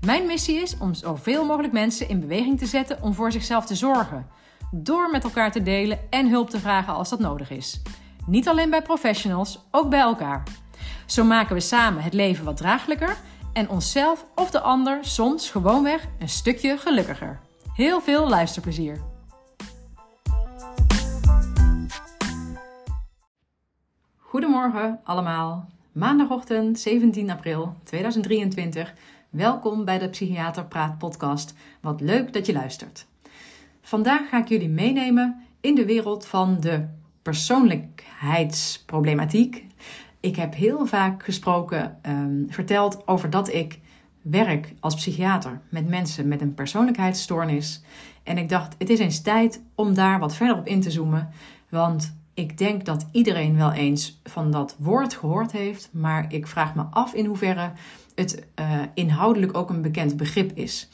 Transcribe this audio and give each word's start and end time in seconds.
Mijn 0.00 0.26
missie 0.26 0.62
is 0.62 0.78
om 0.78 0.94
zoveel 0.94 1.44
mogelijk 1.44 1.72
mensen 1.72 2.08
in 2.08 2.20
beweging 2.20 2.58
te 2.58 2.66
zetten 2.66 3.02
om 3.02 3.14
voor 3.14 3.32
zichzelf 3.32 3.66
te 3.66 3.74
zorgen. 3.74 4.26
Door 4.70 5.10
met 5.10 5.24
elkaar 5.24 5.52
te 5.52 5.62
delen 5.62 5.98
en 6.10 6.28
hulp 6.28 6.50
te 6.50 6.58
vragen 6.58 6.94
als 6.94 7.08
dat 7.08 7.18
nodig 7.18 7.50
is. 7.50 7.82
Niet 8.26 8.48
alleen 8.48 8.70
bij 8.70 8.82
professionals, 8.82 9.58
ook 9.70 9.90
bij 9.90 10.00
elkaar. 10.00 10.42
Zo 11.06 11.24
maken 11.24 11.54
we 11.54 11.60
samen 11.60 12.02
het 12.02 12.14
leven 12.14 12.44
wat 12.44 12.56
draaglijker 12.56 13.16
en 13.52 13.68
onszelf 13.68 14.26
of 14.34 14.50
de 14.50 14.60
ander 14.60 14.98
soms 15.04 15.50
gewoonweg 15.50 16.06
een 16.18 16.28
stukje 16.28 16.76
gelukkiger. 16.78 17.40
Heel 17.74 18.00
veel 18.00 18.28
luisterplezier. 18.28 19.00
Goedemorgen 24.16 25.00
allemaal. 25.04 25.68
Maandagochtend 25.92 26.80
17 26.80 27.30
april 27.30 27.74
2023 27.84 28.94
Welkom 29.32 29.84
bij 29.84 29.98
de 29.98 30.08
Psychiater 30.08 30.64
Praat 30.64 30.98
podcast. 30.98 31.54
Wat 31.80 32.00
leuk 32.00 32.32
dat 32.32 32.46
je 32.46 32.52
luistert. 32.52 33.06
Vandaag 33.82 34.28
ga 34.28 34.38
ik 34.38 34.48
jullie 34.48 34.68
meenemen 34.68 35.42
in 35.60 35.74
de 35.74 35.84
wereld 35.84 36.26
van 36.26 36.60
de 36.60 36.86
persoonlijkheidsproblematiek. 37.22 39.66
Ik 40.20 40.36
heb 40.36 40.54
heel 40.54 40.86
vaak 40.86 41.24
gesproken, 41.24 41.98
um, 42.06 42.46
verteld 42.48 43.08
over 43.08 43.30
dat 43.30 43.52
ik 43.52 43.78
werk 44.22 44.74
als 44.80 44.94
psychiater 44.94 45.60
met 45.68 45.88
mensen 45.88 46.28
met 46.28 46.40
een 46.40 46.54
persoonlijkheidsstoornis. 46.54 47.82
En 48.22 48.38
ik 48.38 48.48
dacht, 48.48 48.74
het 48.78 48.90
is 48.90 48.98
eens 48.98 49.22
tijd 49.22 49.62
om 49.74 49.94
daar 49.94 50.18
wat 50.18 50.34
verder 50.34 50.56
op 50.56 50.66
in 50.66 50.80
te 50.80 50.90
zoomen. 50.90 51.28
Want 51.68 52.16
ik 52.34 52.58
denk 52.58 52.84
dat 52.84 53.06
iedereen 53.12 53.56
wel 53.56 53.72
eens 53.72 54.20
van 54.24 54.50
dat 54.50 54.76
woord 54.78 55.14
gehoord 55.14 55.52
heeft, 55.52 55.90
maar 55.92 56.32
ik 56.32 56.46
vraag 56.46 56.74
me 56.74 56.82
af 56.82 57.14
in 57.14 57.26
hoeverre 57.26 57.72
het 58.14 58.46
uh, 58.60 58.80
inhoudelijk 58.94 59.56
ook 59.56 59.70
een 59.70 59.82
bekend 59.82 60.16
begrip 60.16 60.52
is. 60.56 60.88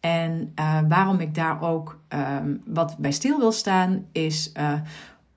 En 0.00 0.52
uh, 0.60 0.80
waarom 0.88 1.20
ik 1.20 1.34
daar 1.34 1.62
ook 1.62 2.00
um, 2.08 2.62
wat 2.66 2.96
bij 2.98 3.12
stil 3.12 3.38
wil 3.38 3.52
staan, 3.52 4.04
is 4.12 4.52
uh, 4.56 4.72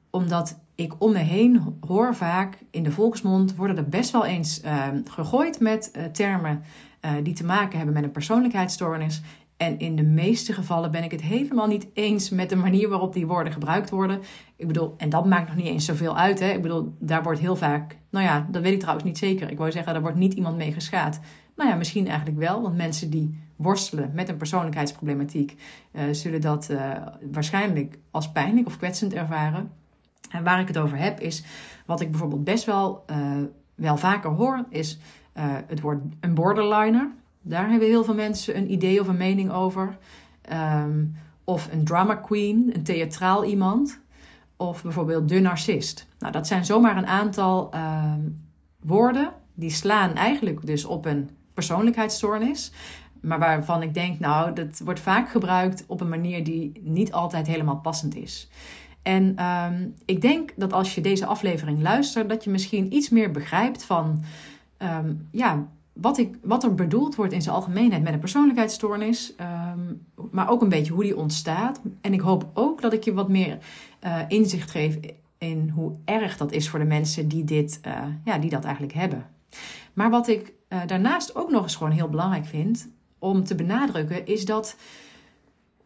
omdat 0.09 0.59
ik 0.75 0.93
om 0.97 1.11
me 1.11 1.17
heen 1.17 1.77
hoor 1.87 2.15
vaak 2.15 2.57
in 2.71 2.83
de 2.83 2.91
volksmond 2.91 3.55
worden 3.55 3.77
er 3.77 3.89
best 3.89 4.11
wel 4.11 4.25
eens 4.25 4.61
ehm, 4.61 5.01
gegooid 5.05 5.59
met 5.59 6.13
termen 6.13 6.63
die 7.23 7.33
te 7.33 7.45
maken 7.45 7.77
hebben 7.77 7.95
met 7.95 8.03
een 8.03 8.11
persoonlijkheidsstoornis. 8.11 9.21
En 9.57 9.79
in 9.79 9.95
de 9.95 10.03
meeste 10.03 10.53
gevallen 10.53 10.91
ben 10.91 11.03
ik 11.03 11.11
het 11.11 11.21
helemaal 11.21 11.67
niet 11.67 11.87
eens 11.93 12.29
met 12.29 12.49
de 12.49 12.55
manier 12.55 12.89
waarop 12.89 13.13
die 13.13 13.27
woorden 13.27 13.53
gebruikt 13.53 13.89
worden. 13.89 14.21
Ik 14.55 14.67
bedoel, 14.67 14.93
en 14.97 15.09
dat 15.09 15.25
maakt 15.25 15.47
nog 15.47 15.55
niet 15.55 15.65
eens 15.65 15.85
zoveel 15.85 16.17
uit. 16.17 16.39
Hè? 16.39 16.51
Ik 16.51 16.61
bedoel, 16.61 16.95
daar 16.99 17.23
wordt 17.23 17.39
heel 17.39 17.55
vaak, 17.55 17.97
nou 18.09 18.25
ja, 18.25 18.47
dat 18.51 18.61
weet 18.61 18.73
ik 18.73 18.79
trouwens 18.79 19.05
niet 19.05 19.17
zeker. 19.17 19.51
Ik 19.51 19.57
wou 19.57 19.71
zeggen, 19.71 19.93
daar 19.93 20.01
wordt 20.01 20.17
niet 20.17 20.33
iemand 20.33 20.57
mee 20.57 20.71
geschaad. 20.71 21.19
Nou 21.55 21.69
ja, 21.69 21.75
misschien 21.75 22.07
eigenlijk 22.07 22.37
wel, 22.37 22.61
want 22.61 22.75
mensen 22.75 23.09
die 23.09 23.41
worstelen 23.55 24.11
met 24.13 24.29
een 24.29 24.37
persoonlijkheidsproblematiek 24.37 25.55
uh, 25.91 26.01
zullen 26.11 26.41
dat 26.41 26.67
uh, 26.71 26.91
waarschijnlijk 27.31 27.99
als 28.11 28.31
pijnlijk 28.31 28.67
of 28.67 28.77
kwetsend 28.77 29.13
ervaren. 29.13 29.71
En 30.29 30.43
waar 30.43 30.59
ik 30.59 30.67
het 30.67 30.77
over 30.77 30.97
heb 30.97 31.19
is, 31.19 31.43
wat 31.85 32.01
ik 32.01 32.11
bijvoorbeeld 32.11 32.43
best 32.43 32.65
wel, 32.65 33.03
uh, 33.09 33.17
wel 33.75 33.97
vaker 33.97 34.29
hoor, 34.29 34.65
is 34.69 34.99
het 35.67 35.81
woord 35.81 36.01
een 36.19 36.33
borderliner. 36.33 37.11
Daar 37.45 37.69
hebben 37.69 37.87
heel 37.87 38.03
veel 38.03 38.13
mensen 38.13 38.57
een 38.57 38.71
idee 38.71 39.01
of 39.01 39.07
een 39.07 39.17
mening 39.17 39.51
over. 39.51 39.97
Um, 40.51 41.15
of 41.43 41.69
een 41.71 41.85
drama 41.85 42.15
queen, 42.15 42.71
een 42.73 42.83
theatraal 42.83 43.45
iemand. 43.45 44.01
Of 44.57 44.83
bijvoorbeeld 44.83 45.29
de 45.29 45.39
narcist. 45.39 46.07
Nou, 46.19 46.33
dat 46.33 46.47
zijn 46.47 46.65
zomaar 46.65 46.97
een 46.97 47.07
aantal 47.07 47.71
uh, 47.75 48.13
woorden 48.79 49.33
die 49.53 49.69
slaan 49.69 50.13
eigenlijk 50.13 50.65
dus 50.65 50.85
op 50.85 51.05
een 51.05 51.29
persoonlijkheidsstoornis. 51.53 52.71
Maar 53.21 53.39
waarvan 53.39 53.81
ik 53.81 53.93
denk, 53.93 54.19
nou, 54.19 54.53
dat 54.53 54.81
wordt 54.83 54.99
vaak 54.99 55.29
gebruikt 55.29 55.83
op 55.87 56.01
een 56.01 56.09
manier 56.09 56.43
die 56.43 56.81
niet 56.83 57.11
altijd 57.11 57.47
helemaal 57.47 57.77
passend 57.77 58.15
is. 58.15 58.49
En 59.01 59.45
um, 59.45 59.93
ik 60.05 60.21
denk 60.21 60.53
dat 60.55 60.73
als 60.73 60.95
je 60.95 61.01
deze 61.01 61.25
aflevering 61.25 61.81
luistert, 61.81 62.29
dat 62.29 62.43
je 62.43 62.49
misschien 62.49 62.93
iets 62.93 63.09
meer 63.09 63.31
begrijpt 63.31 63.83
van 63.83 64.23
ja, 65.31 65.67
wat, 65.93 66.17
ik, 66.17 66.37
wat 66.41 66.63
er 66.63 66.75
bedoeld 66.75 67.15
wordt 67.15 67.33
in 67.33 67.41
zijn 67.41 67.55
algemeenheid 67.55 68.03
met 68.03 68.13
een 68.13 68.19
persoonlijkheidsstoornis, 68.19 69.33
um, 69.75 70.05
maar 70.31 70.49
ook 70.49 70.61
een 70.61 70.69
beetje 70.69 70.93
hoe 70.93 71.03
die 71.03 71.17
ontstaat. 71.17 71.81
En 72.01 72.13
ik 72.13 72.19
hoop 72.19 72.49
ook 72.53 72.81
dat 72.81 72.93
ik 72.93 73.03
je 73.03 73.13
wat 73.13 73.29
meer 73.29 73.57
uh, 74.03 74.19
inzicht 74.27 74.71
geef 74.71 74.99
in 75.37 75.69
hoe 75.69 75.95
erg 76.05 76.37
dat 76.37 76.51
is 76.51 76.69
voor 76.69 76.79
de 76.79 76.85
mensen 76.85 77.27
die, 77.27 77.43
dit, 77.43 77.79
uh, 77.87 78.03
ja, 78.23 78.37
die 78.37 78.49
dat 78.49 78.63
eigenlijk 78.63 78.93
hebben. 78.93 79.29
Maar 79.93 80.09
wat 80.09 80.27
ik 80.27 80.53
uh, 80.69 80.81
daarnaast 80.85 81.35
ook 81.35 81.51
nog 81.51 81.63
eens 81.63 81.75
gewoon 81.75 81.93
heel 81.93 82.09
belangrijk 82.09 82.45
vind 82.45 82.89
om 83.19 83.43
te 83.43 83.55
benadrukken, 83.55 84.25
is 84.25 84.45
dat 84.45 84.75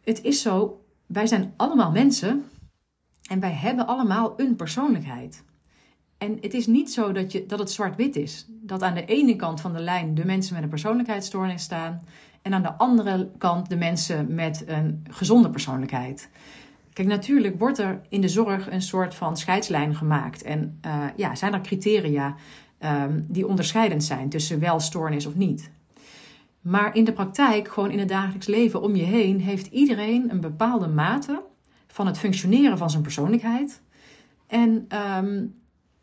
het 0.04 0.22
is 0.22 0.42
zo, 0.42 0.84
wij 1.06 1.26
zijn 1.26 1.52
allemaal 1.56 1.90
mensen 1.90 2.44
en 3.30 3.40
wij 3.40 3.52
hebben 3.52 3.86
allemaal 3.86 4.34
een 4.36 4.56
persoonlijkheid. 4.56 5.44
En 6.18 6.38
het 6.40 6.54
is 6.54 6.66
niet 6.66 6.92
zo 6.92 7.12
dat, 7.12 7.32
je, 7.32 7.46
dat 7.46 7.58
het 7.58 7.70
zwart-wit 7.70 8.16
is. 8.16 8.46
Dat 8.48 8.82
aan 8.82 8.94
de 8.94 9.04
ene 9.04 9.36
kant 9.36 9.60
van 9.60 9.72
de 9.72 9.80
lijn 9.80 10.14
de 10.14 10.24
mensen 10.24 10.54
met 10.54 10.62
een 10.62 10.68
persoonlijkheidsstoornis 10.68 11.62
staan. 11.62 12.02
En 12.42 12.54
aan 12.54 12.62
de 12.62 12.72
andere 12.72 13.30
kant 13.38 13.68
de 13.68 13.76
mensen 13.76 14.34
met 14.34 14.64
een 14.66 15.06
gezonde 15.10 15.50
persoonlijkheid. 15.50 16.30
Kijk, 16.92 17.08
natuurlijk 17.08 17.58
wordt 17.58 17.78
er 17.78 18.00
in 18.08 18.20
de 18.20 18.28
zorg 18.28 18.70
een 18.70 18.82
soort 18.82 19.14
van 19.14 19.36
scheidslijn 19.36 19.94
gemaakt. 19.94 20.42
En 20.42 20.78
uh, 20.86 21.04
ja, 21.16 21.34
zijn 21.34 21.52
er 21.52 21.60
criteria 21.60 22.34
um, 22.80 23.26
die 23.28 23.46
onderscheidend 23.46 24.04
zijn 24.04 24.28
tussen 24.28 24.60
wel 24.60 24.80
stoornis 24.80 25.26
of 25.26 25.34
niet. 25.34 25.70
Maar 26.60 26.94
in 26.94 27.04
de 27.04 27.12
praktijk, 27.12 27.68
gewoon 27.68 27.90
in 27.90 27.98
het 27.98 28.08
dagelijks 28.08 28.46
leven 28.46 28.82
om 28.82 28.96
je 28.96 29.02
heen, 29.02 29.40
heeft 29.40 29.66
iedereen 29.66 30.30
een 30.30 30.40
bepaalde 30.40 30.88
mate 30.88 31.42
van 31.86 32.06
het 32.06 32.18
functioneren 32.18 32.78
van 32.78 32.90
zijn 32.90 33.02
persoonlijkheid. 33.02 33.82
En 34.46 34.88
um, 35.16 35.54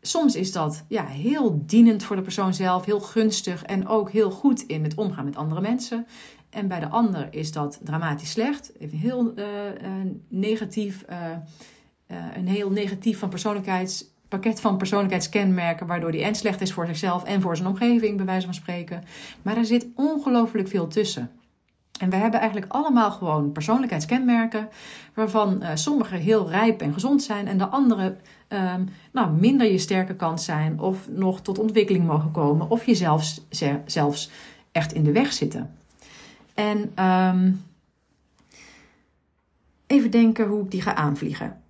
soms 0.06 0.34
is 0.34 0.52
dat 0.52 0.84
ja, 0.88 1.06
heel 1.06 1.62
dienend 1.66 2.02
voor 2.02 2.16
de 2.16 2.22
persoon 2.22 2.54
zelf, 2.54 2.84
heel 2.84 3.00
gunstig 3.00 3.62
en 3.62 3.86
ook 3.88 4.10
heel 4.10 4.30
goed 4.30 4.62
in 4.62 4.82
het 4.82 4.94
omgaan 4.94 5.24
met 5.24 5.36
andere 5.36 5.60
mensen. 5.60 6.06
En 6.50 6.68
bij 6.68 6.80
de 6.80 6.88
ander 6.88 7.28
is 7.30 7.52
dat 7.52 7.80
dramatisch 7.82 8.30
slecht, 8.30 8.72
even 8.78 8.98
heel 8.98 9.32
uh, 9.36 9.44
uh, 9.44 10.10
negatief, 10.28 11.04
uh, 11.10 11.16
een 12.34 12.48
heel 12.48 12.70
negatief 12.70 13.18
van 13.18 13.28
persoonlijkheids 13.28 14.14
pakket 14.28 14.60
van 14.60 14.76
persoonlijkheidskenmerken, 14.76 15.86
waardoor 15.86 16.12
die 16.12 16.22
en 16.22 16.34
slecht 16.34 16.60
is 16.60 16.72
voor 16.72 16.86
zichzelf 16.86 17.24
en 17.24 17.40
voor 17.40 17.56
zijn 17.56 17.68
omgeving, 17.68 18.16
bij 18.16 18.26
wijze 18.26 18.46
van 18.46 18.54
spreken. 18.54 19.04
Maar 19.42 19.56
er 19.56 19.64
zit 19.64 19.86
ongelooflijk 19.94 20.68
veel 20.68 20.86
tussen. 20.86 21.30
En 21.98 22.10
we 22.10 22.16
hebben 22.16 22.40
eigenlijk 22.40 22.72
allemaal 22.72 23.10
gewoon 23.10 23.52
persoonlijkheidskenmerken, 23.52 24.68
waarvan 25.14 25.62
uh, 25.62 25.70
sommige 25.74 26.16
heel 26.16 26.50
rijp 26.50 26.80
en 26.80 26.92
gezond 26.92 27.22
zijn 27.22 27.48
en 27.48 27.58
de 27.58 27.66
andere 27.66 28.16
um, 28.48 28.88
nou, 29.12 29.32
minder 29.32 29.72
je 29.72 29.78
sterke 29.78 30.14
kant 30.14 30.42
zijn 30.42 30.80
of 30.80 31.08
nog 31.08 31.40
tot 31.40 31.58
ontwikkeling 31.58 32.06
mogen 32.06 32.30
komen 32.30 32.70
of 32.70 32.86
je 32.86 32.94
zelfs, 33.86 34.30
echt 34.72 34.92
in 34.92 35.04
de 35.04 35.12
weg 35.12 35.32
zitten. 35.32 35.70
En 36.54 37.04
um, 37.04 37.64
even 39.86 40.10
denken 40.10 40.46
hoe 40.46 40.64
ik 40.64 40.70
die 40.70 40.82
ga 40.82 40.94
aanvliegen. 40.94 41.60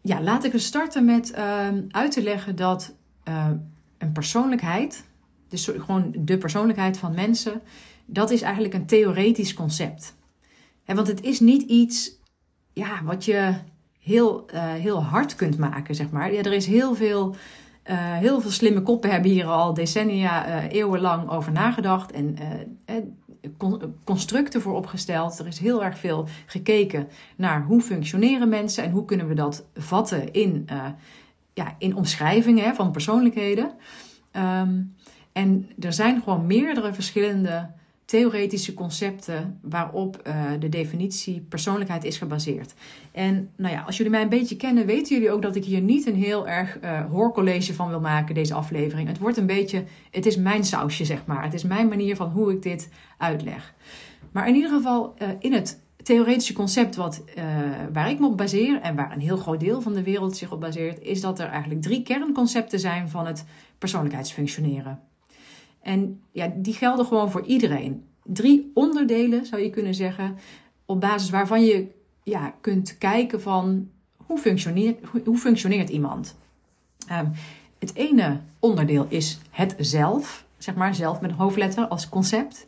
ja, 0.00 0.20
laat 0.20 0.44
ik 0.44 0.52
eens 0.52 0.64
starten 0.64 1.04
met 1.04 1.32
uh, 1.36 1.68
uit 1.88 2.12
te 2.12 2.22
leggen 2.22 2.56
dat 2.56 2.94
uh, 3.28 3.50
een 3.98 4.12
persoonlijkheid, 4.12 5.04
dus 5.50 5.64
gewoon 5.64 6.12
de 6.18 6.38
persoonlijkheid 6.38 6.98
van 6.98 7.14
mensen, 7.14 7.60
dat 8.06 8.30
is 8.30 8.42
eigenlijk 8.42 8.74
een 8.74 8.86
theoretisch 8.86 9.54
concept. 9.54 10.16
He, 10.84 10.94
want 10.94 11.06
het 11.06 11.22
is 11.22 11.40
niet 11.40 11.62
iets 11.62 12.18
ja, 12.72 13.02
wat 13.04 13.24
je 13.24 13.54
heel, 13.98 14.46
uh, 14.54 14.72
heel 14.72 15.02
hard 15.02 15.34
kunt 15.34 15.58
maken, 15.58 15.94
zeg 15.94 16.10
maar. 16.10 16.32
Ja, 16.32 16.42
er 16.42 16.52
is 16.52 16.66
heel 16.66 16.94
veel, 16.94 17.34
heel 18.20 18.40
veel 18.40 18.50
slimme 18.50 18.82
koppen 18.82 19.10
hebben 19.10 19.30
hier 19.30 19.46
al 19.46 19.74
decennia, 19.74 20.68
eeuwenlang 20.68 21.30
over 21.30 21.52
nagedacht. 21.52 22.12
En 22.12 22.36
constructen 24.04 24.60
voor 24.60 24.74
opgesteld. 24.74 25.38
Er 25.38 25.46
is 25.46 25.58
heel 25.58 25.84
erg 25.84 25.98
veel 25.98 26.28
gekeken 26.46 27.08
naar 27.36 27.64
hoe 27.64 27.80
functioneren 27.80 28.48
mensen 28.48 28.84
en 28.84 28.90
hoe 28.90 29.04
kunnen 29.04 29.28
we 29.28 29.34
dat 29.34 29.64
vatten 29.74 30.32
in, 30.32 30.68
ja, 31.54 31.74
in 31.78 31.96
omschrijvingen 31.96 32.74
van 32.74 32.90
persoonlijkheden. 32.90 33.72
Um, 34.32 34.94
en 35.32 35.68
er 35.80 35.92
zijn 35.92 36.22
gewoon 36.22 36.46
meerdere 36.46 36.94
verschillende 36.94 37.70
theoretische 38.10 38.74
concepten 38.74 39.58
waarop 39.62 40.22
uh, 40.26 40.50
de 40.58 40.68
definitie 40.68 41.40
persoonlijkheid 41.48 42.04
is 42.04 42.18
gebaseerd. 42.18 42.74
En 43.12 43.50
nou 43.56 43.74
ja, 43.74 43.82
als 43.82 43.96
jullie 43.96 44.12
mij 44.12 44.22
een 44.22 44.28
beetje 44.28 44.56
kennen, 44.56 44.86
weten 44.86 45.14
jullie 45.14 45.30
ook 45.30 45.42
dat 45.42 45.56
ik 45.56 45.64
hier 45.64 45.80
niet 45.80 46.06
een 46.06 46.14
heel 46.14 46.48
erg 46.48 46.78
uh, 46.82 47.04
hoorcollege 47.10 47.74
van 47.74 47.88
wil 47.88 48.00
maken, 48.00 48.34
deze 48.34 48.54
aflevering. 48.54 49.08
Het 49.08 49.18
wordt 49.18 49.36
een 49.36 49.46
beetje, 49.46 49.84
het 50.10 50.26
is 50.26 50.36
mijn 50.36 50.64
sausje, 50.64 51.04
zeg 51.04 51.26
maar. 51.26 51.42
Het 51.42 51.54
is 51.54 51.62
mijn 51.62 51.88
manier 51.88 52.16
van 52.16 52.28
hoe 52.30 52.52
ik 52.52 52.62
dit 52.62 52.88
uitleg. 53.18 53.74
Maar 54.32 54.48
in 54.48 54.54
ieder 54.54 54.70
geval, 54.70 55.14
uh, 55.22 55.28
in 55.38 55.52
het 55.52 55.80
theoretische 56.02 56.52
concept 56.52 56.96
wat, 56.96 57.24
waar 57.92 58.10
ik 58.10 58.18
me 58.18 58.26
op 58.26 58.36
baseer 58.36 58.80
en 58.80 58.96
waar 58.96 59.12
een 59.12 59.20
heel 59.20 59.36
groot 59.36 59.60
deel 59.60 59.80
van 59.80 59.92
de 59.92 60.02
wereld 60.02 60.36
zich 60.36 60.52
op 60.52 60.60
baseert, 60.60 61.00
is 61.00 61.20
dat 61.20 61.38
er 61.38 61.48
eigenlijk 61.48 61.82
drie 61.82 62.02
kernconcepten 62.02 62.80
zijn 62.80 63.08
van 63.08 63.26
het 63.26 63.44
persoonlijkheidsfunctioneren. 63.78 65.09
En 65.80 66.20
ja, 66.30 66.52
die 66.56 66.74
gelden 66.74 67.06
gewoon 67.06 67.30
voor 67.30 67.44
iedereen. 67.44 68.04
Drie 68.24 68.70
onderdelen 68.74 69.46
zou 69.46 69.62
je 69.62 69.70
kunnen 69.70 69.94
zeggen, 69.94 70.38
op 70.84 71.00
basis 71.00 71.30
waarvan 71.30 71.64
je 71.64 71.86
ja, 72.22 72.54
kunt 72.60 72.98
kijken 72.98 73.40
van 73.40 73.88
hoe 74.16 74.38
functioneert, 74.38 75.04
hoe, 75.24 75.36
functioneert 75.36 75.88
iemand. 75.88 76.36
Um, 77.12 77.32
het 77.78 77.94
ene 77.94 78.40
onderdeel 78.58 79.06
is 79.08 79.38
het 79.50 79.74
zelf, 79.78 80.44
zeg 80.58 80.74
maar 80.74 80.94
zelf 80.94 81.20
met 81.20 81.30
een 81.30 81.36
hoofdletter 81.36 81.86
als 81.88 82.08
concept. 82.08 82.66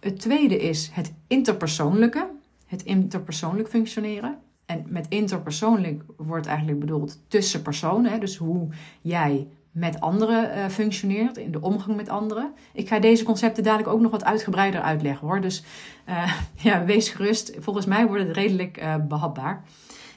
Het 0.00 0.20
tweede 0.20 0.58
is 0.58 0.90
het 0.92 1.12
interpersoonlijke, 1.26 2.30
het 2.66 2.82
interpersoonlijk 2.82 3.68
functioneren. 3.68 4.38
En 4.66 4.84
met 4.88 5.06
interpersoonlijk 5.08 6.02
wordt 6.16 6.46
eigenlijk 6.46 6.78
bedoeld 6.78 7.18
tussen 7.28 7.62
personen, 7.62 8.20
dus 8.20 8.36
hoe 8.36 8.68
jij 9.00 9.46
met 9.74 10.00
anderen 10.00 10.58
uh, 10.58 10.68
functioneert, 10.68 11.36
in 11.36 11.52
de 11.52 11.60
omgang 11.60 11.96
met 11.96 12.08
anderen. 12.08 12.52
Ik 12.72 12.88
ga 12.88 12.98
deze 12.98 13.24
concepten 13.24 13.62
dadelijk 13.62 13.88
ook 13.88 14.00
nog 14.00 14.10
wat 14.10 14.24
uitgebreider 14.24 14.80
uitleggen 14.80 15.26
hoor. 15.26 15.40
Dus 15.40 15.64
uh, 16.08 16.32
ja, 16.68 16.84
wees 16.84 17.08
gerust. 17.08 17.52
Volgens 17.58 17.86
mij 17.86 18.06
wordt 18.06 18.22
het 18.22 18.36
redelijk 18.36 18.82
uh, 18.82 18.94
behapbaar. 19.08 19.64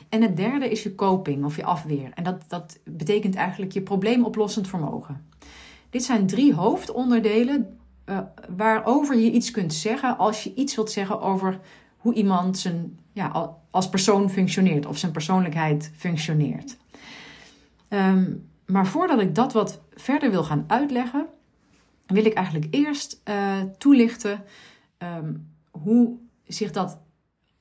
En 0.09 0.21
het 0.21 0.37
derde 0.37 0.69
is 0.69 0.83
je 0.83 0.95
coping 0.95 1.45
of 1.45 1.55
je 1.55 1.63
afweer. 1.63 2.09
En 2.13 2.23
dat, 2.23 2.43
dat 2.47 2.79
betekent 2.83 3.35
eigenlijk 3.35 3.71
je 3.71 3.81
probleemoplossend 3.81 4.67
vermogen. 4.67 5.25
Dit 5.89 6.03
zijn 6.03 6.27
drie 6.27 6.53
hoofdonderdelen 6.53 7.77
waarover 8.55 9.17
je 9.17 9.31
iets 9.31 9.51
kunt 9.51 9.73
zeggen 9.73 10.17
als 10.17 10.43
je 10.43 10.53
iets 10.53 10.75
wilt 10.75 10.91
zeggen 10.91 11.21
over 11.21 11.59
hoe 11.97 12.13
iemand 12.13 12.57
zijn, 12.57 12.99
ja, 13.13 13.55
als 13.71 13.89
persoon 13.89 14.29
functioneert 14.29 14.85
of 14.85 14.97
zijn 14.97 15.11
persoonlijkheid 15.11 15.91
functioneert. 15.95 16.77
Um, 17.89 18.47
maar 18.67 18.87
voordat 18.87 19.19
ik 19.19 19.35
dat 19.35 19.53
wat 19.53 19.81
verder 19.93 20.31
wil 20.31 20.43
gaan 20.43 20.63
uitleggen, 20.67 21.25
wil 22.05 22.25
ik 22.25 22.33
eigenlijk 22.33 22.67
eerst 22.69 23.21
uh, 23.29 23.61
toelichten 23.77 24.43
um, 24.97 25.51
hoe 25.71 26.17
zich 26.45 26.71
dat 26.71 26.99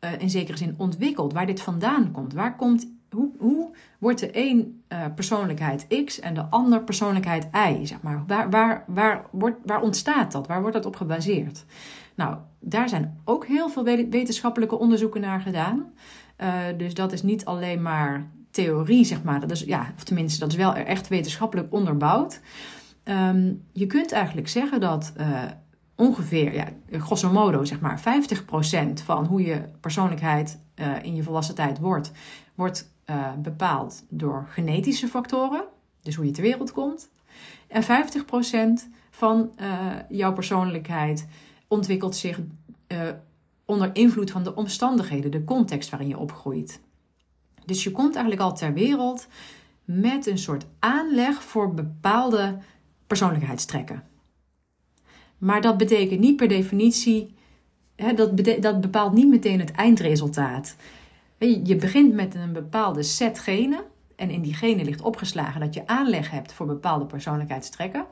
uh, 0.01 0.11
in 0.19 0.31
zekere 0.31 0.57
zin 0.59 0.75
ontwikkelt, 0.77 1.33
waar 1.33 1.47
dit 1.47 1.61
vandaan 1.61 2.11
komt. 2.11 2.33
Waar 2.33 2.57
komt 2.57 2.95
hoe, 3.11 3.31
hoe 3.39 3.71
wordt 3.99 4.21
de 4.21 4.31
een 4.33 4.83
uh, 4.89 5.05
persoonlijkheid 5.15 5.87
X 6.05 6.21
en 6.21 6.35
de 6.35 6.45
ander 6.45 6.83
persoonlijkheid 6.83 7.49
Y? 7.53 7.85
Zeg 7.85 8.03
maar. 8.03 8.25
waar, 8.27 8.51
waar, 8.51 8.85
waar, 8.87 9.27
wordt, 9.31 9.57
waar 9.65 9.81
ontstaat 9.81 10.33
dat? 10.33 10.47
Waar 10.47 10.61
wordt 10.61 10.77
dat 10.77 10.87
op 10.87 10.97
gebaseerd? 10.97 11.65
Nou, 12.15 12.37
daar 12.61 12.89
zijn 12.89 13.21
ook 13.25 13.47
heel 13.47 13.69
veel 13.69 13.85
wetenschappelijke 13.85 14.79
onderzoeken 14.79 15.21
naar 15.21 15.41
gedaan. 15.41 15.93
Dus 16.77 16.95
dat 16.95 17.13
is 17.13 17.23
niet 17.23 17.45
alleen 17.45 17.83
maar 17.83 18.27
theorie, 18.57 19.05
zeg 19.05 19.23
maar. 19.23 19.41
Dat 19.41 19.51
is, 19.51 19.61
ja, 19.61 19.93
of 19.97 20.05
tenminste, 20.05 20.41
dat 20.41 20.49
is 20.49 20.57
wel 20.57 20.75
echt 20.75 21.09
wetenschappelijk 21.09 21.73
onderbouwd. 21.73 22.41
Um, 23.05 23.63
je 23.73 23.87
kunt 23.87 24.13
eigenlijk 24.13 24.49
zeggen 24.49 24.81
dat 24.81 25.13
uh, 25.21 25.43
ongeveer, 25.95 26.55
ja, 26.55 26.69
grosso 26.91 27.33
modo, 27.33 27.65
zeg 27.65 27.81
maar, 27.81 28.01
50% 28.01 28.03
van 29.05 29.25
hoe 29.27 29.43
je 29.43 29.63
persoonlijkheid 29.81 30.61
uh, 30.75 31.03
in 31.03 31.15
je 31.15 31.23
volwassen 31.23 31.55
tijd 31.55 31.79
wordt, 31.79 32.13
wordt 32.55 32.93
uh, 33.11 33.33
bepaald 33.39 34.05
door 34.09 34.47
genetische 34.49 35.09
factoren, 35.09 35.65
dus 36.03 36.15
hoe 36.15 36.25
je 36.25 36.31
ter 36.31 36.43
wereld 36.43 36.73
komt. 36.73 37.11
En 37.69 37.83
50% 37.83 37.87
van 39.11 39.51
jouw 40.09 40.33
persoonlijkheid 40.33 41.27
ontwikkelt 41.69 42.17
zich 42.17 42.41
onder 43.65 43.91
invloed 43.93 44.31
van 44.31 44.43
de 44.43 44.55
omstandigheden, 44.55 45.31
de 45.31 45.45
context 45.45 45.91
waarin 45.91 46.09
je 46.09 46.19
opgroeit. 46.19 46.81
Dus 47.67 47.85
je 47.85 47.91
komt 47.91 48.15
eigenlijk 48.15 48.43
al 48.43 48.57
ter 48.57 48.73
wereld 48.73 49.27
met 49.85 50.27
een 50.27 50.39
soort 50.39 50.67
aanleg 50.79 51.43
voor 51.43 51.75
bepaalde 51.75 52.59
persoonlijkheidstrekken. 53.07 54.03
Maar 55.39 55.61
dat 55.61 55.77
betekent 55.77 56.21
niet 56.21 56.37
per 56.37 56.49
definitie, 56.49 57.35
hè, 57.97 58.15
dat, 58.15 58.45
dat 58.61 58.81
bepaalt 58.81 59.13
niet 59.13 59.29
meteen 59.29 59.61
het 59.61 59.73
eindresultaat. 59.73 60.77
Je 61.39 61.77
begint 61.77 62.15
met 62.15 62.35
een 62.35 62.53
bepaalde 62.53 63.03
set 63.03 63.39
genen 63.39 63.81
en 64.17 64.31
in 64.31 64.43
die 64.43 64.55
genen 64.55 64.85
ligt 64.85 65.01
opgeslagen 65.01 65.61
dat 65.61 65.75
je 65.75 65.87
aanleg 65.87 66.31
hebt 66.31 66.53
voor 66.53 66.67
bepaalde 66.67 67.07
persoonlijkheidstrekken. 67.07 68.07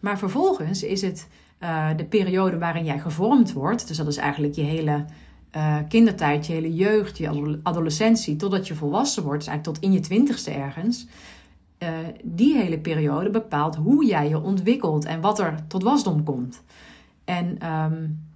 Maar 0.00 0.18
vervolgens 0.18 0.82
is 0.82 1.02
het 1.02 1.28
uh, 1.62 1.88
de 1.96 2.04
periode 2.04 2.58
waarin 2.58 2.84
jij 2.84 2.98
gevormd 2.98 3.52
wordt, 3.52 3.88
dus 3.88 3.96
dat 3.96 4.06
is 4.06 4.16
eigenlijk 4.16 4.54
je 4.54 4.62
hele 4.62 5.04
uh, 5.56 5.76
kindertijd, 5.88 6.46
je 6.46 6.52
hele 6.52 6.74
jeugd, 6.74 7.18
je 7.18 7.60
adolescentie, 7.62 8.36
totdat 8.36 8.68
je 8.68 8.74
volwassen 8.74 9.22
wordt, 9.22 9.38
dus 9.38 9.48
eigenlijk 9.48 9.78
tot 9.78 9.88
in 9.88 9.96
je 9.96 10.00
twintigste 10.00 10.50
ergens. 10.50 11.06
Uh, 11.78 11.88
die 12.24 12.56
hele 12.56 12.78
periode 12.78 13.30
bepaalt 13.30 13.76
hoe 13.76 14.06
jij 14.06 14.28
je 14.28 14.40
ontwikkelt 14.40 15.04
en 15.04 15.20
wat 15.20 15.38
er 15.38 15.66
tot 15.66 15.82
wasdom 15.82 16.24
komt. 16.24 16.62
En 17.24 17.72
um, 17.72 18.28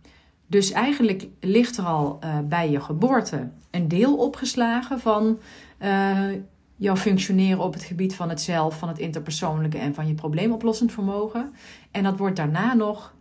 dus 0.46 0.70
eigenlijk 0.70 1.28
ligt 1.40 1.76
er 1.76 1.84
al 1.84 2.19
uh, 2.25 2.38
bij 2.38 2.70
je 2.70 2.81
geboorte 2.81 3.49
een 3.70 3.88
deel 3.88 4.17
opgeslagen 4.17 5.00
van 5.00 5.38
jouw 6.76 6.96
functioneren 6.96 7.64
op 7.64 7.72
het 7.72 7.82
gebied 7.82 8.14
van 8.14 8.28
het 8.28 8.40
zelf, 8.40 8.78
van 8.78 8.88
het 8.88 8.99
interpersoonlijke 8.99 9.78
en 9.78 9.94
van 9.94 10.06
je 10.06 10.14
probleemoplossend 10.14 10.93
vermogen. 10.93 11.52
En 11.90 12.02
dat 12.02 12.19
wordt 12.19 12.37
daarna 12.37 12.75
nog 12.75 13.14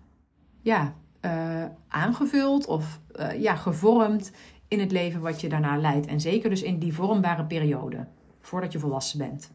ja, 0.61 0.93
uh, 1.25 1.65
aangevuld 1.87 2.65
of 2.65 2.99
uh, 3.15 3.41
ja, 3.41 3.55
gevormd 3.55 4.31
in 4.67 4.79
het 4.79 4.91
leven 4.91 5.21
wat 5.21 5.41
je 5.41 5.49
daarna 5.49 5.77
leidt. 5.77 6.05
En 6.05 6.21
zeker 6.21 6.49
dus 6.49 6.61
in 6.61 6.79
die 6.79 6.93
vormbare 6.93 7.45
periode, 7.45 8.07
voordat 8.41 8.71
je 8.71 8.79
volwassen 8.79 9.17
bent. 9.17 9.51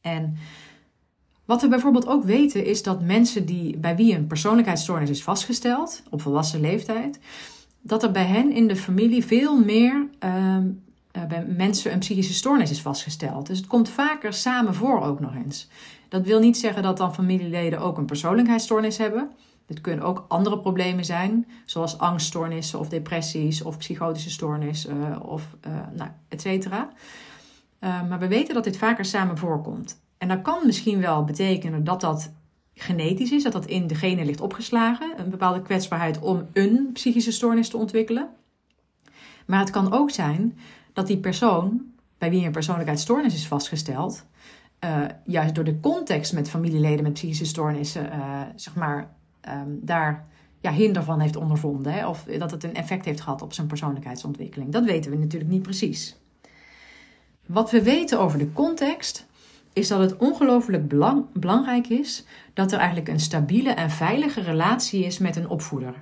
En 0.00 0.36
wat 1.44 1.62
we 1.62 1.68
bijvoorbeeld 1.68 2.06
ook 2.06 2.24
weten 2.24 2.64
is 2.64 2.82
dat 2.82 3.02
mensen 3.02 3.46
die, 3.46 3.78
bij 3.78 3.96
wie 3.96 4.14
een 4.14 4.26
persoonlijkheidsstoornis 4.26 5.10
is 5.10 5.22
vastgesteld 5.22 6.02
op 6.10 6.20
volwassen 6.20 6.60
leeftijd, 6.60 7.18
dat 7.80 8.02
er 8.02 8.10
bij 8.10 8.26
hen 8.26 8.52
in 8.52 8.68
de 8.68 8.76
familie 8.76 9.24
veel 9.24 9.58
meer 9.58 10.08
uh, 10.24 10.56
bij 11.28 11.44
mensen 11.56 11.92
een 11.92 11.98
psychische 11.98 12.34
stoornis 12.34 12.70
is 12.70 12.82
vastgesteld. 12.82 13.46
Dus 13.46 13.58
het 13.58 13.66
komt 13.66 13.88
vaker 13.88 14.32
samen 14.32 14.74
voor 14.74 15.00
ook 15.00 15.20
nog 15.20 15.34
eens. 15.34 15.68
Dat 16.08 16.26
wil 16.26 16.40
niet 16.40 16.56
zeggen 16.56 16.82
dat 16.82 16.96
dan 16.96 17.14
familieleden 17.14 17.80
ook 17.80 17.98
een 17.98 18.04
persoonlijkheidsstoornis 18.04 18.98
hebben. 18.98 19.30
Het 19.72 19.80
kunnen 19.80 20.04
ook 20.04 20.24
andere 20.28 20.58
problemen 20.58 21.04
zijn, 21.04 21.46
zoals 21.64 21.98
angststoornissen 21.98 22.78
of 22.78 22.88
depressies 22.88 23.62
of 23.62 23.78
psychotische 23.78 24.30
stoornissen 24.30 24.96
uh, 24.96 25.16
of 25.22 25.56
uh, 25.66 25.72
nou, 25.96 26.10
et 26.28 26.40
cetera. 26.40 26.88
Uh, 27.80 28.08
maar 28.08 28.18
we 28.18 28.28
weten 28.28 28.54
dat 28.54 28.64
dit 28.64 28.76
vaker 28.76 29.04
samen 29.04 29.38
voorkomt. 29.38 30.00
En 30.18 30.28
dat 30.28 30.42
kan 30.42 30.66
misschien 30.66 31.00
wel 31.00 31.24
betekenen 31.24 31.84
dat 31.84 32.00
dat 32.00 32.32
genetisch 32.74 33.32
is, 33.32 33.42
dat 33.42 33.52
dat 33.52 33.66
in 33.66 33.86
de 33.86 33.94
genen 33.94 34.26
ligt 34.26 34.40
opgeslagen, 34.40 35.12
een 35.16 35.30
bepaalde 35.30 35.62
kwetsbaarheid 35.62 36.18
om 36.18 36.46
een 36.52 36.90
psychische 36.92 37.32
stoornis 37.32 37.68
te 37.68 37.76
ontwikkelen. 37.76 38.28
Maar 39.46 39.60
het 39.60 39.70
kan 39.70 39.92
ook 39.92 40.10
zijn 40.10 40.58
dat 40.92 41.06
die 41.06 41.18
persoon, 41.18 41.82
bij 42.18 42.30
wie 42.30 42.44
een 42.44 42.52
persoonlijkheidsstoornis 42.52 43.34
is 43.34 43.46
vastgesteld, 43.46 44.24
juist 45.24 45.54
door 45.54 45.64
de 45.64 45.80
context 45.80 46.32
met 46.32 46.50
familieleden 46.50 47.02
met 47.02 47.12
psychische 47.12 47.44
stoornissen, 47.44 48.10
zeg 48.56 48.74
maar, 48.74 49.14
um, 49.48 49.78
daar 49.82 50.26
ja, 50.60 50.72
hinder 50.72 51.02
van 51.02 51.20
heeft 51.20 51.36
ondervonden. 51.36 51.92
Hè? 51.92 52.08
Of 52.08 52.24
dat 52.38 52.50
het 52.50 52.64
een 52.64 52.74
effect 52.74 53.04
heeft 53.04 53.20
gehad 53.20 53.42
op 53.42 53.52
zijn 53.52 53.66
persoonlijkheidsontwikkeling. 53.66 54.72
Dat 54.72 54.84
weten 54.84 55.10
we 55.10 55.16
natuurlijk 55.16 55.50
niet 55.50 55.62
precies. 55.62 56.16
Wat 57.46 57.70
we 57.70 57.82
weten 57.82 58.20
over 58.20 58.38
de 58.38 58.52
context 58.52 59.26
is 59.72 59.88
dat 59.88 60.00
het 60.00 60.16
ongelooflijk 60.16 60.88
belang, 60.88 61.24
belangrijk 61.32 61.88
is 61.88 62.24
dat 62.54 62.72
er 62.72 62.78
eigenlijk 62.78 63.08
een 63.08 63.20
stabiele 63.20 63.70
en 63.70 63.90
veilige 63.90 64.40
relatie 64.40 65.04
is 65.04 65.18
met 65.18 65.36
een 65.36 65.48
opvoeder. 65.48 65.94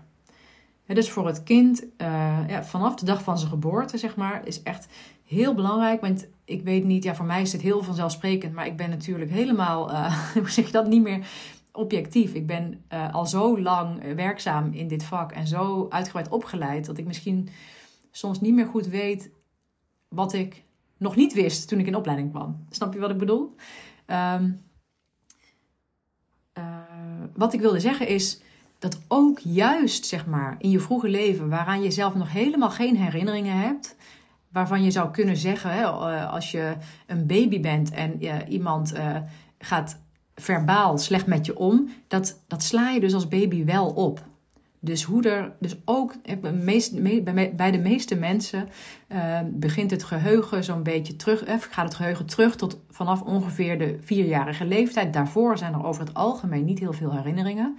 Ja, 0.85 0.95
dus 0.95 1.11
voor 1.11 1.27
het 1.27 1.43
kind, 1.43 1.83
uh, 1.83 2.39
ja, 2.49 2.65
vanaf 2.65 2.95
de 2.95 3.05
dag 3.05 3.23
van 3.23 3.39
zijn 3.39 3.51
geboorte, 3.51 3.99
zeg 3.99 4.17
maar, 4.17 4.41
is 4.45 4.63
echt 4.63 4.87
heel 5.25 5.55
belangrijk. 5.55 6.01
Want 6.01 6.27
ik 6.45 6.63
weet 6.63 6.85
niet, 6.85 7.05
ja, 7.05 7.15
voor 7.15 7.27
mij 7.27 7.43
is 7.43 7.53
het 7.53 7.63
heel 7.63 7.83
vanzelfsprekend, 7.83 8.55
maar 8.55 8.67
ik 8.67 8.77
ben 8.77 8.91
natuurlijk 8.91 9.31
helemaal, 9.31 9.91
uh, 9.91 10.17
hoe 10.35 10.51
zeg 10.51 10.67
je 10.67 10.73
dat, 10.73 10.89
niet 10.89 11.03
meer 11.03 11.27
objectief. 11.73 12.35
Ik 12.35 12.47
ben 12.47 12.85
uh, 12.93 13.15
al 13.15 13.27
zo 13.27 13.61
lang 13.61 14.15
werkzaam 14.15 14.73
in 14.73 14.89
dit 14.89 15.05
vak 15.05 15.33
en 15.33 15.47
zo 15.47 15.87
uitgebreid 15.89 16.29
opgeleid 16.29 16.87
dat 16.87 16.99
ik 16.99 17.07
misschien 17.07 17.49
soms 18.11 18.41
niet 18.41 18.55
meer 18.55 18.67
goed 18.67 18.87
weet 18.87 19.31
wat 20.09 20.33
ik 20.33 20.65
nog 20.97 21.17
niet 21.17 21.33
wist 21.33 21.69
toen 21.69 21.79
ik 21.79 21.87
in 21.87 21.97
opleiding 21.97 22.31
kwam. 22.31 22.67
Snap 22.71 22.95
je 22.95 23.01
wat 23.01 23.11
ik 23.11 23.19
bedoel? 23.19 23.55
Um, 24.07 24.63
uh, 26.59 26.65
wat 27.35 27.53
ik 27.53 27.61
wilde 27.61 27.81
zeggen 27.81 28.09
is, 28.09 28.41
dat 28.79 29.01
ook 29.09 29.39
juist, 29.39 30.07
zeg 30.07 30.27
maar, 30.27 30.57
in 30.59 30.71
je 30.71 30.81
vroege 30.81 31.09
leven, 31.09 31.49
waaraan 31.49 31.83
je 31.83 31.91
zelf 31.91 32.15
nog 32.15 32.33
helemaal 32.33 32.71
geen 32.71 32.97
herinneringen 32.97 33.57
hebt, 33.57 33.97
waarvan 34.49 34.83
je 34.83 34.91
zou 34.91 35.11
kunnen 35.11 35.37
zeggen, 35.37 35.73
hè, 35.73 35.83
eh, 35.83 36.33
als 36.33 36.51
je 36.51 36.77
een 37.07 37.27
baby 37.27 37.61
bent 37.61 37.91
en 37.91 38.23
iemand 38.49 38.95
uh, 38.95 39.17
gaat 39.59 40.01
verbaal 40.41 40.99
slecht 40.99 41.27
met 41.27 41.47
je 41.47 41.59
om, 41.59 41.91
dat, 42.09 42.43
dat 42.47 42.63
sla 42.63 42.91
je 42.91 43.01
dus 43.01 43.15
als 43.15 43.29
baby 43.29 43.65
wel 43.65 43.87
op. 43.87 44.29
Dus 44.83 45.03
hoe 45.03 45.29
er, 45.29 45.53
dus 45.59 45.77
ook 45.85 46.15
bij 47.57 47.71
de 47.71 47.79
meeste 47.79 48.17
mensen 48.17 48.69
uh, 49.09 49.41
begint 49.47 49.91
het 49.91 50.05
geheugen 50.05 50.65
zo'n 50.65 50.83
beetje 50.83 51.17
terug, 51.17 51.45
eh, 51.45 51.55
gaat 51.71 51.85
het 51.85 51.95
geheugen 51.95 52.27
terug 52.27 52.57
tot 52.57 52.81
vanaf 52.89 53.23
ongeveer 53.23 53.79
de 53.79 53.99
vierjarige 54.01 54.65
leeftijd. 54.65 55.13
Daarvoor 55.13 55.59
zijn 55.59 55.73
er 55.73 55.85
over 55.85 56.03
het 56.03 56.15
algemeen 56.15 56.65
niet 56.65 56.79
heel 56.79 56.93
veel 56.93 57.13
herinneringen. 57.13 57.79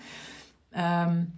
Um, 1.08 1.34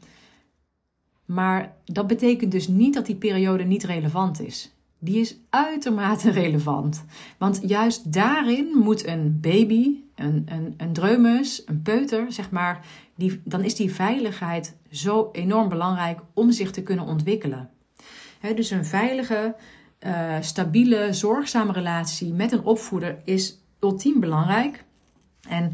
maar 1.25 1.75
dat 1.85 2.07
betekent 2.07 2.51
dus 2.51 2.67
niet 2.67 2.93
dat 2.93 3.05
die 3.05 3.15
periode 3.15 3.63
niet 3.63 3.83
relevant 3.83 4.41
is. 4.41 4.75
Die 5.03 5.19
is 5.19 5.37
uitermate 5.49 6.31
relevant. 6.41 7.03
Want 7.37 7.61
juist 7.65 8.13
daarin 8.13 8.67
moet 8.77 9.07
een 9.07 9.39
baby, 9.41 9.95
een, 10.15 10.45
een, 10.45 10.73
een 10.77 10.93
dreumes, 10.93 11.63
een 11.65 11.81
peuter, 11.81 12.31
zeg 12.31 12.51
maar, 12.51 12.85
die, 13.15 13.41
dan 13.43 13.63
is 13.63 13.75
die 13.75 13.93
veiligheid 13.93 14.75
zo 14.91 15.29
enorm 15.31 15.69
belangrijk 15.69 16.19
om 16.33 16.51
zich 16.51 16.71
te 16.71 16.83
kunnen 16.83 17.05
ontwikkelen. 17.05 17.69
dus 18.55 18.69
een 18.69 18.85
veilige, 18.85 19.55
uh, 19.99 20.35
stabiele, 20.39 21.13
zorgzame 21.13 21.71
relatie 21.71 22.33
met 22.33 22.51
een 22.51 22.63
opvoeder 22.63 23.17
is 23.23 23.57
ultiem 23.79 24.19
belangrijk. 24.19 24.83
En 25.49 25.73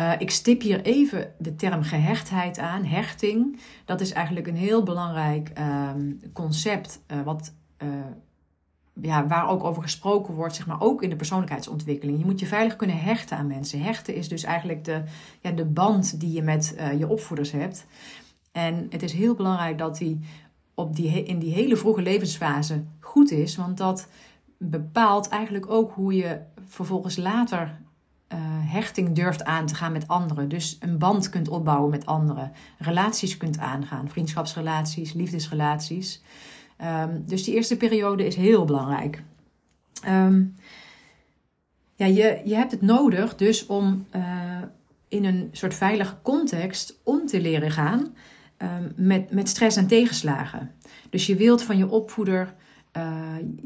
uh, 0.00 0.12
ik 0.18 0.30
stip 0.30 0.62
hier 0.62 0.82
even 0.82 1.32
de 1.38 1.56
term 1.56 1.82
gehechtheid 1.82 2.58
aan, 2.58 2.84
hechting. 2.84 3.60
Dat 3.84 4.00
is 4.00 4.12
eigenlijk 4.12 4.46
een 4.46 4.56
heel 4.56 4.82
belangrijk 4.82 5.52
um, 5.58 6.20
concept, 6.32 7.02
uh, 7.12 7.22
wat 7.22 7.52
ja, 9.00 9.26
waar 9.26 9.48
ook 9.48 9.64
over 9.64 9.82
gesproken 9.82 10.34
wordt, 10.34 10.54
zeg 10.54 10.66
maar, 10.66 10.80
ook 10.80 11.02
in 11.02 11.10
de 11.10 11.16
persoonlijkheidsontwikkeling. 11.16 12.18
Je 12.18 12.24
moet 12.24 12.40
je 12.40 12.46
veilig 12.46 12.76
kunnen 12.76 12.98
hechten 12.98 13.36
aan 13.36 13.46
mensen. 13.46 13.82
Hechten 13.82 14.14
is 14.14 14.28
dus 14.28 14.42
eigenlijk 14.42 14.84
de, 14.84 15.02
ja, 15.40 15.50
de 15.50 15.64
band 15.64 16.20
die 16.20 16.32
je 16.32 16.42
met 16.42 16.76
uh, 16.78 16.98
je 16.98 17.08
opvoeders 17.08 17.50
hebt. 17.50 17.86
En 18.52 18.86
het 18.90 19.02
is 19.02 19.12
heel 19.12 19.34
belangrijk 19.34 19.78
dat 19.78 19.96
die, 19.96 20.20
op 20.74 20.96
die 20.96 21.24
in 21.24 21.38
die 21.38 21.52
hele 21.52 21.76
vroege 21.76 22.02
levensfase 22.02 22.84
goed 23.00 23.30
is, 23.30 23.56
want 23.56 23.76
dat 23.76 24.08
bepaalt 24.58 25.28
eigenlijk 25.28 25.70
ook 25.70 25.92
hoe 25.92 26.14
je 26.14 26.40
vervolgens 26.66 27.16
later 27.16 27.78
uh, 28.28 28.38
hechting 28.72 29.14
durft 29.14 29.44
aan 29.44 29.66
te 29.66 29.74
gaan 29.74 29.92
met 29.92 30.08
anderen. 30.08 30.48
Dus 30.48 30.76
een 30.80 30.98
band 30.98 31.28
kunt 31.28 31.48
opbouwen 31.48 31.90
met 31.90 32.06
anderen, 32.06 32.52
relaties 32.78 33.36
kunt 33.36 33.58
aangaan, 33.58 34.08
vriendschapsrelaties, 34.08 35.12
liefdesrelaties. 35.12 36.22
Um, 36.82 37.24
dus 37.26 37.44
die 37.44 37.54
eerste 37.54 37.76
periode 37.76 38.26
is 38.26 38.36
heel 38.36 38.64
belangrijk. 38.64 39.22
Um, 40.08 40.54
ja, 41.94 42.06
je, 42.06 42.40
je 42.44 42.54
hebt 42.54 42.70
het 42.70 42.82
nodig 42.82 43.36
dus 43.36 43.66
om 43.66 44.06
uh, 44.16 44.62
in 45.08 45.24
een 45.24 45.48
soort 45.52 45.74
veilige 45.74 46.16
context 46.22 47.00
om 47.02 47.26
te 47.26 47.40
leren 47.40 47.70
gaan 47.70 48.14
um, 48.58 48.92
met, 48.96 49.30
met 49.30 49.48
stress 49.48 49.76
en 49.76 49.86
tegenslagen. 49.86 50.70
Dus 51.10 51.26
je 51.26 51.36
wilt 51.36 51.62
van 51.62 51.76
je 51.76 51.88
opvoeder 51.88 52.54
uh, 52.96 53.02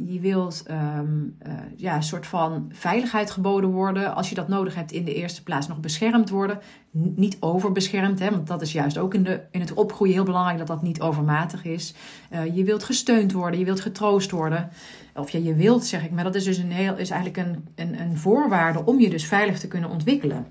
je 0.06 0.20
wilt 0.20 0.64
um, 0.70 1.36
uh, 1.46 1.52
ja, 1.76 1.96
een 1.96 2.02
soort 2.02 2.26
van 2.26 2.70
veiligheid 2.72 3.30
geboden 3.30 3.70
worden. 3.70 4.14
Als 4.14 4.28
je 4.28 4.34
dat 4.34 4.48
nodig 4.48 4.74
hebt, 4.74 4.92
in 4.92 5.04
de 5.04 5.14
eerste 5.14 5.42
plaats 5.42 5.68
nog 5.68 5.80
beschermd 5.80 6.30
worden. 6.30 6.58
Niet 6.90 7.36
overbeschermd, 7.40 8.18
hè, 8.18 8.30
want 8.30 8.46
dat 8.46 8.62
is 8.62 8.72
juist 8.72 8.98
ook 8.98 9.14
in, 9.14 9.22
de, 9.22 9.40
in 9.50 9.60
het 9.60 9.74
opgroeien 9.74 10.14
heel 10.14 10.24
belangrijk 10.24 10.58
dat 10.58 10.66
dat 10.66 10.82
niet 10.82 11.00
overmatig 11.00 11.64
is. 11.64 11.94
Uh, 12.32 12.56
je 12.56 12.64
wilt 12.64 12.84
gesteund 12.84 13.32
worden, 13.32 13.58
je 13.58 13.64
wilt 13.64 13.80
getroost 13.80 14.30
worden. 14.30 14.68
Of 15.14 15.30
ja, 15.30 15.38
je 15.38 15.54
wilt, 15.54 15.84
zeg 15.84 16.04
ik, 16.04 16.10
maar 16.10 16.24
dat 16.24 16.34
is 16.34 16.44
dus 16.44 16.58
een 16.58 16.72
heel, 16.72 16.96
is 16.96 17.10
eigenlijk 17.10 17.48
een, 17.48 17.68
een, 17.74 18.00
een 18.00 18.16
voorwaarde 18.16 18.84
om 18.84 19.00
je 19.00 19.10
dus 19.10 19.26
veilig 19.26 19.58
te 19.58 19.68
kunnen 19.68 19.90
ontwikkelen. 19.90 20.46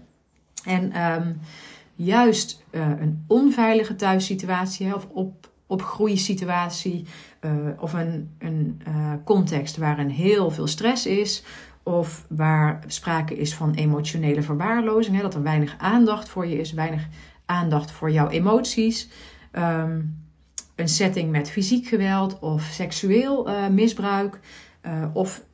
En 0.66 1.12
um, 1.12 1.40
juist 1.96 2.64
een 2.72 3.24
onveilige 3.28 3.96
thuissituatie 3.96 4.96
of 4.96 5.08
op 5.12 5.50
opgroeisituatie 5.68 7.06
uh, 7.42 7.52
of 7.80 7.94
een, 7.94 8.36
een 8.40 8.82
uh, 8.88 9.14
context 9.24 9.78
waarin 9.78 10.10
heel 10.10 10.52
veel 10.52 10.68
stress 10.68 11.06
is 11.06 11.44
of 11.84 12.26
waar 12.30 12.84
sprake 12.88 13.38
is 13.38 13.56
van 13.56 13.74
emotionele 13.74 14.42
verwaarlozing, 14.42 15.16
hè, 15.16 15.22
dat 15.22 15.34
er 15.36 15.44
weinig 15.44 15.76
aandacht 15.78 16.30
voor 16.30 16.48
je 16.48 16.60
is, 16.60 16.74
weinig 16.74 17.08
aandacht 17.46 17.92
voor 17.92 18.12
jouw 18.12 18.30
emoties. 18.30 19.10
Um, 19.52 20.26
een 20.76 20.88
setting 20.88 21.32
met 21.32 21.50
fysiek 21.50 21.88
geweld 21.88 22.40
of 22.40 22.62
seksueel 22.62 23.50
uh, 23.50 23.68
misbruik 23.68 24.40
of 25.14 25.46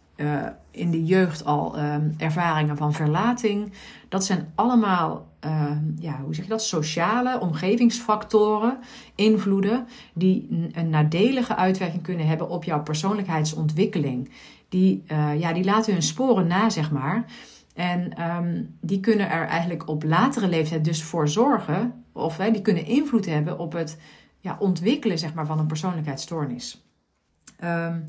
in 0.71 0.91
de 0.91 1.05
jeugd 1.05 1.45
al 1.45 1.79
um, 1.79 2.13
ervaringen 2.17 2.77
van 2.77 2.93
verlating. 2.93 3.73
Dat 4.09 4.25
zijn 4.25 4.51
allemaal 4.55 5.32
uh, 5.45 5.71
ja, 5.99 6.19
hoe 6.21 6.35
zeg 6.35 6.43
je 6.43 6.49
dat, 6.49 6.63
sociale 6.63 7.39
omgevingsfactoren, 7.39 8.77
invloeden, 9.15 9.87
die 10.13 10.69
een 10.73 10.89
nadelige 10.89 11.55
uitwerking 11.55 12.03
kunnen 12.03 12.27
hebben 12.27 12.49
op 12.49 12.63
jouw 12.63 12.83
persoonlijkheidsontwikkeling. 12.83 14.29
Die, 14.69 15.03
uh, 15.11 15.39
ja, 15.39 15.53
die 15.53 15.63
laten 15.63 15.93
hun 15.93 16.01
sporen 16.01 16.47
na, 16.47 16.69
zeg 16.69 16.91
maar. 16.91 17.25
En 17.73 18.21
um, 18.21 18.77
die 18.81 18.99
kunnen 18.99 19.29
er 19.29 19.47
eigenlijk 19.47 19.87
op 19.87 20.03
latere 20.03 20.47
leeftijd 20.47 20.85
dus 20.85 21.03
voor 21.03 21.29
zorgen, 21.29 22.03
of 22.11 22.37
hè, 22.37 22.51
die 22.51 22.61
kunnen 22.61 22.85
invloed 22.85 23.25
hebben 23.25 23.59
op 23.59 23.73
het 23.73 23.99
ja, 24.39 24.55
ontwikkelen 24.59 25.19
zeg 25.19 25.33
maar, 25.33 25.45
van 25.45 25.59
een 25.59 25.67
persoonlijkheidsstoornis. 25.67 26.85
Um, 27.63 28.03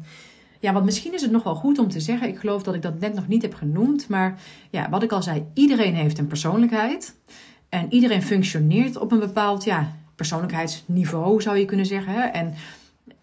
ja, 0.65 0.73
want 0.73 0.85
misschien 0.85 1.15
is 1.15 1.23
het 1.23 1.31
nog 1.31 1.43
wel 1.43 1.55
goed 1.55 1.79
om 1.79 1.89
te 1.89 2.01
zeggen. 2.01 2.29
Ik 2.29 2.39
geloof 2.39 2.63
dat 2.63 2.75
ik 2.75 2.83
dat 2.83 3.01
net 3.01 3.15
nog 3.15 3.29
niet 3.29 3.43
heb 3.43 3.55
genoemd. 3.55 4.09
Maar 4.09 4.41
ja, 4.71 4.91
wat 4.91 5.03
ik 5.03 5.13
al 5.13 5.23
zei, 5.23 5.47
iedereen 5.55 5.95
heeft 5.95 6.19
een 6.19 6.27
persoonlijkheid. 6.27 7.17
En 7.69 7.93
iedereen 7.93 8.23
functioneert 8.23 8.97
op 8.97 9.13
een 9.13 9.19
bepaald 9.19 9.65
ja, 9.65 9.93
persoonlijkheidsniveau, 10.15 11.43
zou 11.43 11.57
je 11.57 11.65
kunnen 11.65 11.87
zeggen. 11.87 12.33
En 12.33 12.55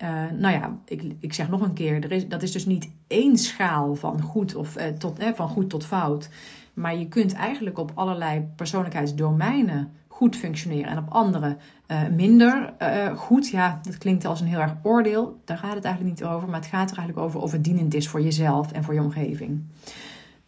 uh, 0.01 0.39
nou 0.39 0.53
ja, 0.53 0.77
ik, 0.85 1.03
ik 1.19 1.33
zeg 1.33 1.49
nog 1.49 1.61
een 1.61 1.73
keer, 1.73 2.03
er 2.03 2.11
is, 2.11 2.27
dat 2.27 2.41
is 2.41 2.51
dus 2.51 2.65
niet 2.65 2.89
één 3.07 3.37
schaal 3.37 3.95
van 3.95 4.21
goed, 4.21 4.55
of, 4.55 4.77
uh, 4.77 4.87
tot, 4.87 5.19
eh, 5.19 5.33
van 5.33 5.49
goed 5.49 5.69
tot 5.69 5.85
fout. 5.85 6.29
Maar 6.73 6.97
je 6.97 7.07
kunt 7.07 7.33
eigenlijk 7.33 7.79
op 7.79 7.91
allerlei 7.95 8.47
persoonlijkheidsdomeinen 8.55 9.91
goed 10.21 10.35
functioneren 10.35 10.91
en 10.91 10.97
op 10.97 11.09
andere 11.09 11.57
uh, 11.87 12.07
minder 12.07 12.73
uh, 12.81 13.17
goed. 13.17 13.47
Ja, 13.47 13.79
dat 13.83 13.97
klinkt 13.97 14.25
als 14.25 14.41
een 14.41 14.47
heel 14.47 14.59
erg 14.59 14.73
oordeel. 14.83 15.41
Daar 15.45 15.57
gaat 15.57 15.75
het 15.75 15.85
eigenlijk 15.85 16.19
niet 16.19 16.29
over. 16.29 16.49
Maar 16.49 16.59
het 16.59 16.69
gaat 16.69 16.91
er 16.91 16.97
eigenlijk 16.97 17.27
over 17.27 17.39
of 17.39 17.51
het 17.51 17.63
dienend 17.63 17.93
is 17.93 18.07
voor 18.07 18.21
jezelf 18.21 18.71
en 18.71 18.83
voor 18.83 18.93
je 18.93 19.01
omgeving. 19.01 19.63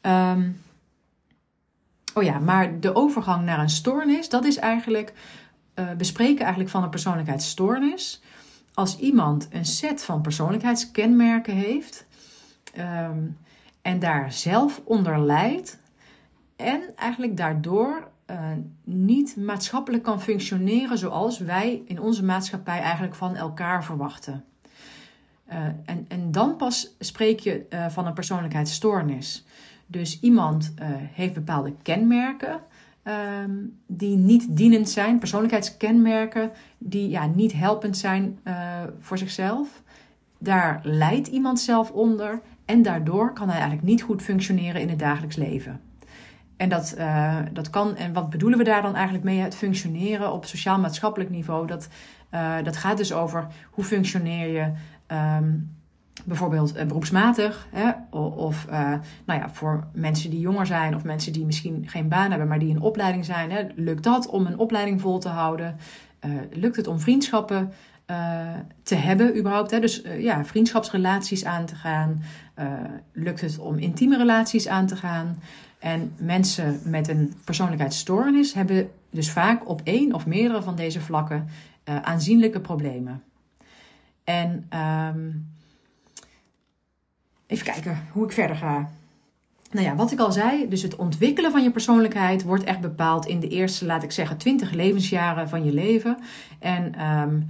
Um, 0.02 0.62
oh 2.14 2.24
ja, 2.24 2.40
maar 2.40 2.80
de 2.80 2.96
overgang 2.96 3.46
naar 3.46 3.60
een 3.60 3.70
stoornis, 3.70 4.30
dat 4.30 4.46
is 4.46 4.58
eigenlijk 4.58 5.14
uh, 5.76 5.92
bespreken 5.98 6.42
eigenlijk 6.42 6.70
van 6.70 6.84
een 6.84 6.90
persoonlijkheidsstoornis. 6.90 8.22
Als 8.74 8.98
iemand 8.98 9.48
een 9.52 9.66
set 9.66 10.04
van 10.04 10.22
persoonlijkheidskenmerken 10.22 11.56
heeft 11.56 12.06
um, 12.78 13.38
en 13.82 14.00
daar 14.00 14.32
zelf 14.32 14.82
onder 14.84 15.20
lijdt 15.20 15.80
en 16.56 16.82
eigenlijk 16.96 17.38
daardoor 17.38 18.12
uh, 18.32 18.38
niet 18.84 19.36
maatschappelijk 19.38 20.04
kan 20.04 20.22
functioneren 20.22 20.98
zoals 20.98 21.40
wij 21.40 21.82
in 21.86 22.02
onze 22.02 22.24
maatschappij 22.24 22.80
eigenlijk 22.80 23.16
van 23.16 23.36
elkaar 23.36 23.84
verwachten. 23.84 24.44
Uh, 25.50 25.66
en, 25.86 26.06
en 26.08 26.32
dan 26.32 26.56
pas 26.56 26.96
spreek 27.00 27.40
je 27.40 27.66
uh, 27.70 27.90
van 27.90 28.06
een 28.08 28.14
persoonlijkheidsstoornis. 28.14 29.46
Dus 29.88 30.20
iemand 30.20 30.74
heeft 31.14 31.34
bepaalde 31.34 31.74
kenmerken 31.82 32.60
ehm, 33.04 33.52
die 33.88 34.18
niet 34.18 34.58
dienend 34.58 34.90
zijn, 34.90 35.20
persoonlijkheidskenmerken 35.20 36.52
die 36.78 37.10
ja, 37.10 37.26
niet 37.26 37.54
helpend 37.54 37.98
zijn 37.98 38.40
voor 39.00 39.18
zichzelf. 39.18 39.82
Daar 40.38 40.80
lijdt 40.84 41.28
iemand 41.28 41.60
zelf 41.60 41.92
onder 41.92 42.42
en 42.66 42.82
daardoor 42.82 43.34
kan 43.34 43.48
hij 43.48 43.58
eigenlijk 43.58 43.88
niet 43.88 44.02
goed 44.02 44.22
functioneren 44.22 44.82
in 44.82 44.90
het 44.90 45.00
dagelijks 45.00 45.36
leven. 45.36 45.82
En 46.64 46.70
dat, 46.70 46.96
uh, 46.98 47.38
dat 47.52 47.70
kan, 47.70 47.96
en 47.96 48.14
wat 48.14 48.30
bedoelen 48.30 48.58
we 48.58 48.64
daar 48.64 48.82
dan 48.82 48.96
eigenlijk 48.96 49.24
mee? 49.24 49.40
Het 49.40 49.56
functioneren 49.56 50.34
op 50.34 50.46
sociaal-maatschappelijk 50.46 51.30
niveau. 51.30 51.68
Dat, 51.68 51.88
uh, 52.34 52.56
dat 52.64 52.78
gaat 52.78 52.98
dus 52.98 53.14
over 53.14 53.48
hoe 53.70 53.84
functioneer 53.84 54.48
je 54.48 54.72
um, 55.16 55.76
bijvoorbeeld 56.26 56.78
uh, 56.78 56.84
beroepsmatig. 56.84 57.68
Hè? 57.72 58.18
Of 58.18 58.68
nou 59.26 59.40
ja, 59.40 59.50
voor 59.50 59.88
mensen 59.94 60.30
die 60.30 60.40
jonger 60.40 60.66
zijn 60.66 60.96
of 60.96 61.04
mensen 61.04 61.34
die 61.34 61.46
misschien 61.46 61.84
geen 61.88 62.08
baan 62.08 62.30
hebben, 62.30 62.48
maar 62.48 62.60
die 62.60 62.70
in 62.70 62.82
opleiding 62.82 63.26
zijn. 63.26 63.52
Hè? 63.52 63.64
Lukt 63.76 64.04
dat 64.04 64.28
om 64.28 64.46
een 64.46 64.58
opleiding 64.58 65.02
vol 65.02 65.20
te 65.20 65.30
houden? 65.30 65.78
lukt 66.52 66.76
het 66.76 66.88
om 66.88 67.00
vriendschappen 67.00 67.74
te 68.84 68.96
hebben 68.96 69.38
überhaupt? 69.38 69.72
Hè? 69.72 69.80
Dus 69.80 70.04
ja, 70.18 70.46
vriendschapsrelaties 70.46 71.46
aan 71.46 71.66
te 71.66 71.76
gaan. 71.76 72.24
lukt 73.14 73.42
het 73.42 73.60
om 73.60 73.78
intieme 73.78 74.18
relaties 74.18 74.68
aan 74.68 74.88
te 74.88 74.96
gaan? 74.96 75.38
En 75.84 76.14
mensen 76.18 76.82
met 76.86 77.08
een 77.08 77.34
persoonlijkheidsstoornis 77.44 78.54
hebben 78.54 78.92
dus 79.10 79.32
vaak 79.32 79.70
op 79.70 79.82
één 79.84 80.14
of 80.14 80.26
meerdere 80.26 80.62
van 80.62 80.76
deze 80.76 81.02
vlakken 81.02 81.48
aanzienlijke 81.84 82.60
problemen. 82.60 83.24
En 84.24 84.66
ehm, 84.70 85.32
even 87.48 87.66
kijken 87.66 88.08
hoe 88.12 88.26
ik 88.26 88.32
verder 88.32 88.56
ga. 88.56 88.90
Nou 89.72 89.86
ja, 89.86 89.96
wat 89.96 90.12
ik 90.12 90.20
al 90.20 90.32
zei, 90.32 90.70
dus 90.70 90.82
het 90.82 90.96
ontwikkelen 90.96 91.52
van 91.52 91.64
je 91.64 91.72
persoonlijkheid 91.72 92.44
wordt 92.44 92.64
echt 92.64 92.82
bepaald 92.82 93.26
in 93.26 93.40
de 93.40 93.48
eerste, 93.48 93.86
laat 93.86 94.04
ik 94.04 94.12
zeggen, 94.12 94.38
20 94.38 94.72
levensjaren 94.72 95.50
van 95.50 95.64
je 95.66 95.74
leven. 95.74 96.18
En 96.60 97.08
um, 97.08 97.48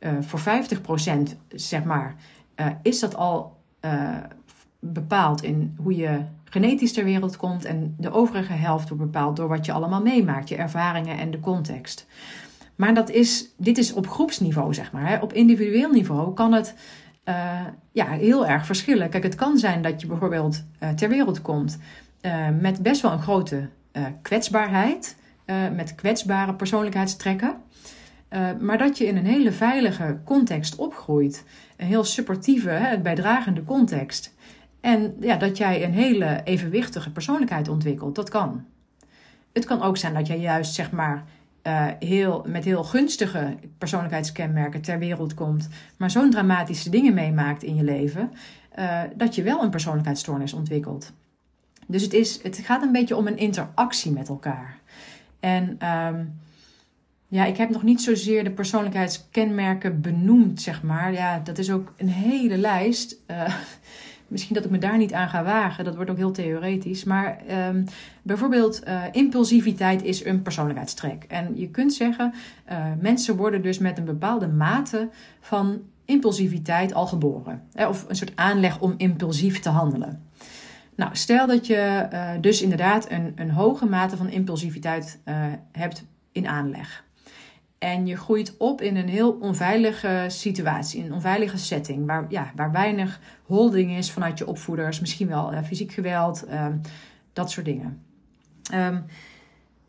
uh, 0.00 0.10
voor 0.20 0.40
50% 0.40 1.36
zeg 1.48 1.84
maar, 1.84 2.14
uh, 2.56 2.66
is 2.82 3.00
dat 3.00 3.16
al 3.16 3.56
bepaald 4.78 5.42
in 5.42 5.76
hoe 5.82 5.96
je 5.96 6.24
genetisch 6.50 6.92
ter 6.92 7.04
wereld 7.04 7.36
komt. 7.36 7.64
En 7.64 7.94
de 7.98 8.12
overige 8.12 8.52
helft 8.52 8.88
wordt 8.88 9.04
bepaald 9.04 9.36
door 9.36 9.48
wat 9.48 9.66
je 9.66 9.72
allemaal 9.72 10.02
meemaakt, 10.02 10.48
je 10.48 10.56
ervaringen 10.56 11.18
en 11.18 11.30
de 11.30 11.40
context. 11.40 12.06
Maar 12.76 12.94
dat 12.94 13.10
is, 13.10 13.54
dit 13.56 13.78
is 13.78 13.92
op 13.92 14.08
groepsniveau, 14.08 14.74
zeg 14.74 14.92
maar. 14.92 15.08
Hè. 15.08 15.16
Op 15.16 15.32
individueel 15.32 15.90
niveau 15.90 16.34
kan 16.34 16.52
het 16.52 16.74
uh, 17.24 17.60
ja, 17.92 18.06
heel 18.06 18.46
erg 18.46 18.66
verschillen. 18.66 19.08
Kijk, 19.08 19.22
het 19.22 19.34
kan 19.34 19.58
zijn 19.58 19.82
dat 19.82 20.00
je 20.00 20.06
bijvoorbeeld 20.06 20.64
uh, 20.82 20.88
ter 20.88 21.08
wereld 21.08 21.42
komt 21.42 21.78
uh, 22.22 22.48
met 22.60 22.82
best 22.82 23.02
wel 23.02 23.12
een 23.12 23.22
grote 23.22 23.68
kwetsbaarheid, 24.22 25.16
met 25.74 25.94
kwetsbare 25.94 26.54
persoonlijkheidstrekken. 26.54 27.56
maar 28.60 28.78
dat 28.78 28.98
je 28.98 29.06
in 29.06 29.16
een 29.16 29.26
hele 29.26 29.52
veilige 29.52 30.18
context 30.24 30.76
opgroeit. 30.76 31.44
Een 31.76 31.86
heel 31.86 32.04
supportieve, 32.04 32.68
hè, 32.68 32.98
bijdragende 32.98 33.64
context. 33.64 34.34
En 34.86 35.16
ja, 35.20 35.36
dat 35.36 35.56
jij 35.56 35.84
een 35.84 35.92
hele 35.92 36.40
evenwichtige 36.44 37.12
persoonlijkheid 37.12 37.68
ontwikkelt. 37.68 38.14
Dat 38.14 38.28
kan. 38.28 38.64
Het 39.52 39.64
kan 39.64 39.82
ook 39.82 39.96
zijn 39.96 40.14
dat 40.14 40.26
jij 40.26 40.38
juist, 40.38 40.74
zeg 40.74 40.90
maar, 40.90 41.24
uh, 41.62 41.86
heel, 41.98 42.44
met 42.48 42.64
heel 42.64 42.84
gunstige 42.84 43.56
persoonlijkheidskenmerken 43.78 44.80
ter 44.80 44.98
wereld 44.98 45.34
komt, 45.34 45.68
maar 45.96 46.10
zo'n 46.10 46.30
dramatische 46.30 46.90
dingen 46.90 47.14
meemaakt 47.14 47.62
in 47.62 47.74
je 47.74 47.82
leven, 47.82 48.32
uh, 48.78 49.00
dat 49.16 49.34
je 49.34 49.42
wel 49.42 49.62
een 49.62 49.70
persoonlijkheidsstoornis 49.70 50.52
ontwikkelt. 50.52 51.12
Dus 51.86 52.02
het, 52.02 52.12
is, 52.12 52.42
het 52.42 52.58
gaat 52.58 52.82
een 52.82 52.92
beetje 52.92 53.16
om 53.16 53.26
een 53.26 53.38
interactie 53.38 54.12
met 54.12 54.28
elkaar. 54.28 54.78
En 55.40 55.78
um, 55.88 56.38
ja, 57.28 57.44
ik 57.44 57.56
heb 57.56 57.70
nog 57.70 57.82
niet 57.82 58.02
zozeer 58.02 58.44
de 58.44 58.50
persoonlijkheidskenmerken 58.50 60.00
benoemd, 60.00 60.60
zeg 60.62 60.82
maar. 60.82 61.12
Ja, 61.12 61.38
dat 61.38 61.58
is 61.58 61.70
ook 61.70 61.92
een 61.96 62.08
hele 62.08 62.56
lijst. 62.56 63.16
Uh, 63.30 63.54
Misschien 64.28 64.54
dat 64.54 64.64
ik 64.64 64.70
me 64.70 64.78
daar 64.78 64.96
niet 64.96 65.12
aan 65.12 65.28
ga 65.28 65.44
wagen, 65.44 65.84
dat 65.84 65.94
wordt 65.94 66.10
ook 66.10 66.16
heel 66.16 66.32
theoretisch. 66.32 67.04
Maar 67.04 67.38
um, 67.68 67.84
bijvoorbeeld, 68.22 68.86
uh, 68.86 69.02
impulsiviteit 69.12 70.02
is 70.02 70.24
een 70.24 70.42
persoonlijkheidstrek. 70.42 71.24
En 71.28 71.52
je 71.54 71.70
kunt 71.70 71.92
zeggen, 71.92 72.34
uh, 72.70 72.84
mensen 73.00 73.36
worden 73.36 73.62
dus 73.62 73.78
met 73.78 73.98
een 73.98 74.04
bepaalde 74.04 74.48
mate 74.48 75.08
van 75.40 75.82
impulsiviteit 76.04 76.94
al 76.94 77.06
geboren. 77.06 77.62
Hè, 77.72 77.88
of 77.88 78.04
een 78.08 78.16
soort 78.16 78.32
aanleg 78.34 78.80
om 78.80 78.94
impulsief 78.96 79.58
te 79.60 79.68
handelen. 79.68 80.22
Nou, 80.96 81.10
stel 81.16 81.46
dat 81.46 81.66
je 81.66 82.08
uh, 82.12 82.30
dus 82.40 82.62
inderdaad 82.62 83.10
een, 83.10 83.32
een 83.36 83.50
hoge 83.50 83.86
mate 83.86 84.16
van 84.16 84.28
impulsiviteit 84.28 85.20
hebt 85.72 86.04
in 86.32 86.48
aanleg. 86.48 87.04
En 87.86 88.06
je 88.06 88.16
groeit 88.16 88.56
op 88.56 88.80
in 88.80 88.96
een 88.96 89.08
heel 89.08 89.32
onveilige 89.32 90.24
situatie, 90.28 91.04
een 91.04 91.12
onveilige 91.12 91.58
setting, 91.58 92.06
waar, 92.06 92.26
ja, 92.28 92.52
waar 92.54 92.72
weinig 92.72 93.20
holding 93.42 93.96
is 93.96 94.10
vanuit 94.10 94.38
je 94.38 94.46
opvoeders, 94.46 95.00
misschien 95.00 95.28
wel 95.28 95.52
uh, 95.52 95.62
fysiek 95.62 95.92
geweld, 95.92 96.44
uh, 96.48 96.66
dat 97.32 97.50
soort 97.50 97.66
dingen. 97.66 98.02
Um, 98.74 99.04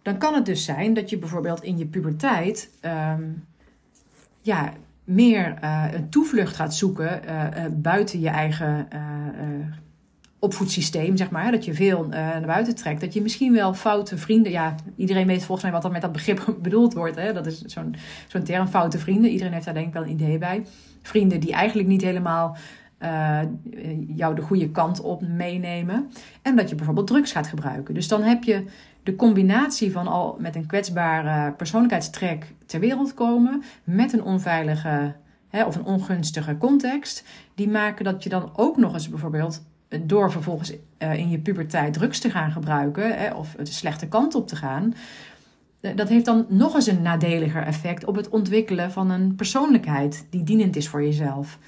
dan 0.02 0.18
kan 0.18 0.34
het 0.34 0.46
dus 0.46 0.66
zijn 0.66 0.94
dat 0.94 1.10
je 1.10 1.18
bijvoorbeeld 1.18 1.64
in 1.64 1.78
je 1.78 1.86
puberteit 1.86 2.70
um, 2.82 3.46
ja, 4.42 4.74
meer 5.04 5.58
uh, 5.64 5.86
een 5.92 6.10
toevlucht 6.10 6.56
gaat 6.56 6.76
zoeken 6.76 7.22
buiten 7.82 8.20
je 8.20 8.30
eigen 8.30 8.88
opvoedsysteem, 10.48 11.18
zeg 11.18 11.30
maar. 11.30 11.52
Dat 11.52 11.66
je 11.66 11.74
veel 11.74 12.06
uh, 12.06 12.12
naar 12.12 12.46
buiten 12.46 12.76
trekt. 12.76 13.02
Dat 13.02 13.14
je 13.14 13.22
misschien 13.22 13.54
wel 13.54 13.74
foute 13.74 14.18
vrienden. 14.18 14.52
Ja, 14.52 14.76
iedereen 14.96 15.28
weet 15.28 15.44
volgens 15.44 15.62
mij 15.62 15.72
wat 15.72 15.84
er 15.84 15.92
met 15.92 16.02
dat 16.02 16.12
begrip 16.12 16.56
bedoeld 16.62 16.94
wordt. 16.94 17.16
Hè? 17.16 17.34
Dat 17.34 17.46
is 17.46 17.62
zo'n 17.62 18.44
term, 18.44 18.68
foute 18.68 19.00
vrienden. 19.00 19.32
Iedereen 19.32 19.54
heeft 19.54 19.66
daar 19.66 19.74
denk 19.74 19.88
ik 19.88 19.94
wel 19.94 20.04
een 20.04 20.10
idee 20.10 20.38
bij. 20.38 20.66
Vrienden 21.02 21.40
die 21.40 21.54
eigenlijk 21.54 21.88
niet 21.88 22.02
helemaal 22.02 22.58
uh, 23.04 23.40
jou 24.16 24.36
de 24.36 24.42
goede 24.42 24.70
kant 24.70 25.02
op 25.02 25.22
meenemen. 25.22 26.12
En 26.42 26.56
dat 26.56 26.70
je 26.70 26.76
bijvoorbeeld 26.76 27.08
drugs 27.08 27.32
gaat 27.32 27.48
gebruiken. 27.48 27.94
Dus 27.94 28.08
dan 28.08 28.22
heb 28.22 28.44
je 28.44 28.64
de 29.04 29.16
combinatie 29.16 29.92
van 29.92 30.08
al 30.08 30.38
met 30.40 30.56
een 30.56 30.66
kwetsbare 30.66 31.52
persoonlijkheidstrek 31.52 32.54
ter 32.66 32.80
wereld 32.80 33.14
komen. 33.14 33.64
Met 33.84 34.14
een 34.14 34.24
onveilige 34.24 35.16
hè, 35.50 35.66
of 35.66 35.76
een 35.76 35.86
ongunstige 35.86 36.58
context. 36.58 37.24
Die 37.56 37.70
maken 37.70 38.06
dat 38.06 38.24
je 38.24 38.30
dan 38.30 38.52
ook 38.56 38.78
nog 38.78 38.94
eens 38.94 39.10
bijvoorbeeld 39.10 39.62
door 40.02 40.32
vervolgens 40.32 40.74
uh, 41.00 41.14
in 41.14 41.30
je 41.30 41.40
puberteit 41.40 41.94
drugs 41.94 42.20
te 42.20 42.30
gaan 42.30 42.52
gebruiken 42.52 43.36
of 43.36 43.52
de 43.52 43.66
slechte 43.66 44.08
kant 44.08 44.36
op 44.36 44.48
te 44.48 44.56
gaan, 44.56 44.94
eh, 45.80 45.96
dat 45.96 46.10
heeft 46.10 46.26
dan 46.26 46.46
nog 46.50 46.76
eens 46.76 46.88
een 46.88 47.02
nadeliger 47.02 47.64
effect 47.64 48.06
op 48.06 48.16
het 48.16 48.30
ontwikkelen 48.30 48.92
van 48.92 49.10
een 49.10 49.36
persoonlijkheid 49.36 50.26
die 50.30 50.44
dienend 50.44 50.76
is 50.76 50.88
voor 50.88 51.04
jezelf. 51.04 51.60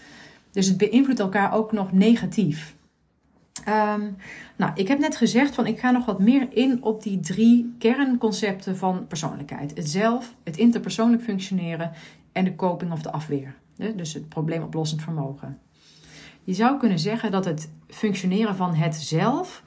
Dus 0.51 0.67
het 0.67 0.77
beïnvloedt 0.77 1.19
elkaar 1.19 1.53
ook 1.53 1.71
nog 1.71 1.91
negatief. 1.91 2.77
Um, 3.67 4.15
nou, 4.55 4.71
ik 4.75 4.87
heb 4.87 4.99
net 4.99 5.15
gezegd 5.15 5.55
van 5.55 5.65
ik 5.65 5.79
ga 5.79 5.91
nog 5.91 6.05
wat 6.05 6.19
meer 6.19 6.47
in 6.53 6.83
op 6.83 7.03
die 7.03 7.19
drie 7.19 7.75
kernconcepten 7.79 8.77
van 8.77 9.07
persoonlijkheid: 9.07 9.77
het 9.77 9.89
zelf, 9.89 10.35
het 10.43 10.57
interpersoonlijk 10.57 11.23
functioneren 11.23 11.91
en 12.31 12.43
de 12.43 12.55
coping 12.55 12.91
of 12.91 13.01
de 13.01 13.11
afweer. 13.11 13.55
Dus 13.95 14.13
het 14.13 14.29
probleemoplossend 14.29 15.01
vermogen. 15.01 15.57
Je 16.43 16.53
zou 16.53 16.79
kunnen 16.79 16.99
zeggen 16.99 17.31
dat 17.31 17.45
het 17.45 17.69
functioneren 17.87 18.55
van 18.55 18.73
het 18.73 18.95
zelf 18.95 19.63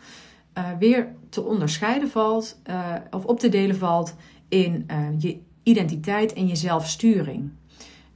uh, 0.59 0.65
weer 0.79 1.09
te 1.29 1.43
onderscheiden 1.43 2.11
valt 2.11 2.61
uh, 2.67 2.95
of 3.11 3.25
op 3.25 3.39
te 3.39 3.49
delen 3.49 3.77
valt 3.77 4.15
in 4.49 4.87
uh, 4.91 5.07
je 5.19 5.39
identiteit 5.63 6.33
en 6.33 6.49
je 6.49 6.57
zelfsturing. 6.57 7.51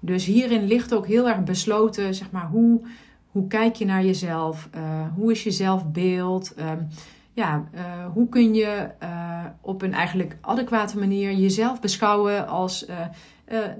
Dus 0.01 0.25
hierin 0.25 0.65
ligt 0.65 0.95
ook 0.95 1.07
heel 1.07 1.29
erg 1.29 1.45
besloten, 1.45 2.15
zeg 2.15 2.31
maar, 2.31 2.47
hoe, 2.47 2.81
hoe 3.27 3.47
kijk 3.47 3.75
je 3.75 3.85
naar 3.85 4.05
jezelf? 4.05 4.69
hoe 5.15 5.33
is 5.33 5.43
je 5.43 5.51
zelfbeeld? 5.51 6.55
Um, 6.59 6.89
ja, 7.37 7.65
hoe 8.13 8.29
kun 8.29 8.55
je 8.55 8.89
op 9.61 9.83
een 9.83 9.95
eigenlijk 9.95 10.37
adequate 10.41 10.99
manier 10.99 11.33
jezelf 11.33 11.81
beschouwen 11.81 12.49
als 12.49 12.87
uh, 12.89 12.97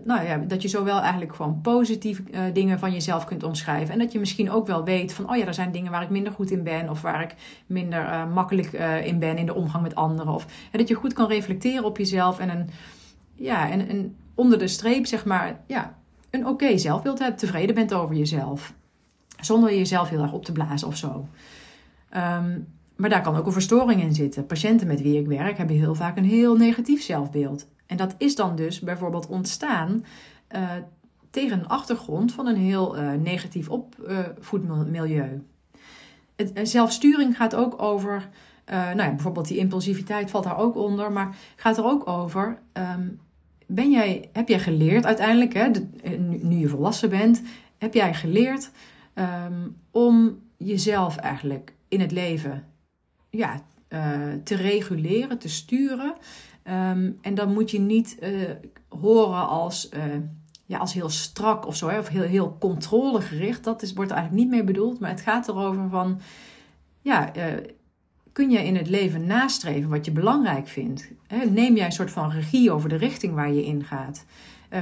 nou 0.05 0.27
ja, 0.27 0.37
dat 0.37 0.63
je 0.63 0.69
zowel 0.69 1.01
eigenlijk 1.01 1.35
gewoon 1.35 1.61
positieve 1.61 2.23
dingen 2.53 2.79
van 2.79 2.93
jezelf 2.93 3.25
kunt 3.25 3.43
omschrijven. 3.43 3.93
En 3.93 3.99
dat 3.99 4.13
je 4.13 4.19
misschien 4.19 4.51
ook 4.51 4.67
wel 4.67 4.85
weet 4.85 5.13
van, 5.13 5.31
oh 5.31 5.37
ja, 5.37 5.47
er 5.47 5.55
zijn 5.55 5.73
dingen 5.73 5.91
waar 5.91 6.03
ik 6.03 6.11
minder 6.11 6.33
goed 6.33 6.51
in 6.51 6.63
ben. 6.63 6.91
Of 6.91 7.03
waar 7.03 7.23
ik 7.23 7.35
minder 7.67 8.29
makkelijk 8.29 8.73
in 9.05 9.19
ben 9.19 9.39
in 9.39 9.47
de 9.47 9.55
omgang 9.55 9.83
met 9.83 9.95
anderen. 9.95 10.33
Of 10.33 10.47
dat 10.71 10.89
je 10.89 10.95
goed 10.95 11.13
kan 11.13 11.29
reflecteren 11.29 11.85
op 11.85 11.99
jezelf. 11.99 12.39
En, 12.39 12.49
een, 12.49 12.69
ja, 13.35 13.71
en, 13.71 13.89
en 13.89 14.17
onder 14.35 14.59
de 14.59 14.69
streep, 14.69 15.07
zeg 15.07 15.25
maar, 15.25 15.61
ja, 15.67 15.97
een 16.31 16.47
oké 16.47 16.79
zelfbeeld 16.79 17.19
hebt. 17.19 17.39
Tevreden 17.39 17.75
bent 17.75 17.95
over 17.95 18.17
jezelf. 18.17 18.75
Zonder 19.41 19.77
jezelf 19.77 20.09
heel 20.09 20.23
erg 20.23 20.33
op 20.33 20.45
te 20.45 20.53
blazen 20.53 20.89
of 20.89 20.97
zo. 20.97 21.29
Um, 22.17 22.75
maar 22.97 23.11
daar 23.11 23.23
kan 23.23 23.37
ook 23.37 23.47
een 23.47 23.53
verstoring 23.53 24.03
in 24.03 24.15
zitten. 24.15 24.47
Patiënten 24.47 24.87
met 24.87 25.03
wie 25.03 25.19
ik 25.19 25.27
werk 25.27 25.59
hebben 25.59 25.77
heel 25.77 25.95
vaak 25.95 26.17
een 26.17 26.25
heel 26.25 26.57
negatief 26.57 27.03
zelfbeeld. 27.03 27.69
En 27.87 27.97
dat 27.97 28.15
is 28.19 28.35
dan 28.35 28.57
dus 28.57 28.81
bijvoorbeeld 28.81 29.27
ontstaan 29.27 30.05
uh, 30.55 30.71
tegen 31.31 31.59
een 31.59 31.69
achtergrond 31.69 32.33
van 32.33 32.47
een 32.47 32.57
heel 32.57 32.99
uh, 32.99 33.13
negatief 33.13 33.69
opvoedmilieu. 33.69 35.43
Uh, 36.37 36.47
zelfsturing 36.63 37.37
gaat 37.37 37.55
ook 37.55 37.83
over, 37.83 38.29
nou 38.67 38.97
ja, 38.97 39.11
bijvoorbeeld 39.11 39.49
die 39.49 39.59
impulsiviteit 39.59 40.31
valt 40.31 40.45
daar 40.45 40.59
ook 40.59 40.77
onder, 40.77 41.13
maar 41.13 41.37
gaat 41.57 41.79
er 41.79 41.85
ook 41.85 42.09
over, 42.09 42.59
um, 42.73 43.21
ben 43.67 43.91
jij, 43.91 44.29
heb 44.33 44.49
jij 44.49 44.59
geleerd 44.59 45.07
uiteindelijk, 45.07 45.55
hè, 45.55 45.71
nu, 46.19 46.57
je 46.57 46.69
volwassen 46.69 47.11
bent, 47.11 47.43
heb 47.79 47.95
jij 47.95 48.15
geleerd 48.15 48.71
um, 49.15 49.77
om 49.91 50.39
jezelf 50.57 51.17
eigenlijk 51.17 51.75
in 51.89 52.01
het 52.01 52.13
leven 52.13 52.65
ja, 53.31 53.63
te 54.45 54.55
reguleren, 54.55 55.39
te 55.39 55.49
sturen. 55.49 56.15
Um, 56.69 57.19
en 57.21 57.35
dan 57.35 57.53
moet 57.53 57.71
je 57.71 57.81
niet 57.81 58.17
uh, 58.23 58.51
horen 58.89 59.49
als, 59.49 59.89
uh, 59.97 60.03
ja, 60.65 60.79
als 60.79 60.93
heel 60.93 61.09
strak 61.09 61.67
of 61.67 61.77
zo, 61.77 61.89
hè, 61.89 61.99
of 61.99 62.09
heel, 62.09 62.23
heel 62.23 62.57
controlegericht. 62.59 63.65
Dat 63.65 63.83
is, 63.83 63.93
wordt 63.93 64.11
eigenlijk 64.11 64.43
niet 64.43 64.53
meer 64.53 64.65
bedoeld, 64.65 65.01
maar 65.01 65.11
het 65.11 65.21
gaat 65.21 65.49
erover 65.49 65.89
van, 65.89 66.21
ja, 67.01 67.33
kun 68.33 68.51
je 68.51 68.65
in 68.65 68.77
het 68.77 68.89
leven 68.89 69.27
nastreven 69.27 69.91
wat 69.91 70.05
je 70.05 70.13
belangrijk 70.13 70.69
vindt? 70.69 71.11
Hè? 71.27 71.45
Neem 71.45 71.77
jij 71.77 71.87
een 71.87 71.93
soort 71.93 72.11
van 72.11 72.31
regie 72.31 72.71
over 72.71 72.89
de 72.89 72.97
richting 72.97 73.35
waar 73.35 73.53
je 73.53 73.67
in 73.67 73.85
gaat? 73.85 74.25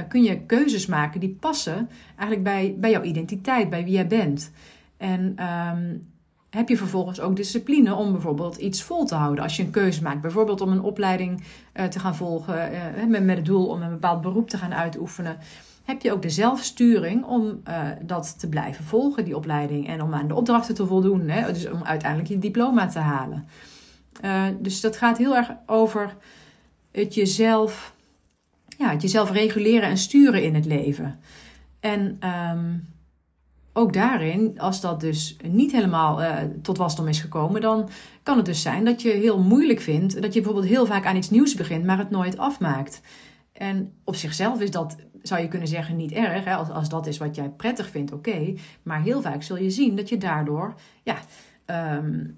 kun 0.07 0.23
je 0.23 0.45
keuzes 0.45 0.85
maken 0.85 1.19
die 1.19 1.37
passen 1.39 1.89
eigenlijk 2.07 2.43
bij, 2.43 2.75
bij 2.77 2.91
jouw 2.91 3.03
identiteit, 3.03 3.69
bij 3.69 3.83
wie 3.83 3.93
jij 3.93 4.07
bent? 4.07 4.51
En 4.97 5.45
um, 5.45 6.07
heb 6.55 6.69
je 6.69 6.77
vervolgens 6.77 7.19
ook 7.19 7.35
discipline 7.35 7.95
om 7.95 8.11
bijvoorbeeld 8.11 8.55
iets 8.55 8.83
vol 8.83 9.05
te 9.05 9.15
houden. 9.15 9.43
Als 9.43 9.55
je 9.55 9.63
een 9.63 9.71
keuze 9.71 10.01
maakt, 10.01 10.21
bijvoorbeeld 10.21 10.61
om 10.61 10.71
een 10.71 10.81
opleiding 10.81 11.43
uh, 11.73 11.85
te 11.85 11.99
gaan 11.99 12.15
volgen 12.15 12.71
uh, 12.71 13.05
met, 13.07 13.23
met 13.23 13.35
het 13.35 13.45
doel 13.45 13.67
om 13.67 13.81
een 13.81 13.89
bepaald 13.89 14.21
beroep 14.21 14.49
te 14.49 14.57
gaan 14.57 14.73
uitoefenen. 14.73 15.37
heb 15.83 16.01
je 16.01 16.11
ook 16.11 16.21
de 16.21 16.29
zelfsturing 16.29 17.25
om 17.25 17.61
uh, 17.67 17.87
dat 18.01 18.39
te 18.39 18.49
blijven 18.49 18.83
volgen, 18.83 19.25
die 19.25 19.35
opleiding. 19.35 19.87
En 19.87 20.01
om 20.01 20.13
aan 20.13 20.27
de 20.27 20.35
opdrachten 20.35 20.75
te 20.75 20.85
voldoen. 20.85 21.29
Hè? 21.29 21.53
Dus 21.53 21.69
om 21.69 21.83
uiteindelijk 21.83 22.29
je 22.29 22.39
diploma 22.39 22.87
te 22.87 22.99
halen. 22.99 23.47
Dus 24.59 24.81
dat 24.81 24.97
gaat 24.97 25.17
heel 25.17 25.35
erg 25.35 25.51
over 25.65 26.15
het 26.91 27.13
jezelf, 27.13 27.95
ja, 28.77 28.89
het 28.89 29.01
jezelf 29.01 29.31
reguleren 29.31 29.89
en 29.89 29.97
sturen 29.97 30.43
in 30.43 30.55
het 30.55 30.65
leven. 30.65 31.19
En 31.79 32.19
um, 32.51 32.94
ook 33.77 33.93
daarin, 33.93 34.59
als 34.59 34.81
dat 34.81 34.99
dus 34.99 35.37
niet 35.43 35.71
helemaal 35.71 36.21
uh, 36.21 36.35
tot 36.61 36.77
wasdom 36.77 37.07
is 37.07 37.19
gekomen, 37.19 37.61
dan 37.61 37.89
kan 38.23 38.37
het 38.37 38.45
dus 38.45 38.61
zijn 38.61 38.85
dat 38.85 39.01
je 39.01 39.09
heel 39.09 39.39
moeilijk 39.39 39.79
vindt 39.79 40.21
dat 40.21 40.33
je 40.33 40.41
bijvoorbeeld 40.41 40.71
heel 40.71 40.85
vaak 40.85 41.05
aan 41.05 41.15
iets 41.15 41.29
nieuws 41.29 41.55
begint, 41.55 41.85
maar 41.85 41.97
het 41.97 42.09
nooit 42.09 42.37
afmaakt. 42.37 43.01
En 43.53 43.93
op 44.03 44.15
zichzelf 44.15 44.61
is 44.61 44.71
dat, 44.71 44.95
zou 45.21 45.41
je 45.41 45.47
kunnen 45.47 45.67
zeggen, 45.67 45.95
niet 45.95 46.11
erg. 46.11 46.43
Hè? 46.43 46.55
Als, 46.55 46.69
als 46.69 46.89
dat 46.89 47.07
is 47.07 47.17
wat 47.17 47.35
jij 47.35 47.49
prettig 47.49 47.89
vindt, 47.89 48.11
oké. 48.11 48.53
Maar 48.83 49.01
heel 49.01 49.21
vaak 49.21 49.43
zul 49.43 49.57
je 49.57 49.69
zien 49.69 49.95
dat 49.95 50.09
je 50.09 50.17
daardoor 50.17 50.73
ja, 51.03 51.17
um, 51.97 52.37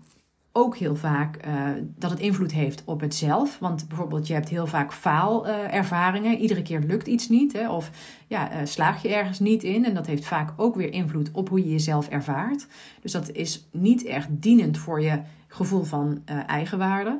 ook 0.58 0.78
heel 0.78 0.96
vaak 0.96 1.46
uh, 1.46 1.54
dat 1.96 2.10
het 2.10 2.20
invloed 2.20 2.52
heeft 2.52 2.82
op 2.86 3.00
het 3.02 3.16
zelf. 3.16 3.60
Want 3.60 3.88
bijvoorbeeld, 3.88 4.28
je 4.28 4.34
hebt 4.34 4.50
heel 4.50 4.68
vaak 4.68 4.94
faalervaringen. 4.94 6.34
Uh, 6.34 6.42
Iedere 6.42 6.62
keer 6.62 6.80
lukt 6.80 7.08
iets 7.08 7.30
niet. 7.30 7.54
Hè? 7.54 7.70
Of 7.70 7.92
ja, 8.28 8.52
uh, 8.52 8.58
slaag 8.64 9.02
je 9.02 9.14
ergens 9.14 9.40
niet 9.40 9.64
in. 9.64 9.86
En 9.86 9.94
dat 9.94 10.06
heeft 10.08 10.26
vaak 10.26 10.54
ook 10.56 10.76
weer 10.76 10.94
invloed 10.94 11.32
op 11.32 11.50
hoe 11.50 11.64
je 11.64 11.72
jezelf 11.72 12.08
ervaart. 12.08 12.68
Dus 13.02 13.12
dat 13.12 13.32
is 13.32 13.68
niet 13.72 14.06
echt 14.06 14.28
dienend 14.30 14.78
voor 14.78 15.02
je 15.02 15.22
gevoel 15.48 15.84
van 15.84 16.22
eigenwaarde. 16.48 17.20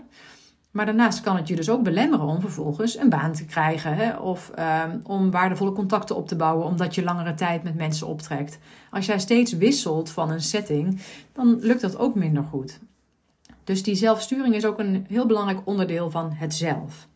Maar 0.72 0.86
daarnaast 0.86 1.22
kan 1.22 1.36
het 1.36 1.48
je 1.48 1.56
dus 1.56 1.70
ook 1.70 1.84
belemmeren 1.84 2.26
om 2.26 2.42
vervolgens 2.42 2.98
een 2.98 3.10
baan 3.10 3.34
te 3.34 3.46
krijgen. 3.46 3.96
Hè? 3.96 4.18
Of 4.18 4.52
um, 4.60 5.00
om 5.04 5.32
waardevolle 5.32 5.72
contacten 5.72 6.16
op 6.16 6.28
te 6.28 6.36
bouwen, 6.36 6.66
omdat 6.66 6.96
je 6.96 7.04
langere 7.04 7.34
tijd 7.34 7.64
met 7.64 7.76
mensen 7.76 8.08
optrekt. 8.08 8.60
Als 8.92 9.06
jij 9.06 9.20
steeds 9.20 9.54
wisselt 9.54 10.10
van 10.10 10.32
een 10.32 10.42
setting, 10.42 11.00
dan 11.34 11.58
lukt 11.60 11.82
dat 11.82 11.98
ook 11.98 12.16
minder 12.16 12.44
goed. 12.44 12.80
Dus 13.68 13.84
die 13.84 13.96
zelfsturing 13.96 14.56
is 14.56 14.66
ook 14.66 14.80
een 14.80 15.06
heel 15.10 15.26
belangrijk 15.26 15.60
onderdeel 15.64 16.12
van 16.12 16.32
het 16.32 16.54
zelf. 16.54 17.08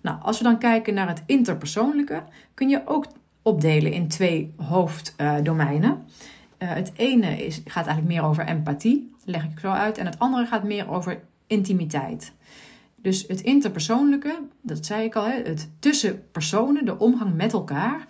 Nou, 0.00 0.22
als 0.22 0.38
we 0.38 0.44
dan 0.44 0.58
kijken 0.58 0.94
naar 0.94 1.08
het 1.08 1.22
interpersoonlijke, 1.26 2.22
kun 2.54 2.68
je 2.68 2.82
ook 2.84 3.06
opdelen 3.42 3.92
in 3.92 4.08
twee 4.08 4.52
hoofddomeinen. 4.56 5.90
Uh, 6.58 6.72
het 6.72 6.92
ene 6.96 7.46
is, 7.46 7.60
gaat 7.64 7.86
eigenlijk 7.86 8.06
meer 8.06 8.28
over 8.28 8.46
empathie, 8.46 9.14
leg 9.24 9.44
ik 9.44 9.58
zo 9.58 9.70
uit, 9.70 9.98
en 9.98 10.06
het 10.06 10.18
andere 10.18 10.46
gaat 10.46 10.64
meer 10.64 10.90
over 10.90 11.20
intimiteit. 11.46 12.32
Dus 12.96 13.24
het 13.28 13.40
interpersoonlijke, 13.40 14.40
dat 14.60 14.86
zei 14.86 15.04
ik 15.04 15.16
al, 15.16 15.24
het 15.24 15.70
tussen 15.78 16.30
personen, 16.32 16.84
de 16.84 16.98
omgang 16.98 17.34
met 17.34 17.52
elkaar. 17.52 18.06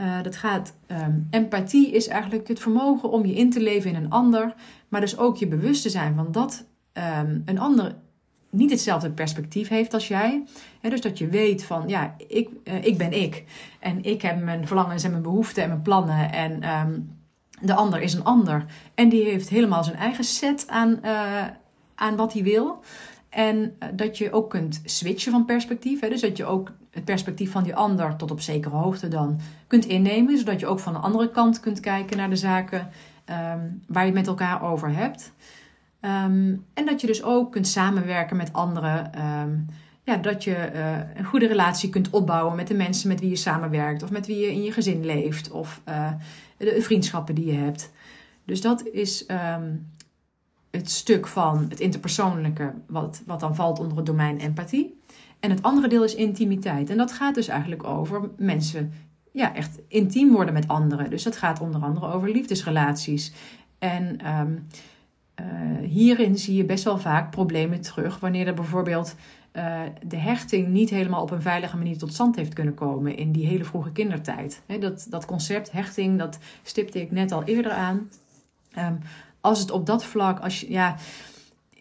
Uh, 0.00 0.22
dat 0.22 0.36
gaat, 0.36 0.74
um, 0.86 1.26
empathie 1.30 1.90
is 1.90 2.08
eigenlijk 2.08 2.48
het 2.48 2.60
vermogen 2.60 3.10
om 3.10 3.26
je 3.26 3.34
in 3.34 3.50
te 3.50 3.60
leven 3.60 3.90
in 3.90 3.96
een 3.96 4.10
ander, 4.10 4.54
maar 4.88 5.00
dus 5.00 5.18
ook 5.18 5.36
je 5.36 5.46
bewust 5.46 5.82
te 5.82 5.90
zijn 5.90 6.14
van 6.14 6.32
dat 6.32 6.66
um, 6.94 7.42
een 7.44 7.58
ander 7.58 7.94
niet 8.54 8.70
hetzelfde 8.70 9.10
perspectief 9.10 9.68
heeft 9.68 9.94
als 9.94 10.08
jij. 10.08 10.44
dus 10.80 11.00
dat 11.00 11.18
je 11.18 11.26
weet 11.26 11.64
van, 11.64 11.88
ja, 11.88 12.14
ik, 12.28 12.48
uh, 12.64 12.84
ik 12.84 12.98
ben 12.98 13.12
ik. 13.12 13.44
En 13.80 14.04
ik 14.04 14.22
heb 14.22 14.42
mijn 14.42 14.66
verlangens 14.66 15.04
en 15.04 15.10
mijn 15.10 15.22
behoeften 15.22 15.62
en 15.62 15.68
mijn 15.68 15.82
plannen. 15.82 16.32
En 16.32 16.68
um, 16.70 17.16
de 17.60 17.74
ander 17.74 18.00
is 18.00 18.14
een 18.14 18.24
ander. 18.24 18.64
En 18.94 19.08
die 19.08 19.24
heeft 19.24 19.48
helemaal 19.48 19.84
zijn 19.84 19.96
eigen 19.96 20.24
set 20.24 20.64
aan, 20.68 20.98
uh, 21.04 21.44
aan 21.94 22.16
wat 22.16 22.32
hij 22.32 22.42
wil. 22.42 22.80
En 23.28 23.56
uh, 23.58 23.88
dat 23.92 24.18
je 24.18 24.32
ook 24.32 24.50
kunt 24.50 24.80
switchen 24.84 25.32
van 25.32 25.44
perspectief. 25.44 26.00
Dus 26.00 26.20
dat 26.20 26.36
je 26.36 26.44
ook 26.44 26.72
het 26.90 27.04
perspectief 27.04 27.50
van 27.50 27.62
die 27.62 27.76
ander 27.76 28.16
tot 28.16 28.30
op 28.30 28.40
zekere 28.40 28.76
hoogte 28.76 29.08
dan 29.08 29.40
kunt 29.66 29.84
innemen. 29.84 30.38
Zodat 30.38 30.60
je 30.60 30.66
ook 30.66 30.80
van 30.80 30.92
de 30.92 30.98
andere 30.98 31.30
kant 31.30 31.60
kunt 31.60 31.80
kijken 31.80 32.16
naar 32.16 32.30
de 32.30 32.36
zaken 32.36 32.78
um, 32.78 33.82
waar 33.86 34.06
je 34.06 34.10
het 34.10 34.14
met 34.14 34.26
elkaar 34.26 34.62
over 34.62 34.96
hebt. 34.96 35.32
Um, 36.04 36.64
en 36.74 36.86
dat 36.86 37.00
je 37.00 37.06
dus 37.06 37.22
ook 37.22 37.52
kunt 37.52 37.66
samenwerken 37.66 38.36
met 38.36 38.52
anderen. 38.52 39.10
Um, 39.40 39.66
ja, 40.02 40.16
dat 40.16 40.44
je 40.44 40.70
uh, 40.74 40.98
een 41.14 41.24
goede 41.24 41.46
relatie 41.46 41.88
kunt 41.88 42.10
opbouwen 42.10 42.56
met 42.56 42.66
de 42.66 42.74
mensen 42.74 43.08
met 43.08 43.20
wie 43.20 43.28
je 43.28 43.36
samenwerkt. 43.36 44.02
Of 44.02 44.10
met 44.10 44.26
wie 44.26 44.38
je 44.38 44.52
in 44.52 44.62
je 44.62 44.72
gezin 44.72 45.04
leeft. 45.04 45.50
Of 45.50 45.82
uh, 45.88 46.12
de 46.56 46.82
vriendschappen 46.82 47.34
die 47.34 47.46
je 47.46 47.58
hebt. 47.58 47.92
Dus 48.44 48.60
dat 48.60 48.86
is 48.86 49.24
um, 49.56 49.92
het 50.70 50.90
stuk 50.90 51.26
van 51.26 51.66
het 51.68 51.80
interpersoonlijke, 51.80 52.72
wat, 52.86 53.22
wat 53.26 53.40
dan 53.40 53.54
valt 53.54 53.78
onder 53.78 53.96
het 53.96 54.06
domein 54.06 54.38
empathie. 54.38 55.00
En 55.40 55.50
het 55.50 55.62
andere 55.62 55.88
deel 55.88 56.04
is 56.04 56.14
intimiteit. 56.14 56.90
En 56.90 56.96
dat 56.96 57.12
gaat 57.12 57.34
dus 57.34 57.48
eigenlijk 57.48 57.84
over 57.84 58.30
mensen 58.36 58.92
ja, 59.32 59.54
echt 59.54 59.78
intiem 59.88 60.32
worden 60.32 60.54
met 60.54 60.68
anderen. 60.68 61.10
Dus 61.10 61.22
dat 61.22 61.36
gaat 61.36 61.60
onder 61.60 61.80
andere 61.80 62.12
over 62.12 62.30
liefdesrelaties. 62.30 63.32
En 63.78 64.20
uh, 65.40 65.88
hierin 65.88 66.38
zie 66.38 66.56
je 66.56 66.64
best 66.64 66.84
wel 66.84 66.98
vaak 66.98 67.30
problemen 67.30 67.80
terug 67.80 68.20
wanneer 68.20 68.46
er 68.46 68.54
bijvoorbeeld 68.54 69.14
uh, 69.52 69.80
de 70.06 70.16
hechting 70.16 70.68
niet 70.68 70.90
helemaal 70.90 71.22
op 71.22 71.30
een 71.30 71.42
veilige 71.42 71.76
manier 71.76 71.98
tot 71.98 72.12
stand 72.12 72.36
heeft 72.36 72.54
kunnen 72.54 72.74
komen 72.74 73.16
in 73.16 73.32
die 73.32 73.46
hele 73.46 73.64
vroege 73.64 73.92
kindertijd. 73.92 74.62
Dat, 74.80 75.06
dat 75.10 75.24
concept 75.24 75.72
hechting, 75.72 76.18
dat 76.18 76.38
stipte 76.62 77.00
ik 77.00 77.10
net 77.10 77.32
al 77.32 77.44
eerder 77.44 77.72
aan. 77.72 78.08
Um, 78.78 78.98
als 79.40 79.60
het 79.60 79.70
op 79.70 79.86
dat 79.86 80.04
vlak, 80.04 80.38
als 80.38 80.60
je, 80.60 80.70
ja, 80.70 80.96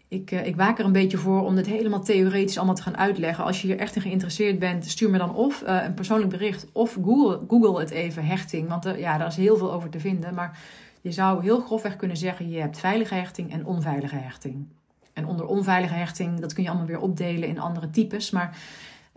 ik, 0.07 0.31
uh, 0.31 0.45
ik 0.45 0.55
waak 0.55 0.79
er 0.79 0.85
een 0.85 0.91
beetje 0.91 1.17
voor 1.17 1.45
om 1.45 1.55
dit 1.55 1.65
helemaal 1.65 2.03
theoretisch 2.03 2.57
allemaal 2.57 2.75
te 2.75 2.81
gaan 2.81 2.97
uitleggen. 2.97 3.43
Als 3.43 3.61
je 3.61 3.67
hier 3.67 3.79
echt 3.79 3.95
in 3.95 4.01
geïnteresseerd 4.01 4.59
bent, 4.59 4.85
stuur 4.85 5.09
me 5.09 5.17
dan 5.17 5.35
of 5.35 5.63
een 5.65 5.93
persoonlijk 5.93 6.29
bericht 6.29 6.67
of 6.71 6.97
Google, 7.03 7.39
Google 7.47 7.79
het 7.79 7.89
even 7.89 8.25
hechting. 8.25 8.69
Want 8.69 8.83
ja, 8.97 9.17
daar 9.17 9.27
is 9.27 9.35
heel 9.35 9.57
veel 9.57 9.73
over 9.73 9.89
te 9.89 9.99
vinden. 9.99 10.33
Maar 10.33 10.59
je 11.03 11.11
zou 11.11 11.41
heel 11.41 11.59
grofweg 11.59 11.95
kunnen 11.95 12.17
zeggen: 12.17 12.49
je 12.49 12.59
hebt 12.59 12.79
veilige 12.79 13.13
hechting 13.13 13.51
en 13.51 13.65
onveilige 13.65 14.15
hechting. 14.15 14.67
En 15.13 15.25
onder 15.27 15.45
onveilige 15.45 15.93
hechting, 15.93 16.39
dat 16.39 16.53
kun 16.53 16.63
je 16.63 16.69
allemaal 16.69 16.87
weer 16.87 16.99
opdelen 16.99 17.49
in 17.49 17.59
andere 17.59 17.89
types. 17.89 18.31
Maar 18.31 18.57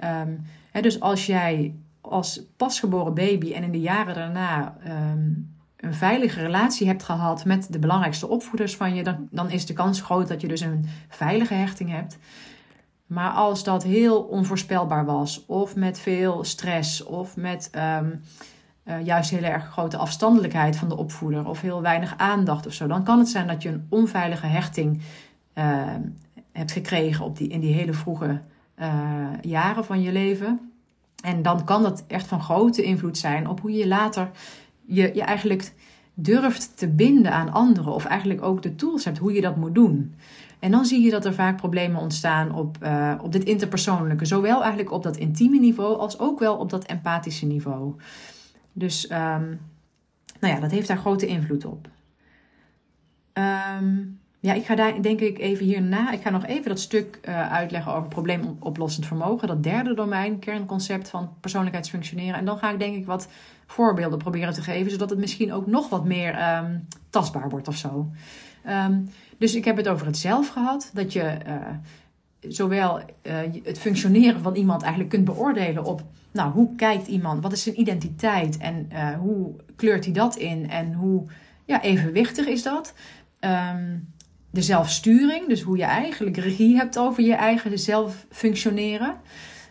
um, 0.04 0.42
hè, 0.70 0.80
dus 0.80 1.00
als 1.00 1.26
jij 1.26 1.74
als 2.00 2.42
pasgeboren 2.56 3.14
baby 3.14 3.52
en 3.52 3.62
in 3.62 3.72
de 3.72 3.80
jaren 3.80 4.14
daarna 4.14 4.76
um, 4.86 5.54
een 5.76 5.94
veilige 5.94 6.40
relatie 6.40 6.86
hebt 6.86 7.02
gehad 7.02 7.44
met 7.44 7.72
de 7.72 7.78
belangrijkste 7.78 8.28
opvoeders 8.28 8.76
van 8.76 8.94
je, 8.94 9.02
dan, 9.02 9.28
dan 9.30 9.50
is 9.50 9.66
de 9.66 9.72
kans 9.72 10.00
groot 10.00 10.28
dat 10.28 10.40
je 10.40 10.48
dus 10.48 10.60
een 10.60 10.86
veilige 11.08 11.54
hechting 11.54 11.90
hebt. 11.90 12.18
Maar 13.06 13.30
als 13.30 13.64
dat 13.64 13.82
heel 13.82 14.22
onvoorspelbaar 14.22 15.04
was, 15.04 15.44
of 15.46 15.76
met 15.76 15.98
veel 15.98 16.44
stress, 16.44 17.04
of 17.04 17.36
met 17.36 17.70
um, 17.74 18.22
uh, 18.88 19.04
juist 19.04 19.30
heel 19.30 19.42
erg 19.42 19.64
grote 19.64 19.96
afstandelijkheid 19.96 20.76
van 20.76 20.88
de 20.88 20.96
opvoeder, 20.96 21.48
of 21.48 21.60
heel 21.60 21.82
weinig 21.82 22.14
aandacht 22.16 22.66
of 22.66 22.72
zo, 22.72 22.86
dan 22.86 23.04
kan 23.04 23.18
het 23.18 23.28
zijn 23.28 23.46
dat 23.46 23.62
je 23.62 23.68
een 23.68 23.86
onveilige 23.88 24.46
hechting 24.46 25.00
uh, 25.54 25.84
hebt 26.52 26.72
gekregen 26.72 27.24
op 27.24 27.36
die, 27.36 27.48
in 27.48 27.60
die 27.60 27.74
hele 27.74 27.92
vroege 27.92 28.40
uh, 28.78 29.28
jaren 29.40 29.84
van 29.84 30.02
je 30.02 30.12
leven. 30.12 30.60
En 31.22 31.42
dan 31.42 31.64
kan 31.64 31.82
dat 31.82 32.04
echt 32.06 32.26
van 32.26 32.42
grote 32.42 32.82
invloed 32.82 33.18
zijn 33.18 33.48
op 33.48 33.60
hoe 33.60 33.72
je 33.72 33.88
later 33.88 34.30
je, 34.84 35.10
je 35.14 35.22
eigenlijk 35.22 35.72
durft 36.14 36.78
te 36.78 36.88
binden 36.88 37.32
aan 37.32 37.52
anderen. 37.52 37.92
Of 37.92 38.04
eigenlijk 38.04 38.42
ook 38.42 38.62
de 38.62 38.74
tools 38.74 39.04
hebt 39.04 39.18
hoe 39.18 39.32
je 39.32 39.40
dat 39.40 39.56
moet 39.56 39.74
doen. 39.74 40.14
En 40.58 40.70
dan 40.70 40.84
zie 40.84 41.04
je 41.04 41.10
dat 41.10 41.24
er 41.24 41.34
vaak 41.34 41.56
problemen 41.56 42.00
ontstaan 42.00 42.54
op, 42.54 42.78
op 43.22 43.32
dit 43.32 43.44
interpersoonlijke. 43.44 44.24
Zowel 44.24 44.60
eigenlijk 44.60 44.92
op 44.92 45.02
dat 45.02 45.16
intieme 45.16 45.58
niveau 45.58 45.98
als 45.98 46.18
ook 46.18 46.38
wel 46.38 46.56
op 46.56 46.70
dat 46.70 46.84
empathische 46.84 47.46
niveau. 47.46 47.94
Dus 48.78 49.10
um, 49.10 49.60
nou 50.40 50.54
ja, 50.54 50.60
dat 50.60 50.70
heeft 50.70 50.88
daar 50.88 50.98
grote 50.98 51.26
invloed 51.26 51.64
op. 51.64 51.88
Um, 53.32 54.20
ja, 54.40 54.52
ik 54.52 54.64
ga 54.64 54.74
daar 54.74 55.02
denk 55.02 55.20
ik 55.20 55.38
even 55.38 55.64
hierna. 55.66 56.12
Ik 56.12 56.20
ga 56.22 56.30
nog 56.30 56.46
even 56.46 56.68
dat 56.68 56.80
stuk 56.80 57.18
uh, 57.28 57.52
uitleggen 57.52 57.94
over 57.94 58.08
probleemoplossend 58.08 59.06
vermogen. 59.06 59.48
Dat 59.48 59.62
derde 59.62 59.94
domein, 59.94 60.38
kernconcept 60.38 61.08
van 61.08 61.34
persoonlijkheidsfunctioneren. 61.40 62.34
En 62.34 62.44
dan 62.44 62.58
ga 62.58 62.70
ik 62.70 62.78
denk 62.78 62.96
ik 62.96 63.06
wat 63.06 63.28
voorbeelden 63.66 64.18
proberen 64.18 64.52
te 64.52 64.62
geven, 64.62 64.90
zodat 64.90 65.10
het 65.10 65.18
misschien 65.18 65.52
ook 65.52 65.66
nog 65.66 65.88
wat 65.88 66.04
meer 66.04 66.56
um, 66.56 66.86
tastbaar 67.10 67.48
wordt 67.48 67.68
of 67.68 67.76
zo. 67.76 68.10
Dus 69.38 69.54
ik 69.54 69.64
heb 69.64 69.76
het 69.76 69.88
over 69.88 70.06
het 70.06 70.16
zelf 70.16 70.48
gehad. 70.48 70.90
Dat 70.94 71.12
je 71.12 71.38
uh, 71.46 71.54
zowel 72.48 72.98
uh, 72.98 73.36
het 73.62 73.78
functioneren 73.78 74.40
van 74.40 74.54
iemand 74.54 74.82
eigenlijk 74.82 75.10
kunt 75.10 75.24
beoordelen 75.24 75.84
op, 75.84 76.02
nou, 76.32 76.52
hoe 76.52 76.74
kijkt 76.74 77.06
iemand, 77.06 77.42
wat 77.42 77.52
is 77.52 77.62
zijn 77.62 77.80
identiteit 77.80 78.56
en 78.56 78.88
uh, 78.92 79.08
hoe 79.18 79.54
kleurt 79.76 80.04
hij 80.04 80.12
dat 80.12 80.36
in 80.36 80.70
en 80.70 80.92
hoe 80.92 81.24
ja, 81.64 81.82
evenwichtig 81.82 82.46
is 82.46 82.62
dat. 82.62 82.94
Um, 83.40 84.14
de 84.50 84.62
zelfsturing, 84.62 85.48
dus 85.48 85.62
hoe 85.62 85.76
je 85.76 85.84
eigenlijk 85.84 86.36
regie 86.36 86.76
hebt 86.76 86.98
over 86.98 87.22
je 87.22 87.34
eigen 87.34 87.78
zelf 87.78 88.26
functioneren. 88.30 89.16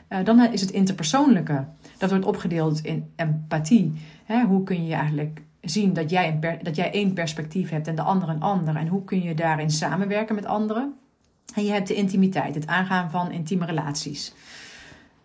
Uh, 0.09 0.23
dan 0.23 0.51
is 0.51 0.61
het 0.61 0.71
interpersoonlijke. 0.71 1.65
Dat 1.97 2.09
wordt 2.09 2.25
opgedeeld 2.25 2.83
in 2.83 3.11
empathie. 3.15 3.93
Hè, 4.23 4.43
hoe 4.43 4.63
kun 4.63 4.85
je 4.85 4.93
eigenlijk 4.93 5.41
zien 5.61 5.93
dat 5.93 6.09
jij, 6.09 6.39
een 6.41 6.59
dat 6.63 6.75
jij 6.75 6.91
één 6.91 7.13
perspectief 7.13 7.69
hebt 7.69 7.87
en 7.87 7.95
de 7.95 8.01
ander 8.01 8.29
een 8.29 8.41
ander? 8.41 8.75
En 8.75 8.87
hoe 8.87 9.03
kun 9.03 9.21
je 9.21 9.33
daarin 9.33 9.69
samenwerken 9.69 10.35
met 10.35 10.45
anderen? 10.45 10.93
En 11.53 11.65
je 11.65 11.71
hebt 11.71 11.87
de 11.87 11.95
intimiteit, 11.95 12.55
het 12.55 12.67
aangaan 12.67 13.11
van 13.11 13.31
intieme 13.31 13.65
relaties. 13.65 14.33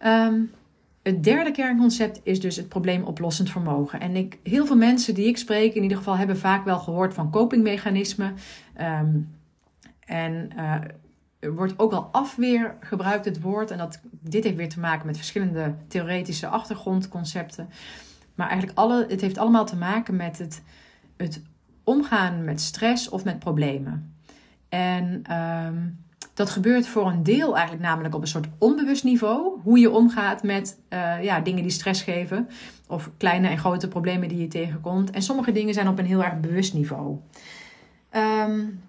Um, 0.04 0.50
het 1.02 1.24
derde 1.24 1.50
kernconcept 1.50 2.20
is 2.22 2.40
dus 2.40 2.56
het 2.56 2.68
probleemoplossend 2.68 3.50
vermogen. 3.50 4.00
En 4.00 4.16
ik, 4.16 4.38
heel 4.42 4.66
veel 4.66 4.76
mensen 4.76 5.14
die 5.14 5.26
ik 5.26 5.36
spreek, 5.36 5.74
in 5.74 5.82
ieder 5.82 5.96
geval, 5.96 6.16
hebben 6.16 6.38
vaak 6.38 6.64
wel 6.64 6.78
gehoord 6.78 7.14
van 7.14 7.30
copingmechanismen. 7.30 8.36
Ehm, 8.74 9.18
en 10.04 10.50
uh, 10.56 10.74
er 11.38 11.54
wordt 11.54 11.78
ook 11.78 11.90
wel 11.90 12.08
afweer 12.12 12.76
gebruikt, 12.80 13.24
het 13.24 13.40
woord. 13.40 13.70
En 13.70 13.78
dat, 13.78 14.00
dit 14.10 14.44
heeft 14.44 14.56
weer 14.56 14.68
te 14.68 14.80
maken 14.80 15.06
met 15.06 15.16
verschillende 15.16 15.74
theoretische 15.88 16.46
achtergrondconcepten. 16.46 17.68
Maar 18.34 18.48
eigenlijk 18.48 18.78
alle, 18.78 19.06
het 19.08 19.20
heeft 19.20 19.38
allemaal 19.38 19.66
te 19.66 19.76
maken 19.76 20.16
met 20.16 20.38
het, 20.38 20.62
het 21.16 21.42
omgaan 21.84 22.44
met 22.44 22.60
stress 22.60 23.08
of 23.08 23.24
met 23.24 23.38
problemen. 23.38 24.14
En 24.68 25.34
um, 25.36 26.04
dat 26.40 26.50
gebeurt 26.50 26.86
voor 26.86 27.06
een 27.06 27.22
deel 27.22 27.54
eigenlijk 27.54 27.86
namelijk 27.86 28.14
op 28.14 28.20
een 28.20 28.28
soort 28.28 28.48
onbewust 28.58 29.04
niveau. 29.04 29.60
Hoe 29.62 29.78
je 29.78 29.90
omgaat 29.90 30.42
met 30.42 30.78
uh, 30.90 31.22
ja, 31.22 31.40
dingen 31.40 31.62
die 31.62 31.70
stress 31.70 32.02
geven. 32.02 32.48
Of 32.88 33.10
kleine 33.16 33.48
en 33.48 33.58
grote 33.58 33.88
problemen 33.88 34.28
die 34.28 34.38
je 34.38 34.48
tegenkomt. 34.48 35.10
En 35.10 35.22
sommige 35.22 35.52
dingen 35.52 35.74
zijn 35.74 35.88
op 35.88 35.98
een 35.98 36.06
heel 36.06 36.24
erg 36.24 36.40
bewust 36.40 36.74
niveau. 36.74 37.16
Um, 38.16 38.80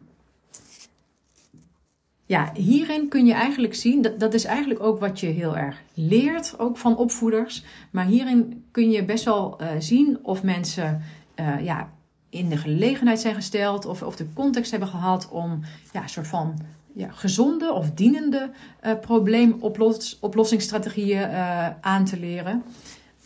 ja, 2.26 2.52
hierin 2.54 3.10
kun 3.10 3.26
je 3.26 3.34
eigenlijk 3.34 3.76
zien, 3.76 4.02
dat, 4.02 4.20
dat 4.20 4.34
is 4.34 4.46
eigenlijk 4.46 4.80
ook 4.80 5.00
wat 5.00 5.20
je 5.20 5.28
heel 5.28 5.58
erg 5.58 5.82
leert, 5.94 6.60
ook 6.60 6.78
van 6.78 6.98
opvoeders. 6.98 7.64
Maar 7.90 8.06
hierin 8.06 8.64
kun 8.72 8.92
je 8.92 9.06
best 9.06 9.26
wel 9.26 9.62
uh, 9.62 9.68
zien 9.80 10.20
of 10.22 10.44
mensen 10.44 11.02
uh, 11.36 11.64
ja, 11.64 11.90
in 12.30 12.50
de 12.50 12.58
gelegenheid 12.58 13.20
zijn 13.20 13.36
gesteld 13.36 13.86
of, 13.86 14.04
of 14.04 14.16
de 14.16 14.34
context 14.34 14.72
hebben 14.72 14.90
gehad 14.90 15.30
om 15.30 15.60
ja, 15.94 16.02
een 16.02 16.10
soort 16.10 16.28
van 16.28 16.60
ja, 16.94 17.12
gezonde 17.12 17.74
of 17.74 17.92
dienende 17.92 18.52
uh, 18.86 19.00
probleemoplossingsstrategieën 19.00 21.30
uh, 21.30 21.68
aan 21.82 22.06
te 22.06 22.20
leren 22.20 22.64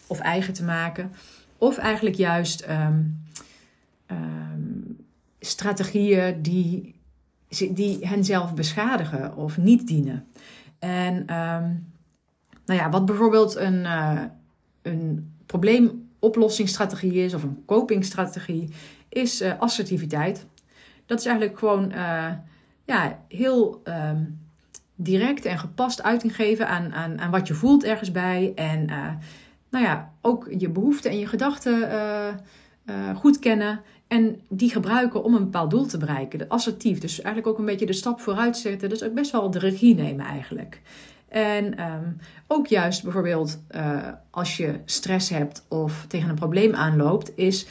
of 0.08 0.19
eigen 0.19 0.54
te 0.54 0.63
maken. 0.63 1.12
Of 1.58 1.78
eigenlijk 1.78 2.15
juist 2.15 2.65
um, 2.69 3.23
um, 4.12 4.97
strategieën 5.39 6.41
die, 6.41 6.95
die 7.69 8.08
hen 8.08 8.23
zelf 8.23 8.54
beschadigen 8.54 9.36
of 9.36 9.58
niet 9.58 9.88
dienen. 9.88 10.28
En 10.80 11.15
um, 11.15 11.93
nou 12.65 12.80
ja, 12.80 12.89
wat 12.89 13.06
bijvoorbeeld 13.06 13.56
een, 13.56 13.84
uh, 13.84 14.21
een 14.82 15.34
probleemoplossingsstrategie 15.45 17.13
is 17.13 17.34
of 17.34 17.43
een 17.43 17.63
copingstrategie, 17.65 18.69
is 19.10 19.41
assertiviteit. 19.41 20.45
Dat 21.06 21.19
is 21.19 21.25
eigenlijk 21.25 21.60
gewoon 21.60 21.91
ja, 22.86 23.19
heel 23.28 23.82
um, 23.84 24.39
direct 24.95 25.45
en 25.45 25.60
gepast 25.60 26.04
uiting 26.04 26.36
geven 26.36 26.67
aan, 26.67 26.93
aan, 26.93 27.19
aan 27.19 27.32
wat 27.32 27.48
je 27.48 27.54
voelt 27.54 27.84
ergens 27.84 28.12
bij. 28.12 28.52
En 28.56 28.89
uh, 28.89 29.08
nou 29.69 29.86
ja, 29.86 30.12
ook 30.21 30.48
je 30.58 30.69
behoeften 30.69 31.12
en 31.12 31.19
je 31.19 31.28
gedachten 31.28 31.80
uh, 31.80 32.28
uh, 32.86 33.15
goed 33.15 33.39
kennen. 33.39 33.82
En 34.08 34.41
die 34.50 34.69
gebruiken 34.71 35.24
om 35.24 35.36
een 35.36 35.43
bepaald 35.43 35.71
doel 35.71 35.86
te 35.86 35.98
bereiken. 35.98 36.39
De 36.39 36.50
assertief. 36.50 37.00
Dus 37.00 37.21
eigenlijk 37.21 37.48
ook 37.48 37.60
een 37.60 37.65
beetje 37.71 37.86
de 37.86 37.93
stap 37.93 38.19
vooruit 38.19 38.58
zetten. 38.58 38.89
Dus 38.89 39.04
ook 39.04 39.13
best 39.13 39.32
wel 39.32 39.52
de 39.52 39.60
regie 39.60 39.95
nemen 39.95 40.26
eigenlijk. 40.26 40.82
En 41.28 41.91
um, 41.91 42.17
ook 42.48 42.67
juist 42.67 43.04
bijvoorbeeld 43.04 43.60
als 44.30 44.58
je 44.58 44.80
stress 44.86 45.30
hebt 45.30 45.65
of 45.69 46.06
tegen 46.08 46.30
een 46.30 46.36
probleem 46.36 46.74
aanloopt, 46.74 47.32
is 47.36 47.67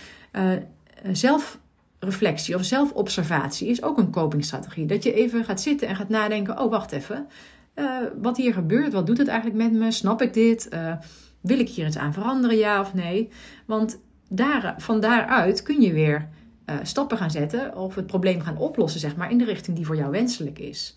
zelf 1.13 1.59
reflectie 2.05 2.55
of 2.55 2.65
zelfobservatie 2.65 3.69
is 3.69 3.83
ook 3.83 3.99
een 3.99 4.11
copingstrategie. 4.11 4.87
Dat 4.87 5.03
je 5.03 5.13
even 5.13 5.45
gaat 5.45 5.61
zitten 5.61 5.89
en 5.89 5.97
gaat 5.97 6.09
nadenken: 6.09 6.61
oh, 6.61 6.71
wacht 6.71 6.93
even. 6.93 7.27
Uh, 7.75 7.97
wat 8.21 8.37
hier 8.37 8.53
gebeurt, 8.53 8.93
wat 8.93 9.07
doet 9.07 9.19
het 9.19 9.29
eigenlijk 9.29 9.63
met 9.63 9.73
me? 9.73 9.91
Snap 9.91 10.23
ik 10.23 10.35
dit? 10.35 10.69
Uh, 10.73 10.95
wil 11.41 11.59
ik 11.59 11.69
hier 11.69 11.87
iets 11.87 11.97
aan 11.97 12.13
veranderen, 12.13 12.57
ja 12.57 12.81
of 12.81 12.95
nee? 12.95 13.29
Want 13.67 14.01
daar, 14.29 14.75
van 14.79 15.01
daaruit 15.01 15.63
kun 15.63 15.81
je 15.81 15.93
weer 15.93 16.29
uh, 16.67 16.75
stappen 16.83 17.17
gaan 17.17 17.31
zetten 17.31 17.77
of 17.77 17.95
het 17.95 18.07
probleem 18.07 18.41
gaan 18.41 18.57
oplossen, 18.57 19.01
zeg 19.01 19.17
maar, 19.17 19.31
in 19.31 19.39
de 19.39 19.45
richting 19.45 19.77
die 19.77 19.87
voor 19.87 19.97
jou 19.97 20.11
wenselijk 20.11 20.59
is. 20.59 20.97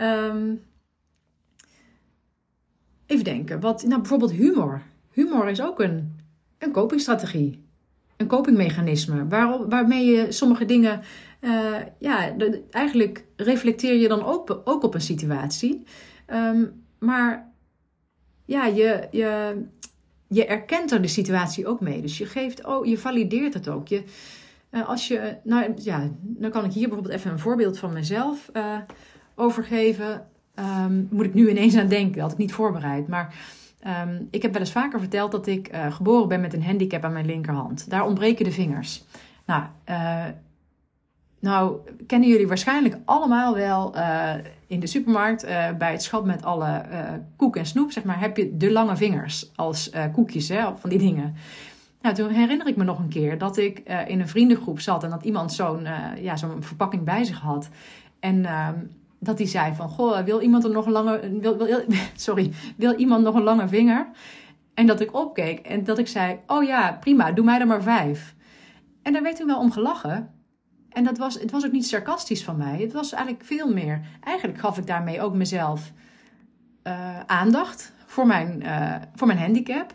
Um, 0.00 0.62
even 3.06 3.24
denken, 3.24 3.60
wat, 3.60 3.82
nou 3.82 4.00
bijvoorbeeld 4.00 4.32
humor. 4.32 4.82
Humor 5.10 5.48
is 5.48 5.62
ook 5.62 5.80
een, 5.80 6.20
een 6.58 6.72
copingstrategie 6.72 7.65
een 8.16 8.26
copingmechanisme. 8.26 9.28
Waar, 9.28 9.68
waarmee 9.68 10.06
je 10.06 10.32
sommige 10.32 10.64
dingen. 10.64 11.00
Uh, 11.40 11.76
ja, 11.98 12.36
eigenlijk 12.70 13.24
reflecteer 13.36 13.94
je 13.94 14.08
dan 14.08 14.24
ook, 14.24 14.60
ook 14.64 14.82
op 14.82 14.94
een 14.94 15.00
situatie. 15.00 15.84
Um, 16.32 16.84
maar 16.98 17.52
ja, 18.44 18.66
je, 18.66 19.08
je, 19.10 19.62
je 20.26 20.46
erkent 20.46 20.92
er 20.92 21.02
de 21.02 21.08
situatie 21.08 21.66
ook 21.66 21.80
mee. 21.80 22.00
Dus 22.00 22.18
je 22.18 22.26
geeft, 22.26 22.66
oh, 22.66 22.86
je 22.86 22.98
valideert 22.98 23.54
het 23.54 23.68
ook. 23.68 23.88
Je, 23.88 24.02
uh, 24.70 24.88
als 24.88 25.08
je, 25.08 25.36
nou 25.44 25.72
ja, 25.76 26.10
dan 26.20 26.50
kan 26.50 26.64
ik 26.64 26.72
hier 26.72 26.88
bijvoorbeeld 26.88 27.14
even 27.14 27.30
een 27.30 27.38
voorbeeld 27.38 27.78
van 27.78 27.92
mezelf 27.92 28.50
uh, 28.52 28.78
overgeven. 29.34 30.26
Um, 30.84 31.08
moet 31.10 31.24
ik 31.24 31.34
nu 31.34 31.50
ineens 31.50 31.76
aan 31.76 31.88
denken, 31.88 32.20
had 32.20 32.32
ik 32.32 32.38
niet 32.38 32.52
voorbereid. 32.52 33.08
Maar 33.08 33.34
Um, 33.86 34.28
ik 34.30 34.42
heb 34.42 34.52
wel 34.52 34.60
eens 34.60 34.72
vaker 34.72 34.98
verteld 34.98 35.32
dat 35.32 35.46
ik 35.46 35.74
uh, 35.74 35.94
geboren 35.94 36.28
ben 36.28 36.40
met 36.40 36.54
een 36.54 36.64
handicap 36.64 37.04
aan 37.04 37.12
mijn 37.12 37.26
linkerhand. 37.26 37.90
Daar 37.90 38.06
ontbreken 38.06 38.44
de 38.44 38.52
vingers. 38.52 39.04
Nou, 39.44 39.62
uh, 39.88 40.24
nou 41.40 41.78
kennen 42.06 42.28
jullie 42.28 42.48
waarschijnlijk 42.48 42.96
allemaal 43.04 43.54
wel 43.54 43.96
uh, 43.96 44.32
in 44.66 44.80
de 44.80 44.86
supermarkt 44.86 45.46
bij 45.78 45.92
het 45.92 46.02
schap 46.02 46.24
met 46.24 46.44
alle 46.44 46.82
koek 47.36 47.56
en 47.56 47.66
snoep, 47.66 47.92
zeg 47.92 48.04
maar, 48.04 48.20
heb 48.20 48.36
je 48.36 48.56
de 48.56 48.72
lange 48.72 48.96
vingers 48.96 49.50
als 49.56 49.90
koekjes, 50.12 50.48
hè, 50.48 50.76
van 50.76 50.90
die 50.90 50.98
dingen. 50.98 51.34
Nou, 52.02 52.14
toen 52.14 52.30
herinner 52.30 52.66
ik 52.66 52.76
me 52.76 52.84
nog 52.84 52.98
een 52.98 53.08
keer 53.08 53.38
dat 53.38 53.56
ik 53.56 53.78
in 54.06 54.20
een 54.20 54.28
vriendengroep 54.28 54.80
zat 54.80 55.04
en 55.04 55.10
dat 55.10 55.24
iemand 55.24 55.52
zo'n 55.52 55.86
ja, 56.20 56.36
zo'n 56.36 56.62
verpakking 56.62 57.04
bij 57.04 57.24
zich 57.24 57.40
had. 57.40 57.68
En 58.20 58.44
ehm, 58.44 58.74
dat 59.18 59.38
hij 59.38 59.46
zei 59.46 59.74
van, 59.74 59.88
goh, 59.88 60.18
wil 60.18 60.40
iemand 60.40 60.64
er 60.64 60.70
nog 60.70 60.86
een 60.86 60.92
lange, 60.92 61.38
wil, 61.40 61.56
wil, 61.56 61.84
sorry, 62.14 62.52
wil 62.76 62.94
iemand 62.94 63.24
nog 63.24 63.34
een 63.34 63.42
lange 63.42 63.68
vinger? 63.68 64.08
En 64.74 64.86
dat 64.86 65.00
ik 65.00 65.14
opkeek 65.14 65.58
en 65.58 65.84
dat 65.84 65.98
ik 65.98 66.08
zei, 66.08 66.38
oh 66.46 66.64
ja, 66.64 66.96
prima, 67.00 67.32
doe 67.32 67.44
mij 67.44 67.60
er 67.60 67.66
maar 67.66 67.82
vijf. 67.82 68.34
En 69.02 69.12
daar 69.12 69.22
werd 69.22 69.36
toen 69.36 69.46
wel 69.46 69.58
om 69.58 69.70
gelachen. 69.70 70.34
En 70.88 71.04
dat 71.04 71.18
was, 71.18 71.34
het 71.34 71.50
was 71.50 71.66
ook 71.66 71.72
niet 71.72 71.86
sarcastisch 71.86 72.44
van 72.44 72.56
mij. 72.56 72.80
Het 72.80 72.92
was 72.92 73.12
eigenlijk 73.12 73.44
veel 73.44 73.72
meer. 73.72 74.00
Eigenlijk 74.20 74.58
gaf 74.58 74.78
ik 74.78 74.86
daarmee 74.86 75.20
ook 75.20 75.34
mezelf 75.34 75.92
uh, 76.84 77.20
aandacht 77.20 77.92
voor 78.06 78.26
mijn, 78.26 78.62
uh, 78.62 78.94
voor 79.14 79.26
mijn 79.26 79.38
handicap. 79.38 79.94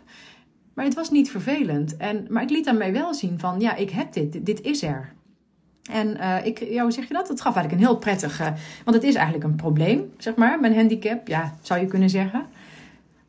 Maar 0.74 0.84
het 0.84 0.94
was 0.94 1.10
niet 1.10 1.30
vervelend. 1.30 1.96
En, 1.96 2.26
maar 2.28 2.42
ik 2.42 2.50
liet 2.50 2.64
daarmee 2.64 2.92
wel 2.92 3.14
zien 3.14 3.38
van, 3.38 3.60
ja, 3.60 3.74
ik 3.74 3.90
heb 3.90 4.12
dit, 4.12 4.46
dit 4.46 4.60
is 4.60 4.82
er. 4.82 5.12
En 5.90 6.16
uh, 6.16 6.46
ik, 6.46 6.58
ja, 6.58 6.90
zeg 6.90 7.08
je 7.08 7.14
dat? 7.14 7.28
Het 7.28 7.40
gaf 7.40 7.54
eigenlijk 7.54 7.84
een 7.84 7.88
heel 7.88 7.98
prettig, 7.98 8.40
uh, 8.40 8.46
want 8.84 8.96
het 8.96 9.02
is 9.04 9.14
eigenlijk 9.14 9.44
een 9.44 9.54
probleem, 9.54 10.12
zeg 10.18 10.34
maar, 10.34 10.60
mijn 10.60 10.74
handicap, 10.74 11.28
ja, 11.28 11.54
zou 11.62 11.80
je 11.80 11.86
kunnen 11.86 12.10
zeggen. 12.10 12.46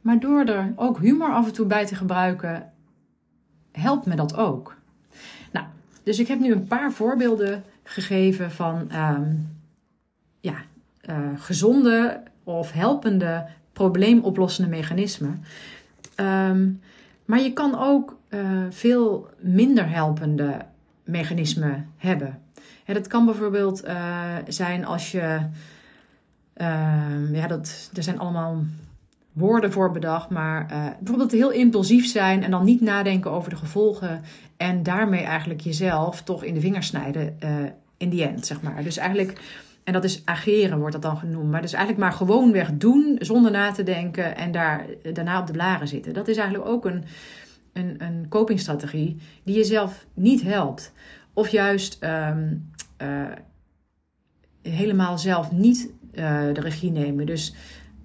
Maar 0.01 0.19
door 0.19 0.45
er 0.45 0.73
ook 0.75 0.99
humor 0.99 1.31
af 1.31 1.45
en 1.45 1.53
toe 1.53 1.65
bij 1.65 1.85
te 1.85 1.95
gebruiken, 1.95 2.71
helpt 3.71 4.05
me 4.05 4.15
dat 4.15 4.37
ook. 4.37 4.75
Nou, 5.51 5.65
dus 6.03 6.19
ik 6.19 6.27
heb 6.27 6.39
nu 6.39 6.51
een 6.51 6.67
paar 6.67 6.91
voorbeelden 6.91 7.63
gegeven 7.83 8.51
van, 8.51 8.91
um, 8.95 9.57
ja, 10.39 10.55
uh, 11.09 11.15
gezonde 11.35 12.23
of 12.43 12.71
helpende 12.71 13.45
probleemoplossende 13.73 14.69
mechanismen. 14.69 15.43
Um, 16.15 16.81
maar 17.25 17.41
je 17.41 17.53
kan 17.53 17.79
ook 17.79 18.17
veel 18.69 19.29
minder 19.39 19.89
helpende 19.89 20.65
mechanismen 21.03 21.87
hebben. 21.97 22.39
Dat 22.85 23.07
kan 23.07 23.25
bijvoorbeeld 23.25 23.85
uh, 23.85 24.35
zijn 24.47 24.85
als 24.85 25.11
je. 25.11 25.39
Uh, 26.57 27.31
ja, 27.31 27.47
dat, 27.47 27.89
er 27.93 28.03
zijn 28.03 28.19
allemaal 28.19 28.63
woorden 29.31 29.71
voor 29.71 29.91
bedacht, 29.91 30.29
maar 30.29 30.71
uh, 30.71 30.85
bijvoorbeeld 30.99 31.31
heel 31.31 31.51
impulsief 31.51 32.07
zijn 32.07 32.43
en 32.43 32.51
dan 32.51 32.65
niet 32.65 32.81
nadenken 32.81 33.31
over 33.31 33.49
de 33.49 33.55
gevolgen 33.55 34.21
en 34.57 34.83
daarmee 34.83 35.23
eigenlijk 35.23 35.61
jezelf 35.61 36.21
toch 36.21 36.43
in 36.43 36.53
de 36.53 36.59
vingers 36.59 36.87
snijden 36.87 37.37
in 37.97 38.09
die 38.09 38.27
end, 38.27 38.45
zeg 38.45 38.61
maar. 38.61 38.83
Dus 38.83 38.97
eigenlijk, 38.97 39.41
en 39.83 39.93
dat 39.93 40.03
is 40.03 40.21
ageren 40.25 40.77
wordt 40.77 40.93
dat 40.93 41.01
dan 41.01 41.17
genoemd, 41.17 41.51
maar 41.51 41.61
dus 41.61 41.73
eigenlijk 41.73 42.03
maar 42.03 42.13
gewoonweg 42.13 42.69
doen 42.73 43.15
zonder 43.19 43.51
na 43.51 43.71
te 43.71 43.83
denken 43.83 44.35
en 44.35 44.51
daar, 44.51 44.85
daarna 45.13 45.39
op 45.39 45.47
de 45.47 45.53
blaren 45.53 45.87
zitten. 45.87 46.13
Dat 46.13 46.27
is 46.27 46.37
eigenlijk 46.37 46.69
ook 46.69 46.85
een, 46.85 47.03
een, 47.73 47.95
een 47.97 48.25
copingstrategie 48.29 49.17
die 49.43 49.55
jezelf 49.55 50.05
niet 50.13 50.41
helpt. 50.41 50.93
Of 51.33 51.49
juist 51.49 52.03
um, 52.03 52.71
uh, 53.01 53.31
helemaal 54.61 55.17
zelf 55.17 55.51
niet 55.51 55.91
uh, 56.13 56.53
de 56.53 56.61
regie 56.61 56.91
nemen. 56.91 57.25
Dus 57.25 57.53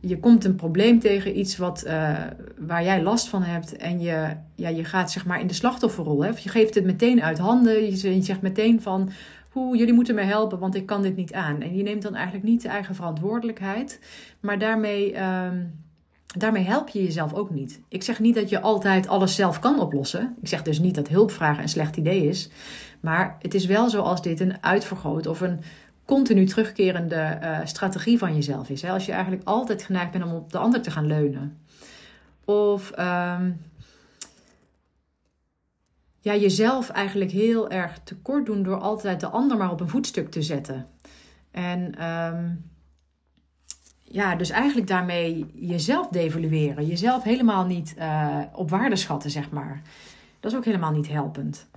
je 0.00 0.18
komt 0.18 0.44
een 0.44 0.54
probleem 0.54 0.98
tegen, 0.98 1.38
iets 1.38 1.56
wat, 1.56 1.84
uh, 1.86 2.24
waar 2.58 2.84
jij 2.84 3.02
last 3.02 3.28
van 3.28 3.42
hebt. 3.42 3.76
En 3.76 4.00
je, 4.00 4.36
ja, 4.54 4.68
je 4.68 4.84
gaat 4.84 5.10
zeg 5.10 5.26
maar 5.26 5.40
in 5.40 5.46
de 5.46 5.54
slachtofferrol. 5.54 6.22
Hè? 6.22 6.30
Of 6.30 6.38
je 6.38 6.48
geeft 6.48 6.74
het 6.74 6.84
meteen 6.84 7.22
uit 7.22 7.38
handen. 7.38 7.90
Je, 7.90 8.22
zegt 8.22 8.42
meteen 8.42 8.82
van, 8.82 9.10
hoe, 9.48 9.76
jullie 9.76 9.94
moeten 9.94 10.14
mij 10.14 10.24
helpen, 10.24 10.58
want 10.58 10.74
ik 10.74 10.86
kan 10.86 11.02
dit 11.02 11.16
niet 11.16 11.32
aan. 11.32 11.60
En 11.62 11.76
je 11.76 11.82
neemt 11.82 12.02
dan 12.02 12.14
eigenlijk 12.14 12.44
niet 12.44 12.62
de 12.62 12.68
eigen 12.68 12.94
verantwoordelijkheid. 12.94 14.00
Maar 14.40 14.58
daarmee... 14.58 15.22
Um, 15.22 15.86
daarmee 16.36 16.64
help 16.64 16.88
je 16.88 17.02
jezelf 17.02 17.34
ook 17.34 17.50
niet. 17.50 17.80
Ik 17.88 18.02
zeg 18.02 18.20
niet 18.20 18.34
dat 18.34 18.48
je 18.48 18.60
altijd 18.60 19.08
alles 19.08 19.34
zelf 19.34 19.58
kan 19.58 19.80
oplossen. 19.80 20.36
Ik 20.40 20.48
zeg 20.48 20.62
dus 20.62 20.78
niet 20.78 20.94
dat 20.94 21.08
hulp 21.08 21.30
vragen 21.30 21.62
een 21.62 21.68
slecht 21.68 21.96
idee 21.96 22.26
is. 22.26 22.50
Maar 23.00 23.36
het 23.40 23.54
is 23.54 23.66
wel 23.66 23.90
zo 23.90 24.00
als 24.00 24.22
dit 24.22 24.40
een 24.40 24.62
uitvergroot 24.62 25.26
of 25.26 25.40
een 25.40 25.60
continu 26.04 26.46
terugkerende 26.46 27.38
uh, 27.42 27.58
strategie 27.64 28.18
van 28.18 28.34
jezelf 28.34 28.68
is. 28.68 28.82
Hè? 28.82 28.90
Als 28.90 29.06
je 29.06 29.12
eigenlijk 29.12 29.44
altijd 29.44 29.82
geneigd 29.82 30.10
bent 30.10 30.24
om 30.24 30.34
op 30.34 30.52
de 30.52 30.58
ander 30.58 30.82
te 30.82 30.90
gaan 30.90 31.06
leunen. 31.06 31.58
Of 32.44 32.90
um, 32.90 33.60
ja, 36.20 36.36
jezelf 36.36 36.90
eigenlijk 36.90 37.30
heel 37.30 37.70
erg 37.70 37.98
tekort 38.04 38.46
doen 38.46 38.62
door 38.62 38.80
altijd 38.80 39.20
de 39.20 39.28
ander 39.28 39.56
maar 39.56 39.70
op 39.70 39.80
een 39.80 39.88
voetstuk 39.88 40.30
te 40.30 40.42
zetten. 40.42 40.86
En 41.50 42.04
um, 42.04 42.70
ja, 44.10 44.34
dus 44.34 44.50
eigenlijk 44.50 44.86
daarmee 44.86 45.46
jezelf 45.54 46.08
devalueren. 46.08 46.86
Jezelf 46.86 47.22
helemaal 47.22 47.66
niet 47.66 47.94
uh, 47.98 48.38
op 48.52 48.70
waarde 48.70 48.96
schatten, 48.96 49.30
zeg 49.30 49.50
maar. 49.50 49.82
Dat 50.40 50.52
is 50.52 50.58
ook 50.58 50.64
helemaal 50.64 50.92
niet 50.92 51.08
helpend. 51.08 51.68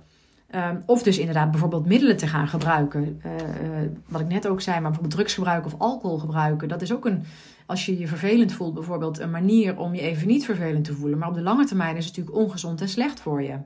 Um, 0.54 0.82
of 0.86 1.02
dus 1.02 1.18
inderdaad 1.18 1.50
bijvoorbeeld 1.50 1.86
middelen 1.86 2.16
te 2.16 2.26
gaan 2.26 2.48
gebruiken. 2.48 3.20
Uh, 3.26 3.32
uh, 3.32 3.88
wat 4.08 4.20
ik 4.20 4.28
net 4.28 4.46
ook 4.46 4.60
zei, 4.60 4.74
maar 4.74 4.90
bijvoorbeeld 4.90 5.14
drugs 5.14 5.34
gebruiken 5.34 5.72
of 5.72 5.80
alcohol 5.80 6.18
gebruiken. 6.18 6.68
Dat 6.68 6.82
is 6.82 6.92
ook 6.92 7.06
een, 7.06 7.22
als 7.66 7.86
je 7.86 7.98
je 7.98 8.06
vervelend 8.06 8.52
voelt, 8.52 8.74
bijvoorbeeld 8.74 9.18
een 9.18 9.30
manier 9.30 9.78
om 9.78 9.94
je 9.94 10.00
even 10.00 10.26
niet 10.26 10.44
vervelend 10.44 10.84
te 10.84 10.94
voelen. 10.94 11.18
Maar 11.18 11.28
op 11.28 11.34
de 11.34 11.42
lange 11.42 11.64
termijn 11.64 11.96
is 11.96 12.06
het 12.06 12.16
natuurlijk 12.16 12.44
ongezond 12.44 12.80
en 12.80 12.88
slecht 12.88 13.20
voor 13.20 13.42
je. 13.42 13.56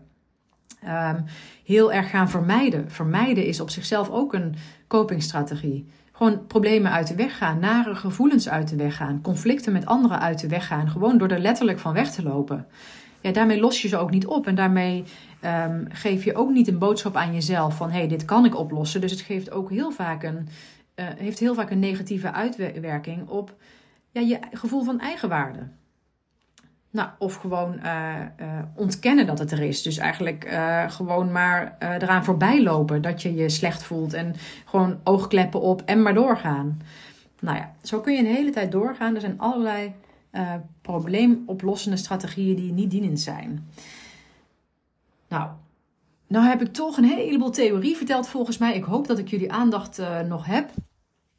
Um, 0.85 1.25
heel 1.65 1.93
erg 1.93 2.11
gaan 2.11 2.31
vermijden. 2.31 2.91
Vermijden 2.91 3.47
is 3.47 3.61
op 3.61 3.71
zichzelf 3.71 4.11
ook 4.11 4.35
een 4.35 4.55
copingstrategie. 4.87 5.87
Gewoon 6.17 6.47
problemen 6.47 6.93
uit 6.93 7.07
de 7.07 7.15
weg 7.15 7.37
gaan, 7.37 7.59
nare 7.59 7.95
gevoelens 7.95 8.49
uit 8.49 8.69
de 8.69 8.77
weg 8.77 8.97
gaan, 8.97 9.21
conflicten 9.23 9.73
met 9.73 9.87
anderen 9.87 10.21
uit 10.21 10.41
de 10.41 10.49
weg 10.49 10.67
gaan. 10.67 10.89
Gewoon 10.89 11.19
door 11.19 11.29
er 11.29 11.39
letterlijk 11.39 11.79
van 11.79 11.93
weg 11.93 12.11
te 12.11 12.23
lopen. 12.23 12.67
Ja, 13.21 13.33
daarmee 13.33 13.61
los 13.61 13.83
je 13.83 13.89
ze 13.89 13.97
ook 13.97 14.11
niet 14.11 14.27
op 14.27 14.47
en 14.47 14.55
daarmee 14.55 15.05
um, 15.45 15.87
geef 15.89 16.25
je 16.25 16.35
ook 16.35 16.51
niet 16.51 16.69
een 16.69 16.79
boodschap 16.79 17.17
aan 17.17 17.35
jezelf 17.35 17.77
van 17.77 17.91
hé, 17.91 17.99
hey, 17.99 18.09
dit 18.09 18.25
kan 18.25 18.45
ik 18.45 18.57
oplossen. 18.57 19.01
Dus 19.01 19.11
het 19.11 19.21
geeft 19.21 19.51
ook 19.51 19.71
heel 19.71 19.91
vaak 19.91 20.23
een, 20.23 20.49
uh, 20.97 21.07
heeft 21.17 21.39
heel 21.39 21.55
vaak 21.55 21.71
een 21.71 21.79
negatieve 21.79 22.33
uitwerking 22.33 23.29
op 23.29 23.55
ja, 24.11 24.21
je 24.21 24.39
gevoel 24.53 24.83
van 24.83 25.01
eigenwaarde. 25.01 25.69
Nou, 26.97 27.09
of 27.19 27.35
gewoon 27.35 27.81
uh, 27.85 28.15
uh, 28.41 28.47
ontkennen 28.75 29.27
dat 29.27 29.39
het 29.39 29.51
er 29.51 29.63
is. 29.63 29.83
Dus 29.83 29.99
eigenlijk 29.99 30.45
uh, 30.45 30.91
gewoon 30.91 31.33
maar 31.33 31.77
eraan 31.81 32.25
voorbij 32.25 32.63
lopen 32.63 33.03
dat 33.03 33.23
je 33.23 33.35
je 33.35 33.49
slecht 33.49 33.83
voelt. 33.83 34.13
En 34.13 34.35
gewoon 34.65 34.99
oogkleppen 35.05 35.61
op 35.61 35.83
en 35.85 36.03
maar 36.03 36.15
doorgaan. 36.15 36.81
Nou 37.41 37.57
ja, 37.57 37.75
zo 37.83 38.01
kun 38.01 38.13
je 38.13 38.19
een 38.19 38.35
hele 38.35 38.51
tijd 38.51 38.73
doorgaan. 38.73 39.15
Er 39.15 39.21
zijn 39.21 39.39
allerlei 39.39 39.93
probleemoplossende 40.83 41.97
strategieën 41.97 42.57
die 42.57 42.73
niet 42.73 42.91
dienend 42.91 43.21
zijn. 43.21 43.69
Nou, 45.29 45.51
nou 46.27 46.47
heb 46.47 46.61
ik 46.61 46.73
toch 46.73 46.97
een 46.97 47.05
heleboel 47.05 47.51
theorie 47.51 47.97
verteld 47.97 48.29
volgens 48.29 48.59
mij. 48.59 48.75
Ik 48.75 48.85
hoop 48.85 49.07
dat 49.07 49.19
ik 49.19 49.29
jullie 49.29 49.53
aandacht 49.53 50.01
nog 50.29 50.47
heb. 50.47 50.71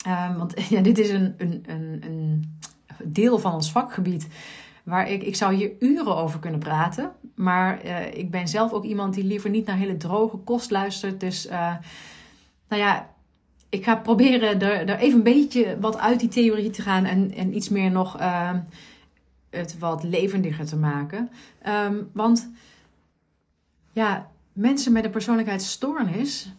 Um, 0.07 0.37
want 0.37 0.53
ja, 0.69 0.81
dit 0.81 0.97
is 0.97 1.09
een, 1.09 1.35
een, 1.37 1.63
een, 1.67 2.03
een 2.07 2.57
deel 3.03 3.39
van 3.39 3.53
ons 3.53 3.71
vakgebied 3.71 4.27
waar 4.87 5.09
ik, 5.09 5.23
ik 5.23 5.35
zou 5.35 5.53
hier 5.53 5.71
uren 5.79 6.15
over 6.15 6.39
kunnen 6.39 6.59
praten. 6.59 7.11
Maar 7.35 7.85
uh, 7.85 8.13
ik 8.13 8.31
ben 8.31 8.47
zelf 8.47 8.71
ook 8.71 8.83
iemand 8.83 9.13
die 9.13 9.23
liever 9.23 9.49
niet 9.49 9.65
naar 9.65 9.77
hele 9.77 9.97
droge 9.97 10.37
kost 10.37 10.71
luistert. 10.71 11.19
Dus 11.19 11.45
uh, 11.45 11.75
nou 12.67 12.81
ja, 12.81 13.09
ik 13.69 13.83
ga 13.83 13.95
proberen 13.95 14.61
er, 14.61 14.89
er 14.89 14.97
even 14.97 15.17
een 15.17 15.23
beetje 15.23 15.77
wat 15.79 15.97
uit 15.97 16.19
die 16.19 16.29
theorie 16.29 16.69
te 16.69 16.81
gaan 16.81 17.05
en, 17.05 17.33
en 17.33 17.55
iets 17.55 17.69
meer 17.69 17.91
nog 17.91 18.19
uh, 18.19 18.53
het 19.49 19.79
wat 19.79 20.03
levendiger 20.03 20.65
te 20.65 20.77
maken. 20.77 21.29
Um, 21.67 22.09
want 22.13 22.51
ja, 23.91 24.31
mensen 24.53 24.91
met 24.91 25.05
een 25.05 25.11
persoonlijkheidsstoornis, 25.11 26.53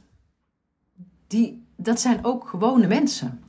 die, 1.26 1.64
dat 1.76 2.00
zijn 2.00 2.24
ook 2.24 2.48
gewone 2.48 2.86
mensen. 2.86 3.42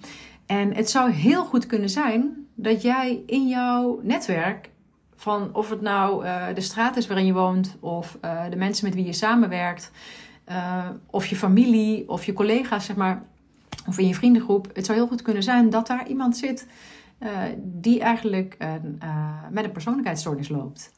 En 0.46 0.74
het 0.74 0.89
zou 0.89 1.12
heel 1.12 1.46
goed 1.46 1.65
kunnen 1.65 1.89
zijn 1.89 2.48
dat 2.62 2.82
jij 2.82 3.24
in 3.26 3.48
jouw 3.48 4.00
netwerk, 4.04 4.69
van 5.15 5.56
of 5.56 5.69
het 5.69 5.82
nou 5.82 6.26
uh, 6.26 6.45
de 6.54 6.62
straat 6.62 6.98
is 6.98 7.08
waarin 7.08 7.26
je 7.26 7.34
woont, 7.34 7.78
of 7.80 8.17
uh, 8.26 8.50
de 8.50 8.56
mensen 8.56 8.86
met 8.86 8.95
wie 8.95 9.06
je 9.06 9.13
samenwerkt, 9.13 9.91
uh, 10.50 10.89
of 11.06 11.26
je 11.26 11.36
familie, 11.36 12.10
of 12.10 12.26
je 12.26 12.34
collega's, 12.34 12.86
zeg 12.86 12.95
maar, 12.95 13.24
of 13.88 13.98
in 13.98 14.08
je 14.08 14.15
vriendengroep, 14.15 14.69
het 14.74 14.86
zou 14.86 14.98
heel 14.98 15.08
goed 15.08 15.22
kunnen 15.22 15.43
zijn 15.43 15.69
dat 15.69 15.88
daar 15.88 16.08
iemand 16.08 16.38
zit 16.38 16.67
die 17.56 18.00
eigenlijk 18.00 18.58
met 19.50 19.63
een 19.63 19.72
persoonlijkheidsstoornis 19.72 20.50
loopt. 20.50 20.91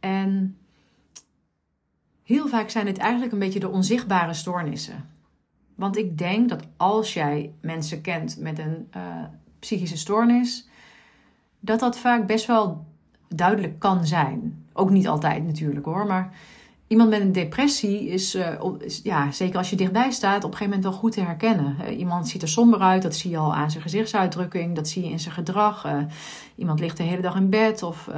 En 0.00 0.56
heel 2.22 2.48
vaak 2.48 2.70
zijn 2.70 2.86
het 2.86 2.98
eigenlijk 2.98 3.32
een 3.32 3.38
beetje 3.38 3.60
de 3.60 3.68
onzichtbare 3.68 4.34
stoornissen. 4.34 5.10
Want 5.74 5.96
ik 5.96 6.18
denk 6.18 6.48
dat 6.48 6.62
als 6.76 7.14
jij 7.14 7.52
mensen 7.60 8.00
kent 8.00 8.38
met 8.38 8.58
een 8.58 8.88
psychische 9.58 9.96
stoornis, 9.96 10.68
dat 11.60 11.80
dat 11.80 11.98
vaak 11.98 12.26
best 12.26 12.46
wel 12.46 12.84
duidelijk 13.28 13.78
kan 13.78 14.06
zijn. 14.06 14.64
Ook 14.72 14.90
niet 14.90 15.08
altijd 15.08 15.44
natuurlijk 15.44 15.84
hoor, 15.84 16.06
maar 16.06 16.32
iemand 16.86 17.10
met 17.10 17.20
een 17.20 17.32
depressie 17.32 18.08
is, 18.08 18.34
uh, 18.34 18.48
ja, 19.02 19.32
zeker 19.32 19.58
als 19.58 19.70
je 19.70 19.76
dichtbij 19.76 20.10
staat, 20.10 20.44
op 20.44 20.50
een 20.50 20.56
gegeven 20.56 20.74
moment 20.74 20.84
wel 20.84 21.00
goed 21.00 21.12
te 21.12 21.20
herkennen. 21.20 21.76
Uh, 21.80 21.98
iemand 21.98 22.28
ziet 22.28 22.42
er 22.42 22.48
somber 22.48 22.80
uit, 22.80 23.02
dat 23.02 23.14
zie 23.14 23.30
je 23.30 23.36
al 23.36 23.54
aan 23.54 23.70
zijn 23.70 23.82
gezichtsuitdrukking, 23.82 24.76
dat 24.76 24.88
zie 24.88 25.04
je 25.04 25.10
in 25.10 25.20
zijn 25.20 25.34
gedrag. 25.34 25.86
Uh, 25.86 26.02
iemand 26.54 26.80
ligt 26.80 26.96
de 26.96 27.02
hele 27.02 27.22
dag 27.22 27.36
in 27.36 27.50
bed 27.50 27.82
of, 27.82 28.10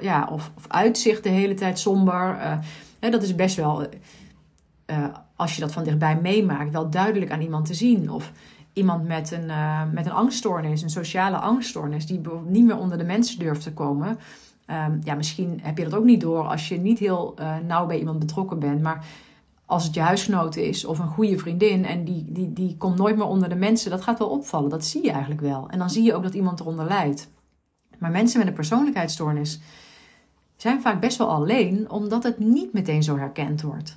ja, 0.00 0.28
of, 0.32 0.50
of 0.56 0.64
uitzicht 0.68 1.22
de 1.22 1.28
hele 1.28 1.54
tijd 1.54 1.78
somber. 1.78 2.60
dat 2.98 3.22
is 3.22 3.34
best 3.34 3.56
wel, 3.56 3.86
als 5.36 5.54
je 5.54 5.60
dat 5.60 5.72
van 5.72 5.84
dichtbij 5.84 6.16
meemaakt, 6.16 6.72
wel 6.72 6.90
duidelijk 6.90 7.30
aan 7.30 7.40
iemand 7.40 7.66
te 7.66 7.74
zien. 7.74 8.10
Of 8.10 8.32
iemand 8.72 9.06
met 9.06 9.30
een, 9.30 9.48
uh, 9.48 9.82
met 9.92 10.06
een 10.06 10.12
angststoornis, 10.12 10.82
een 10.82 10.90
sociale 10.90 11.36
angststoornis, 11.36 12.06
die 12.06 12.20
niet 12.46 12.64
meer 12.64 12.78
onder 12.78 12.98
de 12.98 13.04
mensen 13.04 13.38
durft 13.38 13.62
te 13.62 13.72
komen. 13.72 14.18
Um, 14.66 15.00
ja, 15.04 15.14
misschien 15.14 15.60
heb 15.62 15.78
je 15.78 15.84
dat 15.84 15.94
ook 15.94 16.04
niet 16.04 16.20
door 16.20 16.44
als 16.44 16.68
je 16.68 16.78
niet 16.78 16.98
heel 16.98 17.34
uh, 17.38 17.56
nauw 17.66 17.86
bij 17.86 17.98
iemand 17.98 18.18
betrokken 18.18 18.58
bent. 18.58 18.82
Maar 18.82 19.06
als 19.66 19.84
het 19.84 19.94
je 19.94 20.00
huisgenoot 20.00 20.56
is 20.56 20.84
of 20.84 20.98
een 20.98 21.08
goede 21.08 21.38
vriendin 21.38 21.84
en 21.84 22.04
die, 22.04 22.24
die, 22.28 22.52
die 22.52 22.76
komt 22.76 22.96
nooit 22.96 23.16
meer 23.16 23.26
onder 23.26 23.48
de 23.48 23.54
mensen, 23.54 23.90
dat 23.90 24.02
gaat 24.02 24.18
wel 24.18 24.28
opvallen. 24.28 24.70
Dat 24.70 24.84
zie 24.84 25.04
je 25.04 25.10
eigenlijk 25.10 25.40
wel. 25.40 25.68
En 25.70 25.78
dan 25.78 25.90
zie 25.90 26.02
je 26.02 26.14
ook 26.14 26.22
dat 26.22 26.34
iemand 26.34 26.60
eronder 26.60 26.84
lijdt. 26.84 27.30
Maar 27.98 28.10
mensen 28.10 28.38
met 28.38 28.48
een 28.48 28.54
persoonlijkheidsstoornis 28.54 29.60
zijn 30.56 30.80
vaak 30.80 31.00
best 31.00 31.18
wel 31.18 31.30
alleen, 31.30 31.90
omdat 31.90 32.22
het 32.22 32.38
niet 32.38 32.72
meteen 32.72 33.02
zo 33.02 33.16
herkend 33.16 33.62
wordt. 33.62 33.96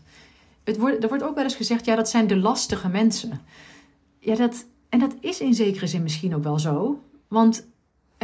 Het 0.64 0.78
wordt 0.78 1.04
er 1.04 1.10
wordt 1.10 1.24
ook 1.24 1.36
wel 1.36 1.44
eens 1.44 1.56
gezegd, 1.56 1.86
ja, 1.86 1.96
dat 1.96 2.10
zijn 2.10 2.28
de 2.28 2.38
lastige 2.38 2.90
mensen. 2.90 3.42
Ja, 4.26 4.36
dat, 4.36 4.66
en 4.90 5.00
dat 5.00 5.16
is 5.20 5.40
in 5.40 5.54
zekere 5.54 5.88
zin 5.88 6.04
misschien 6.04 6.36
ook 6.36 6.44
wel 6.44 6.60
zo. 6.60 7.04
Want 7.28 7.68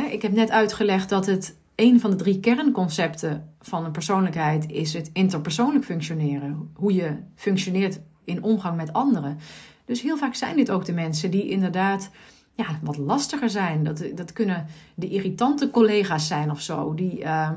ik 0.10 0.22
heb 0.22 0.32
net 0.32 0.50
uitgelegd 0.50 1.10
dat 1.10 1.26
het 1.26 1.58
een 1.76 2.00
van 2.00 2.10
de 2.10 2.16
drie 2.16 2.40
kernconcepten 2.40 3.54
van 3.60 3.86
een 3.86 3.92
persoonlijkheid 3.92 4.72
is 4.72 4.94
het 4.94 5.10
interpersoonlijk 5.14 5.86
functioneren. 5.86 6.72
Hoe 6.74 6.94
je 6.94 7.16
functioneert 7.36 8.00
in 8.24 8.44
omgang 8.44 8.76
met 8.76 8.94
anderen. 8.94 9.38
Dus 9.86 10.02
heel 10.02 10.18
vaak 10.18 10.36
zijn 10.36 10.56
dit 10.56 10.72
ook 10.72 10.86
de 10.86 10.94
mensen 10.94 11.32
die 11.32 11.50
inderdaad 11.50 12.10
ja, 12.54 12.80
wat 12.82 12.98
lastiger 12.98 13.50
zijn. 13.50 13.84
Dat, 13.84 14.04
dat 14.16 14.34
kunnen 14.34 14.66
de 14.96 15.10
irritante 15.10 15.70
collega's 15.70 16.28
zijn 16.28 16.52
of 16.52 16.62
zo. 16.62 16.94
Die, 16.94 17.20
uh, 17.20 17.52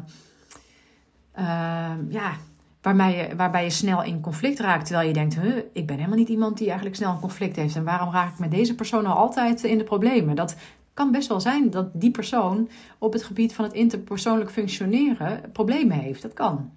uh, 1.39 1.93
ja, 2.09 2.37
waarbij 2.85 3.17
je, 3.17 3.37
waarbij 3.37 3.65
je 3.65 3.71
snel 3.71 4.03
in 4.03 4.21
conflict 4.21 4.59
raakt. 4.59 4.87
Terwijl 4.87 5.09
je 5.09 5.15
denkt, 5.15 5.35
huh, 5.35 5.57
ik 5.73 5.87
ben 5.87 5.97
helemaal 5.97 6.19
niet 6.19 6.29
iemand 6.29 6.59
die 6.59 6.67
eigenlijk 6.67 6.97
snel 6.97 7.11
een 7.13 7.21
conflict 7.21 7.57
heeft. 7.57 7.77
En 7.77 7.85
waarom 7.85 8.13
raak 8.13 8.33
ik 8.33 8.39
met 8.39 8.51
deze 8.51 8.75
persoon 8.75 9.03
nou 9.03 9.17
altijd 9.17 9.63
in 9.63 9.79
de 9.79 9.85
problemen? 9.85 10.37
Dat 10.37 10.57
kan 10.95 11.13
best 11.13 11.29
wel 11.29 11.41
zijn 11.41 11.71
dat 11.71 11.89
die 11.93 12.11
persoon 12.11 12.69
op 12.99 13.13
het 13.13 13.23
gebied 13.23 13.55
van 13.55 13.65
het 13.65 13.75
interpersoonlijk 13.75 14.51
functioneren 14.51 15.51
problemen 15.53 15.99
heeft. 15.99 16.23
Dat 16.23 16.33
kan. 16.33 16.71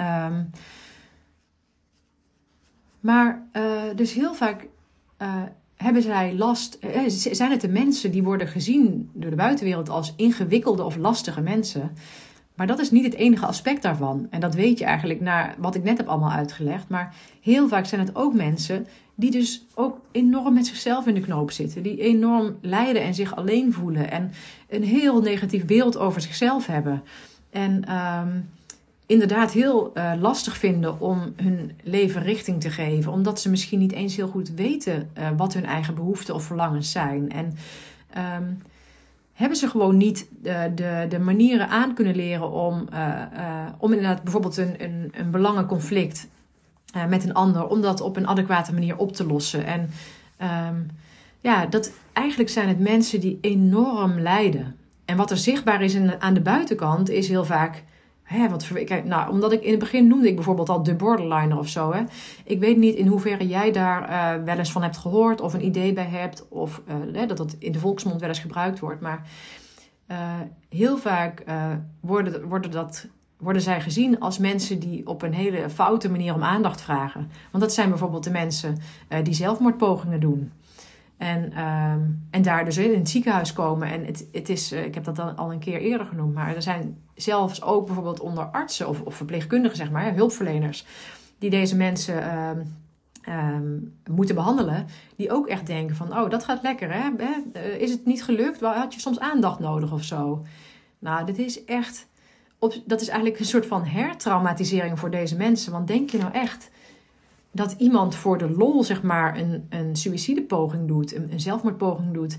Um, 0.00 0.50
maar 3.00 3.46
uh, 3.52 3.82
dus 3.94 4.12
heel 4.12 4.34
vaak 4.34 4.66
uh, 5.22 5.42
hebben 5.76 6.02
zij 6.02 6.34
last. 6.34 6.78
Uh, 6.80 7.00
zijn 7.08 7.50
het 7.50 7.60
de 7.60 7.68
mensen 7.68 8.10
die 8.10 8.22
worden 8.22 8.48
gezien 8.48 9.10
door 9.12 9.30
de 9.30 9.36
buitenwereld 9.36 9.88
als 9.88 10.14
ingewikkelde 10.16 10.82
of 10.82 10.96
lastige 10.96 11.40
mensen? 11.40 11.96
Maar 12.54 12.66
dat 12.66 12.78
is 12.78 12.90
niet 12.90 13.04
het 13.04 13.14
enige 13.14 13.46
aspect 13.46 13.82
daarvan. 13.82 14.26
En 14.30 14.40
dat 14.40 14.54
weet 14.54 14.78
je 14.78 14.84
eigenlijk 14.84 15.20
naar 15.20 15.54
wat 15.58 15.74
ik 15.74 15.82
net 15.82 15.96
heb 15.96 16.08
allemaal 16.08 16.30
uitgelegd. 16.30 16.88
Maar 16.88 17.14
heel 17.40 17.68
vaak 17.68 17.86
zijn 17.86 18.00
het 18.00 18.16
ook 18.16 18.34
mensen 18.34 18.86
die 19.14 19.30
dus 19.30 19.66
ook 19.74 20.00
enorm 20.12 20.54
met 20.54 20.66
zichzelf 20.66 21.06
in 21.06 21.14
de 21.14 21.20
knoop 21.20 21.50
zitten. 21.50 21.82
Die 21.82 22.00
enorm 22.00 22.56
lijden 22.60 23.02
en 23.02 23.14
zich 23.14 23.36
alleen 23.36 23.72
voelen. 23.72 24.10
En 24.10 24.32
een 24.68 24.84
heel 24.84 25.20
negatief 25.20 25.64
beeld 25.64 25.96
over 25.96 26.20
zichzelf 26.20 26.66
hebben. 26.66 27.02
En 27.50 27.94
um, 27.94 28.48
inderdaad 29.06 29.52
heel 29.52 29.90
uh, 29.94 30.12
lastig 30.20 30.56
vinden 30.56 31.00
om 31.00 31.32
hun 31.36 31.72
leven 31.82 32.22
richting 32.22 32.60
te 32.60 32.70
geven. 32.70 33.12
Omdat 33.12 33.40
ze 33.40 33.50
misschien 33.50 33.78
niet 33.78 33.92
eens 33.92 34.16
heel 34.16 34.28
goed 34.28 34.50
weten 34.50 35.10
uh, 35.18 35.28
wat 35.36 35.54
hun 35.54 35.66
eigen 35.66 35.94
behoeften 35.94 36.34
of 36.34 36.44
verlangens 36.44 36.90
zijn. 36.90 37.30
En 37.30 37.56
um, 38.38 38.62
hebben 39.34 39.56
ze 39.58 39.68
gewoon 39.68 39.96
niet 39.96 40.28
de, 40.42 40.72
de, 40.74 41.06
de 41.08 41.18
manieren 41.18 41.68
aan 41.68 41.94
kunnen 41.94 42.16
leren 42.16 42.50
om, 42.50 42.88
uh, 42.92 42.98
uh, 43.36 43.66
om 43.78 43.92
inderdaad 43.92 44.22
bijvoorbeeld 44.22 44.56
een, 44.56 44.74
een, 44.78 45.12
een 45.12 45.30
belangenconflict 45.30 46.28
uh, 46.96 47.06
met 47.06 47.24
een 47.24 47.34
ander, 47.34 47.66
om 47.66 47.80
dat 47.80 48.00
op 48.00 48.16
een 48.16 48.26
adequate 48.26 48.72
manier 48.72 48.96
op 48.96 49.12
te 49.12 49.26
lossen. 49.26 49.66
En 49.66 49.90
um, 50.68 50.90
ja, 51.40 51.66
dat 51.66 51.92
eigenlijk 52.12 52.50
zijn 52.50 52.68
het 52.68 52.78
mensen 52.78 53.20
die 53.20 53.38
enorm 53.40 54.20
lijden. 54.20 54.76
En 55.04 55.16
wat 55.16 55.30
er 55.30 55.36
zichtbaar 55.36 55.82
is 55.82 55.96
aan 56.18 56.34
de 56.34 56.40
buitenkant 56.40 57.10
is 57.10 57.28
heel 57.28 57.44
vaak. 57.44 57.82
Hè, 58.24 58.48
wat, 58.48 58.70
nou, 59.04 59.30
omdat 59.30 59.52
ik 59.52 59.62
in 59.62 59.70
het 59.70 59.78
begin 59.78 60.06
noemde 60.06 60.28
ik 60.28 60.34
bijvoorbeeld 60.34 60.68
al 60.68 60.82
de 60.82 60.94
borderliner 60.94 61.58
of 61.58 61.68
zo. 61.68 61.92
Hè. 61.92 62.02
Ik 62.44 62.60
weet 62.60 62.76
niet 62.76 62.94
in 62.94 63.06
hoeverre 63.06 63.46
jij 63.46 63.72
daar 63.72 64.10
uh, 64.10 64.44
wel 64.44 64.58
eens 64.58 64.72
van 64.72 64.82
hebt 64.82 64.96
gehoord 64.96 65.40
of 65.40 65.54
een 65.54 65.64
idee 65.64 65.92
bij 65.92 66.06
hebt. 66.06 66.48
Of 66.48 66.82
uh, 67.12 67.28
dat 67.28 67.36
dat 67.36 67.56
in 67.58 67.72
de 67.72 67.78
volksmond 67.78 68.20
wel 68.20 68.28
eens 68.28 68.38
gebruikt 68.38 68.78
wordt. 68.78 69.00
Maar 69.00 69.22
uh, 70.08 70.18
heel 70.68 70.96
vaak 70.96 71.44
worden, 72.00 72.48
worden, 72.48 72.70
dat, 72.70 73.06
worden 73.36 73.62
zij 73.62 73.80
gezien 73.80 74.20
als 74.20 74.38
mensen 74.38 74.78
die 74.78 75.06
op 75.06 75.22
een 75.22 75.34
hele 75.34 75.70
foute 75.70 76.10
manier 76.10 76.34
om 76.34 76.42
aandacht 76.42 76.80
vragen. 76.80 77.30
Want 77.50 77.62
dat 77.64 77.72
zijn 77.72 77.88
bijvoorbeeld 77.88 78.24
de 78.24 78.30
mensen 78.30 78.78
die 79.22 79.34
zelfmoordpogingen 79.34 80.20
doen. 80.20 80.52
En, 81.16 81.64
um, 81.64 82.26
en 82.30 82.42
daar 82.42 82.64
dus 82.64 82.76
in 82.76 82.98
het 82.98 83.08
ziekenhuis 83.08 83.52
komen. 83.52 83.88
En 83.88 84.04
het, 84.04 84.28
het 84.32 84.48
is, 84.48 84.72
uh, 84.72 84.84
ik 84.84 84.94
heb 84.94 85.04
dat 85.04 85.16
dan 85.16 85.36
al 85.36 85.52
een 85.52 85.58
keer 85.58 85.80
eerder 85.80 86.06
genoemd, 86.06 86.34
maar 86.34 86.54
er 86.54 86.62
zijn 86.62 86.98
zelfs 87.14 87.62
ook 87.62 87.86
bijvoorbeeld 87.86 88.20
onder 88.20 88.44
artsen 88.44 88.88
of, 88.88 89.00
of 89.00 89.14
verpleegkundigen, 89.14 89.76
zeg 89.76 89.90
maar, 89.90 90.14
hulpverleners, 90.14 90.86
die 91.38 91.50
deze 91.50 91.76
mensen 91.76 92.38
um, 92.38 92.76
um, 93.28 93.94
moeten 94.10 94.34
behandelen, 94.34 94.86
die 95.16 95.32
ook 95.32 95.46
echt 95.46 95.66
denken 95.66 95.96
van, 95.96 96.18
oh, 96.18 96.30
dat 96.30 96.44
gaat 96.44 96.62
lekker, 96.62 96.92
hè? 96.92 97.10
Uh, 97.56 97.80
is 97.80 97.90
het 97.90 98.04
niet 98.04 98.24
gelukt? 98.24 98.60
Had 98.60 98.94
je 98.94 99.00
soms 99.00 99.20
aandacht 99.20 99.58
nodig 99.58 99.92
of 99.92 100.02
zo? 100.02 100.44
Nou, 100.98 101.26
dit 101.26 101.38
is 101.38 101.64
echt, 101.64 102.06
op, 102.58 102.74
dat 102.86 103.00
is 103.00 103.08
eigenlijk 103.08 103.38
een 103.40 103.46
soort 103.46 103.66
van 103.66 103.84
hertraumatisering 103.84 104.98
voor 104.98 105.10
deze 105.10 105.36
mensen. 105.36 105.72
Want 105.72 105.86
denk 105.86 106.10
je 106.10 106.18
nou 106.18 106.32
echt 106.32 106.70
dat 107.54 107.74
iemand 107.78 108.14
voor 108.14 108.38
de 108.38 108.50
lol, 108.50 108.84
zeg 108.84 109.02
maar, 109.02 109.38
een, 109.38 109.66
een 109.68 109.96
suïcidepoging 109.96 110.88
doet, 110.88 111.14
een, 111.14 111.32
een 111.32 111.40
zelfmoordpoging 111.40 112.12
doet, 112.14 112.38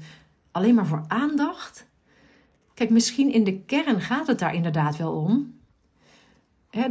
alleen 0.51 0.75
maar 0.75 0.85
voor 0.85 1.03
aandacht. 1.07 1.87
Kijk, 2.73 2.89
misschien 2.89 3.31
in 3.31 3.43
de 3.43 3.59
kern 3.59 4.01
gaat 4.01 4.27
het 4.27 4.39
daar 4.39 4.55
inderdaad 4.55 4.97
wel 4.97 5.13
om. 5.13 5.53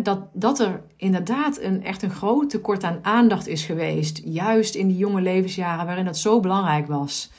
dat, 0.03 0.21
dat 0.33 0.59
er 0.59 0.83
inderdaad 0.97 1.61
een, 1.61 1.83
echt 1.83 2.03
een 2.03 2.11
groot 2.11 2.51
tekort 2.51 2.85
aan 2.85 2.99
aandacht 3.03 3.47
is 3.47 3.65
geweest. 3.65 4.21
Juist 4.25 4.75
in 4.75 4.89
die 4.89 4.97
jonge 4.97 5.21
levensjaren 5.21 5.87
waarin 5.87 6.05
dat 6.05 6.19
zo 6.19 6.41
belangrijk 6.41 6.87
was. 6.87 7.31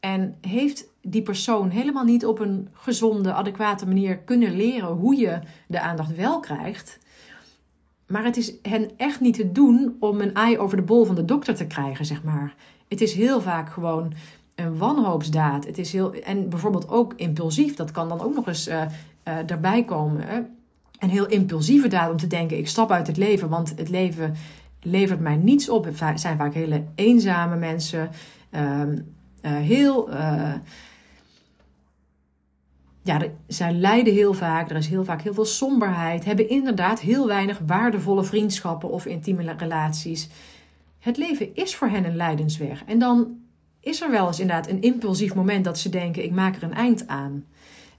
En 0.00 0.36
heeft 0.40 0.88
die 1.02 1.22
persoon 1.22 1.70
helemaal 1.70 2.04
niet 2.04 2.26
op 2.26 2.38
een 2.38 2.68
gezonde, 2.72 3.32
adequate 3.32 3.86
manier 3.86 4.18
kunnen 4.18 4.56
leren 4.56 4.88
hoe 4.88 5.16
je 5.16 5.40
de 5.66 5.80
aandacht 5.80 6.16
wel 6.16 6.40
krijgt. 6.40 6.98
Maar 8.12 8.24
het 8.24 8.36
is 8.36 8.52
hen 8.62 8.90
echt 8.96 9.20
niet 9.20 9.34
te 9.34 9.52
doen 9.52 9.96
om 10.00 10.20
een 10.20 10.34
ei 10.34 10.58
over 10.58 10.76
de 10.76 10.82
bol 10.82 11.04
van 11.04 11.14
de 11.14 11.24
dokter 11.24 11.54
te 11.54 11.66
krijgen, 11.66 12.04
zeg 12.04 12.22
maar. 12.22 12.54
Het 12.88 13.00
is 13.00 13.14
heel 13.14 13.40
vaak 13.40 13.70
gewoon 13.70 14.12
een 14.54 14.78
wanhoopsdaad. 14.78 15.66
Het 15.66 15.78
is 15.78 15.92
heel, 15.92 16.14
en 16.14 16.48
bijvoorbeeld 16.48 16.88
ook 16.88 17.12
impulsief. 17.16 17.74
Dat 17.74 17.90
kan 17.90 18.08
dan 18.08 18.20
ook 18.20 18.34
nog 18.34 18.46
eens 18.46 18.68
uh, 18.68 18.82
daarbij 19.46 19.84
komen. 19.84 20.22
Hè? 20.26 20.40
Een 20.98 21.10
heel 21.10 21.26
impulsieve 21.26 21.88
daad 21.88 22.10
om 22.10 22.16
te 22.16 22.26
denken: 22.26 22.58
ik 22.58 22.68
stap 22.68 22.90
uit 22.90 23.06
het 23.06 23.16
leven, 23.16 23.48
want 23.48 23.72
het 23.76 23.88
leven 23.88 24.34
levert 24.80 25.20
mij 25.20 25.36
niets 25.36 25.68
op. 25.68 25.84
Het 25.84 26.20
zijn 26.20 26.36
vaak 26.36 26.54
hele 26.54 26.84
eenzame 26.94 27.56
mensen. 27.56 28.10
Uh, 28.50 28.82
heel 29.42 30.08
ja, 33.02 33.20
zij 33.46 33.72
lijden 33.72 34.14
heel 34.14 34.34
vaak, 34.34 34.70
er 34.70 34.76
is 34.76 34.88
heel 34.88 35.04
vaak 35.04 35.22
heel 35.22 35.34
veel 35.34 35.44
somberheid, 35.44 36.24
hebben 36.24 36.48
inderdaad 36.48 37.00
heel 37.00 37.26
weinig 37.26 37.60
waardevolle 37.66 38.24
vriendschappen 38.24 38.90
of 38.90 39.06
intieme 39.06 39.54
relaties. 39.56 40.28
Het 40.98 41.16
leven 41.16 41.54
is 41.54 41.76
voor 41.76 41.88
hen 41.88 42.04
een 42.04 42.16
lijdensweg. 42.16 42.84
En 42.84 42.98
dan 42.98 43.38
is 43.80 44.00
er 44.00 44.10
wel 44.10 44.26
eens 44.26 44.40
inderdaad 44.40 44.68
een 44.68 44.82
impulsief 44.82 45.34
moment 45.34 45.64
dat 45.64 45.78
ze 45.78 45.88
denken: 45.88 46.24
ik 46.24 46.32
maak 46.32 46.56
er 46.56 46.62
een 46.62 46.74
eind 46.74 47.06
aan. 47.06 47.44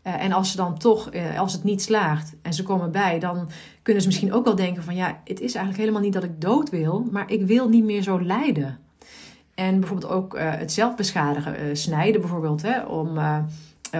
Uh, 0.04 0.24
en 0.24 0.32
als 0.32 0.52
ze 0.52 0.58
dan 0.58 0.78
toch, 0.78 1.14
uh, 1.14 1.40
als 1.40 1.54
het 1.54 1.64
niet 1.64 1.82
slaagt 1.82 2.34
en 2.42 2.54
ze 2.54 2.64
komen 2.64 2.92
bij, 2.92 3.20
dan 3.20 3.50
kunnen 3.82 4.02
ze 4.02 4.08
misschien 4.08 4.34
ook 4.34 4.46
wel 4.46 4.56
denken: 4.56 4.84
van 4.84 4.96
ja, 4.96 5.22
het 5.24 5.40
is 5.40 5.56
eigenlijk 5.56 5.78
helemaal 5.78 6.02
niet 6.02 6.14
dat 6.14 6.24
ik 6.24 6.42
dood 6.42 6.70
wil, 6.70 7.08
maar 7.12 7.32
ik 7.32 7.46
wil 7.46 7.70
niet 7.70 7.84
meer 7.84 8.02
zo 8.02 8.22
lijden. 8.22 8.80
En 9.54 9.80
bijvoorbeeld 9.80 10.12
ook 10.12 10.36
uh, 10.36 10.52
het 10.56 10.72
zelfbeschadigen, 10.72 11.78
snijden 11.78 12.22
bijvoorbeeld, 12.22 12.62
hè, 12.62 12.82
om 12.82 13.18
eh, 13.18 13.38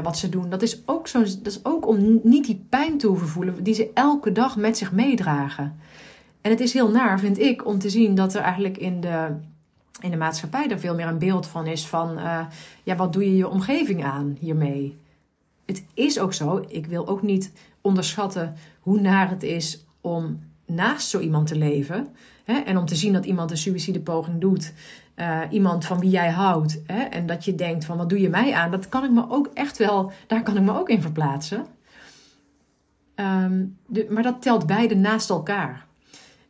wat 0.02 0.18
ze 0.18 0.30
doen, 0.30 0.50
dat 0.50 0.62
is, 0.62 0.82
ook 0.86 1.08
zo, 1.08 1.20
dat 1.20 1.46
is 1.46 1.66
ook 1.66 1.88
om 1.88 2.20
niet 2.24 2.46
die 2.46 2.66
pijn 2.70 2.98
te 2.98 3.08
hoeven 3.08 3.28
voelen 3.28 3.64
die 3.64 3.74
ze 3.74 3.92
elke 3.94 4.32
dag 4.32 4.58
met 4.58 4.78
zich 4.78 4.92
meedragen. 4.92 5.76
En 6.42 6.52
het 6.52 6.60
is 6.60 6.74
heel 6.74 6.90
naar, 6.90 7.20
vind 7.20 7.40
ik, 7.40 7.66
om 7.66 7.80
te 7.80 7.90
zien 7.90 8.16
dat 8.16 8.34
er 8.34 8.42
eigenlijk 8.42 8.78
in 8.78 9.02
de, 9.02 9.28
in 10.02 10.12
de 10.12 10.18
maatschappij 10.18 10.70
er 10.70 10.80
veel 10.80 10.96
meer 10.96 11.08
een 11.08 11.18
beeld 11.18 11.48
van 11.48 11.68
is 11.68 11.88
van, 11.88 12.18
uh, 12.18 12.46
ja, 12.84 12.96
wat 12.96 13.14
doe 13.14 13.24
je 13.24 13.36
je 13.36 13.50
omgeving 13.50 14.04
aan 14.04 14.38
hiermee? 14.40 14.98
Het 15.66 15.84
is 15.94 16.20
ook 16.20 16.34
zo, 16.34 16.66
ik 16.68 16.86
wil 16.86 17.08
ook 17.08 17.22
niet 17.22 17.52
onderschatten 17.82 18.56
hoe 18.80 19.00
naar 19.00 19.30
het 19.30 19.44
is 19.44 19.86
om 20.02 20.40
naast 20.66 21.08
zo 21.08 21.20
iemand 21.20 21.48
te 21.48 21.56
leven. 21.56 22.08
Hè, 22.44 22.54
en 22.54 22.78
om 22.78 22.86
te 22.86 22.96
zien 22.96 23.14
dat 23.14 23.26
iemand 23.26 23.52
een 23.52 23.58
suïcidepoging 23.58 24.42
doet. 24.42 24.74
Uh, 25.16 25.40
iemand 25.50 25.86
van 25.86 26.00
wie 26.00 26.10
jij 26.10 26.30
houdt. 26.30 26.82
Hè, 26.86 27.02
en 27.02 27.26
dat 27.26 27.46
je 27.46 27.56
denkt 27.56 27.86
van 27.86 27.98
wat 27.98 28.10
doe 28.10 28.22
je 28.22 28.30
mij 28.30 28.54
aan? 28.54 28.72
Dat 28.72 28.90
kan 28.90 29.04
ik 29.04 29.12
me 29.12 29.26
ook 29.30 29.50
echt 29.54 29.78
wel, 29.78 30.12
daar 30.28 30.44
kan 30.44 30.58
ik 30.58 30.64
me 30.64 30.80
ook 30.80 30.90
in 30.90 31.02
verplaatsen. 31.02 31.66
De, 33.88 34.08
maar 34.10 34.24
dat 34.24 34.42
telt 34.42 34.68
beide 34.68 34.96
naast 34.96 35.30
elkaar. 35.30 35.86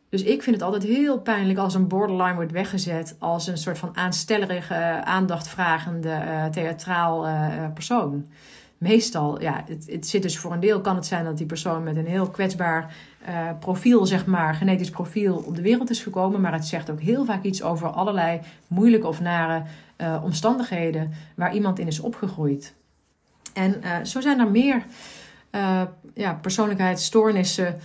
Dus 0.08 0.22
ik 0.22 0.42
vind 0.42 0.56
het 0.56 0.64
altijd 0.64 0.82
heel 0.82 1.20
pijnlijk 1.20 1.58
als 1.58 1.74
een 1.74 1.88
borderline 1.88 2.34
wordt 2.34 2.52
weggezet 2.52 3.16
als 3.18 3.46
een 3.46 3.58
soort 3.58 3.78
van 3.78 3.96
aanstellerige, 3.96 5.04
aandachtvragende, 5.04 6.08
uh, 6.08 6.44
theatraal 6.44 7.26
persoon 7.74 8.26
meestal, 8.84 9.40
ja, 9.40 9.64
het, 9.66 9.86
het, 9.90 10.06
zit 10.06 10.22
dus 10.22 10.38
voor 10.38 10.52
een 10.52 10.60
deel 10.60 10.80
kan 10.80 10.96
het 10.96 11.06
zijn 11.06 11.24
dat 11.24 11.36
die 11.36 11.46
persoon 11.46 11.82
met 11.82 11.96
een 11.96 12.06
heel 12.06 12.30
kwetsbaar 12.30 12.94
uh, 13.28 13.50
profiel, 13.58 14.06
zeg 14.06 14.26
maar, 14.26 14.54
genetisch 14.54 14.90
profiel 14.90 15.36
op 15.36 15.56
de 15.56 15.62
wereld 15.62 15.90
is 15.90 16.02
gekomen. 16.02 16.40
Maar 16.40 16.52
het 16.52 16.66
zegt 16.66 16.90
ook 16.90 17.00
heel 17.00 17.24
vaak 17.24 17.42
iets 17.42 17.62
over 17.62 17.88
allerlei 17.88 18.40
moeilijke 18.66 19.06
of 19.06 19.20
nare 19.20 19.62
uh, 19.98 20.20
omstandigheden 20.24 21.12
waar 21.34 21.54
iemand 21.54 21.78
in 21.78 21.86
is 21.86 22.00
opgegroeid. 22.00 22.74
En 23.52 23.80
uh, 23.84 24.04
zo 24.04 24.20
zijn 24.20 24.40
er 24.40 24.50
meer 24.50 24.84
ja, 26.14 26.34
persoonlijkheidsstoornissen 26.34 27.76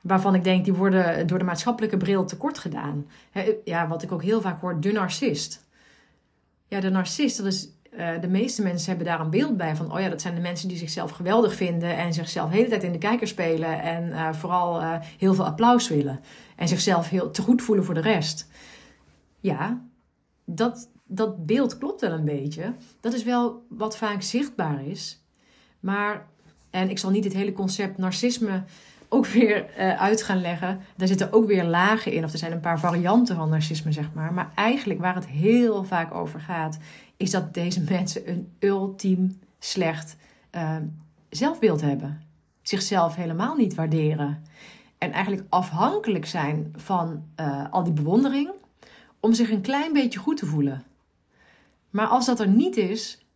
waarvan 0.00 0.34
ik 0.34 0.44
denk 0.44 0.64
die 0.64 0.74
worden 0.74 1.26
door 1.26 1.38
de 1.38 1.44
maatschappelijke 1.44 1.96
bril 1.96 2.24
tekort 2.24 2.58
gedaan. 2.58 3.06
ja, 3.64 3.88
wat 3.88 4.02
ik 4.02 4.12
ook 4.12 4.22
heel 4.22 4.40
vaak 4.40 4.60
hoor, 4.60 4.80
de 4.80 4.92
narcist. 4.92 5.66
Ja, 6.68 6.80
de 6.80 6.90
narcist, 6.90 7.36
dat 7.36 7.46
is 7.46 7.68
uh, 7.98 8.20
de 8.20 8.28
meeste 8.28 8.62
mensen 8.62 8.88
hebben 8.88 9.06
daar 9.06 9.20
een 9.20 9.30
beeld 9.30 9.56
bij 9.56 9.76
van, 9.76 9.92
oh 9.92 10.00
ja, 10.00 10.08
dat 10.08 10.20
zijn 10.20 10.34
de 10.34 10.40
mensen 10.40 10.68
die 10.68 10.76
zichzelf 10.76 11.10
geweldig 11.10 11.54
vinden 11.54 11.96
en 11.96 12.12
zichzelf 12.12 12.50
de 12.50 12.56
hele 12.56 12.68
tijd 12.68 12.82
in 12.82 12.92
de 12.92 12.98
kijker 12.98 13.26
spelen 13.26 13.82
en 13.82 14.08
uh, 14.08 14.32
vooral 14.32 14.80
uh, 14.80 14.96
heel 15.18 15.34
veel 15.34 15.44
applaus 15.44 15.88
willen 15.88 16.20
en 16.56 16.68
zichzelf 16.68 17.08
heel 17.08 17.30
te 17.30 17.42
goed 17.42 17.62
voelen 17.62 17.84
voor 17.84 17.94
de 17.94 18.00
rest. 18.00 18.48
Ja, 19.40 19.84
dat, 20.44 20.90
dat 21.06 21.46
beeld 21.46 21.78
klopt 21.78 22.00
wel 22.00 22.12
een 22.12 22.24
beetje. 22.24 22.74
Dat 23.00 23.12
is 23.12 23.24
wel 23.24 23.66
wat 23.68 23.96
vaak 23.96 24.22
zichtbaar 24.22 24.86
is. 24.86 25.24
Maar, 25.80 26.26
en 26.70 26.90
ik 26.90 26.98
zal 26.98 27.10
niet 27.10 27.24
het 27.24 27.32
hele 27.32 27.52
concept 27.52 27.98
narcisme 27.98 28.64
ook 29.14 29.26
weer 29.26 29.66
uh, 29.78 30.00
uit 30.00 30.22
gaan 30.22 30.40
leggen. 30.40 30.80
Daar 30.96 31.08
zitten 31.08 31.32
ook 31.32 31.46
weer 31.46 31.64
lagen 31.64 32.12
in, 32.12 32.24
of 32.24 32.32
er 32.32 32.38
zijn 32.38 32.52
een 32.52 32.60
paar 32.60 32.80
varianten 32.80 33.36
van 33.36 33.48
narcisme, 33.48 33.92
zeg 33.92 34.12
maar. 34.12 34.32
Maar 34.32 34.52
eigenlijk 34.54 35.00
waar 35.00 35.14
het 35.14 35.26
heel 35.26 35.84
vaak 35.84 36.14
over 36.14 36.40
gaat, 36.40 36.78
is 37.16 37.30
dat 37.30 37.54
deze 37.54 37.80
mensen 37.90 38.28
een 38.28 38.52
ultiem 38.58 39.40
slecht 39.58 40.16
uh, 40.54 40.76
zelfbeeld 41.28 41.80
hebben. 41.80 42.22
Zichzelf 42.62 43.14
helemaal 43.14 43.56
niet 43.56 43.74
waarderen. 43.74 44.42
En 44.98 45.12
eigenlijk 45.12 45.46
afhankelijk 45.48 46.26
zijn 46.26 46.72
van 46.76 47.24
uh, 47.40 47.64
al 47.70 47.84
die 47.84 47.92
bewondering 47.92 48.50
om 49.20 49.32
zich 49.32 49.50
een 49.50 49.60
klein 49.60 49.92
beetje 49.92 50.18
goed 50.18 50.36
te 50.36 50.46
voelen. 50.46 50.84
Maar 51.90 52.06
als 52.06 52.26
dat 52.26 52.40
er 52.40 52.48
niet 52.48 52.76
is, 52.76 53.26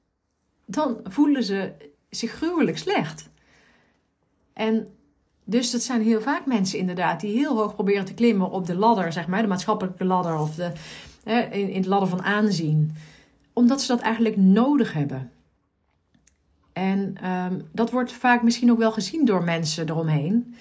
dan 0.67 1.01
voelen 1.05 1.45
ze 1.45 1.73
zich 2.11 2.31
gruwelijk 2.31 2.79
slecht. 2.79 3.31
En 4.53 4.98
dus 5.51 5.71
dat 5.71 5.83
zijn 5.83 6.03
heel 6.03 6.21
vaak 6.21 6.47
mensen 6.47 6.79
inderdaad 6.79 7.21
die 7.21 7.37
heel 7.37 7.57
hoog 7.57 7.75
proberen 7.75 8.05
te 8.05 8.15
klimmen 8.15 8.51
op 8.51 8.67
de 8.67 8.77
ladder, 8.77 9.13
zeg 9.13 9.27
maar, 9.27 9.43
de 9.43 9.49
maatschappelijke 9.49 10.05
ladder 10.05 10.39
of 10.39 10.55
de, 10.55 10.73
in, 11.51 11.71
in 11.71 11.83
de 11.83 11.89
ladder 11.89 12.09
van 12.09 12.23
aanzien 12.23 12.97
omdat 13.59 13.83
ze 13.83 13.87
dat 13.87 14.01
eigenlijk 14.01 14.37
nodig 14.37 14.93
hebben. 14.93 15.31
En 16.73 17.31
um, 17.31 17.69
dat 17.73 17.91
wordt 17.91 18.13
vaak 18.13 18.43
misschien 18.43 18.71
ook 18.71 18.79
wel 18.79 18.93
gezien 18.93 19.25
door 19.25 19.45
mensen 19.45 19.89
eromheen. 19.89 20.55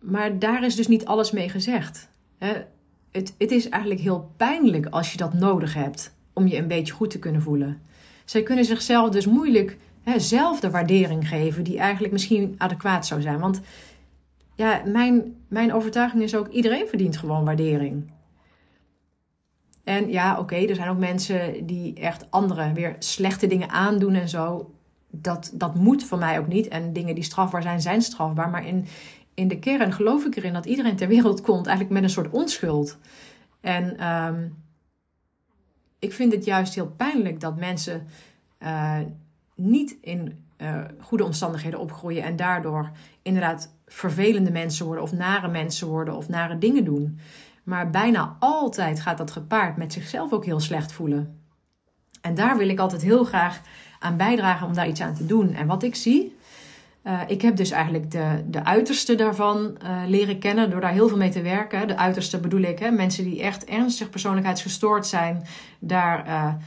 Maar 0.00 0.38
daar 0.38 0.64
is 0.64 0.74
dus 0.76 0.88
niet 0.88 1.04
alles 1.04 1.30
mee 1.30 1.48
gezegd. 1.48 2.08
Het, 3.10 3.34
het 3.38 3.50
is 3.50 3.68
eigenlijk 3.68 4.02
heel 4.02 4.32
pijnlijk 4.36 4.86
als 4.86 5.12
je 5.12 5.16
dat 5.16 5.34
nodig 5.34 5.74
hebt 5.74 6.14
om 6.32 6.46
je 6.46 6.56
een 6.56 6.68
beetje 6.68 6.92
goed 6.92 7.10
te 7.10 7.18
kunnen 7.18 7.42
voelen. 7.42 7.82
Zij 8.24 8.42
kunnen 8.42 8.64
zichzelf 8.64 9.10
dus 9.10 9.26
moeilijk 9.26 9.76
hè, 10.10 10.20
zelf 10.20 10.60
de 10.60 10.70
waardering 10.70 11.28
geven 11.28 11.64
die 11.64 11.78
eigenlijk 11.78 12.12
misschien 12.12 12.54
adequaat 12.58 13.06
zou 13.06 13.20
zijn. 13.20 13.38
Want 13.38 13.60
ja, 14.54 14.82
mijn, 14.84 15.36
mijn 15.48 15.72
overtuiging 15.72 16.22
is 16.22 16.34
ook: 16.34 16.48
iedereen 16.48 16.88
verdient 16.88 17.16
gewoon 17.16 17.44
waardering. 17.44 18.10
En 19.84 20.10
ja, 20.10 20.38
oké, 20.38 20.56
er 20.56 20.74
zijn 20.74 20.88
ook 20.88 20.98
mensen 20.98 21.66
die 21.66 21.94
echt 21.94 22.30
anderen 22.30 22.74
weer 22.74 22.96
slechte 22.98 23.46
dingen 23.46 23.70
aandoen 23.70 24.14
en 24.14 24.28
zo. 24.28 24.74
Dat, 25.10 25.50
dat 25.54 25.74
moet 25.74 26.04
voor 26.04 26.18
mij 26.18 26.38
ook 26.38 26.48
niet. 26.48 26.68
En 26.68 26.92
dingen 26.92 27.14
die 27.14 27.24
strafbaar 27.24 27.62
zijn, 27.62 27.80
zijn 27.80 28.02
strafbaar. 28.02 28.50
Maar 28.50 28.66
in, 28.66 28.86
in 29.34 29.48
de 29.48 29.58
kern 29.58 29.92
geloof 29.92 30.24
ik 30.24 30.36
erin 30.36 30.52
dat 30.52 30.66
iedereen 30.66 30.96
ter 30.96 31.08
wereld 31.08 31.40
komt 31.40 31.66
eigenlijk 31.66 31.94
met 31.94 32.02
een 32.02 32.14
soort 32.14 32.30
onschuld. 32.30 32.98
En 33.60 34.06
um, 34.06 34.54
ik 35.98 36.12
vind 36.12 36.32
het 36.32 36.44
juist 36.44 36.74
heel 36.74 36.94
pijnlijk 36.96 37.40
dat 37.40 37.56
mensen 37.56 38.06
uh, 38.62 38.98
niet 39.56 39.96
in 40.00 40.44
uh, 40.58 40.80
goede 41.00 41.24
omstandigheden 41.24 41.80
opgroeien 41.80 42.22
en 42.22 42.36
daardoor 42.36 42.90
inderdaad 43.22 43.74
vervelende 43.86 44.50
mensen 44.50 44.86
worden 44.86 45.04
of 45.04 45.12
nare 45.12 45.48
mensen 45.48 45.88
worden 45.88 46.16
of 46.16 46.28
nare 46.28 46.58
dingen 46.58 46.84
doen. 46.84 47.18
Maar 47.64 47.90
bijna 47.90 48.36
altijd 48.38 49.00
gaat 49.00 49.18
dat 49.18 49.30
gepaard 49.30 49.76
met 49.76 49.92
zichzelf 49.92 50.32
ook 50.32 50.44
heel 50.44 50.60
slecht 50.60 50.92
voelen. 50.92 51.40
En 52.20 52.34
daar 52.34 52.56
wil 52.56 52.68
ik 52.68 52.78
altijd 52.78 53.02
heel 53.02 53.24
graag 53.24 53.60
aan 53.98 54.16
bijdragen 54.16 54.66
om 54.66 54.74
daar 54.74 54.88
iets 54.88 55.00
aan 55.00 55.14
te 55.14 55.26
doen. 55.26 55.54
En 55.54 55.66
wat 55.66 55.82
ik 55.82 55.94
zie, 55.94 56.36
uh, 57.02 57.20
ik 57.26 57.42
heb 57.42 57.56
dus 57.56 57.70
eigenlijk 57.70 58.10
de, 58.10 58.44
de 58.46 58.64
uiterste 58.64 59.14
daarvan 59.14 59.76
uh, 59.82 60.02
leren 60.06 60.38
kennen 60.38 60.70
door 60.70 60.80
daar 60.80 60.92
heel 60.92 61.08
veel 61.08 61.16
mee 61.16 61.30
te 61.30 61.42
werken. 61.42 61.88
De 61.88 61.96
uiterste 61.96 62.40
bedoel 62.40 62.60
ik, 62.60 62.78
hè, 62.78 62.90
mensen 62.90 63.24
die 63.24 63.42
echt 63.42 63.64
ernstig 63.64 64.10
persoonlijkheidsgestoord 64.10 65.06
zijn, 65.06 65.44
daar 65.78 66.58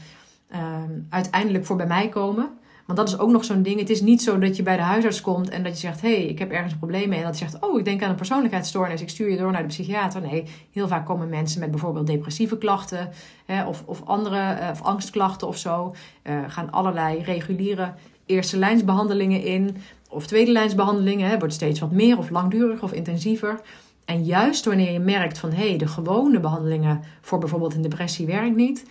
uiteindelijk 1.08 1.66
voor 1.66 1.76
bij 1.76 1.86
mij 1.86 2.08
komen. 2.08 2.58
Want 2.90 3.02
dat 3.02 3.08
is 3.08 3.24
ook 3.24 3.30
nog 3.30 3.44
zo'n 3.44 3.62
ding. 3.62 3.80
Het 3.80 3.90
is 3.90 4.00
niet 4.00 4.22
zo 4.22 4.38
dat 4.38 4.56
je 4.56 4.62
bij 4.62 4.76
de 4.76 4.82
huisarts 4.82 5.20
komt 5.20 5.48
en 5.48 5.62
dat 5.62 5.72
je 5.72 5.78
zegt: 5.78 6.00
Hé, 6.00 6.14
hey, 6.14 6.24
ik 6.24 6.38
heb 6.38 6.50
ergens 6.50 6.72
een 6.72 6.78
probleem. 6.78 7.12
En 7.12 7.22
dat 7.22 7.38
je 7.38 7.48
zegt: 7.48 7.64
Oh, 7.64 7.78
ik 7.78 7.84
denk 7.84 8.02
aan 8.02 8.10
een 8.10 8.16
persoonlijkheidsstoornis. 8.16 9.00
Ik 9.00 9.08
stuur 9.08 9.30
je 9.30 9.36
door 9.36 9.52
naar 9.52 9.62
de 9.62 9.68
psychiater. 9.68 10.20
Nee, 10.20 10.44
heel 10.72 10.88
vaak 10.88 11.06
komen 11.06 11.28
mensen 11.28 11.60
met 11.60 11.70
bijvoorbeeld 11.70 12.06
depressieve 12.06 12.58
klachten 12.58 13.10
hè, 13.46 13.66
of, 13.66 13.82
of 13.86 14.02
andere 14.04 14.58
uh, 14.60 14.68
of 14.70 14.82
angstklachten 14.82 15.48
of 15.48 15.56
zo. 15.56 15.94
Uh, 16.22 16.38
gaan 16.46 16.70
allerlei 16.70 17.22
reguliere 17.22 17.92
eerste 18.26 18.58
lijnsbehandelingen 18.58 19.44
in. 19.44 19.76
Of 20.08 20.26
tweede 20.26 20.52
lijnsbehandelingen. 20.52 21.28
Hè, 21.28 21.38
wordt 21.38 21.54
steeds 21.54 21.80
wat 21.80 21.92
meer 21.92 22.18
of 22.18 22.30
langduriger 22.30 22.82
of 22.82 22.92
intensiever. 22.92 23.60
En 24.04 24.24
juist 24.24 24.64
wanneer 24.64 24.92
je 24.92 25.00
merkt 25.00 25.38
van 25.38 25.52
hé, 25.52 25.68
hey, 25.68 25.78
de 25.78 25.86
gewone 25.86 26.40
behandelingen 26.40 27.02
voor 27.20 27.38
bijvoorbeeld 27.38 27.74
een 27.74 27.82
depressie 27.82 28.26
werkt 28.26 28.56
niet 28.56 28.84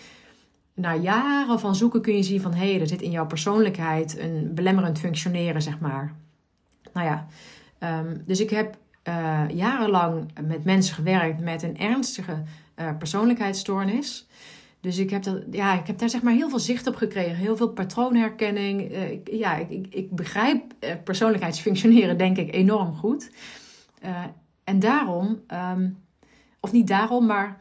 na 0.73 0.95
jaren 0.95 1.59
van 1.59 1.75
zoeken 1.75 2.01
kun 2.01 2.15
je 2.15 2.23
zien 2.23 2.41
van 2.41 2.53
hé, 2.53 2.71
hey, 2.71 2.81
er 2.81 2.87
zit 2.87 3.01
in 3.01 3.11
jouw 3.11 3.25
persoonlijkheid 3.25 4.19
een 4.19 4.51
belemmerend 4.53 4.99
functioneren, 4.99 5.61
zeg 5.61 5.79
maar. 5.79 6.15
Nou 6.93 7.07
ja, 7.07 7.27
um, 7.99 8.23
dus 8.25 8.39
ik 8.39 8.49
heb 8.49 8.77
uh, 9.03 9.43
jarenlang 9.49 10.31
met 10.47 10.63
mensen 10.63 10.95
gewerkt 10.95 11.39
met 11.39 11.63
een 11.63 11.77
ernstige 11.77 12.43
uh, 12.79 12.89
persoonlijkheidsstoornis. 12.97 14.27
Dus 14.81 14.97
ik 14.97 15.09
heb, 15.09 15.23
dat, 15.23 15.43
ja, 15.51 15.79
ik 15.79 15.87
heb 15.87 15.97
daar 15.97 16.09
zeg 16.09 16.21
maar 16.21 16.33
heel 16.33 16.49
veel 16.49 16.59
zicht 16.59 16.87
op 16.87 16.95
gekregen, 16.95 17.35
heel 17.35 17.57
veel 17.57 17.69
patroonherkenning. 17.69 18.91
Uh, 18.91 19.11
ik, 19.11 19.29
ja, 19.31 19.55
ik, 19.55 19.87
ik, 19.89 20.11
begrijp 20.11 20.73
persoonlijkheidsfunctioneren 21.03 22.17
denk 22.17 22.37
ik 22.37 22.53
enorm 22.53 22.95
goed. 22.95 23.31
en 24.63 24.79
daarom, 24.79 25.39
um, 25.73 25.97
of 26.59 26.71
niet 26.71 26.87
daarom, 26.87 27.25
maar 27.25 27.59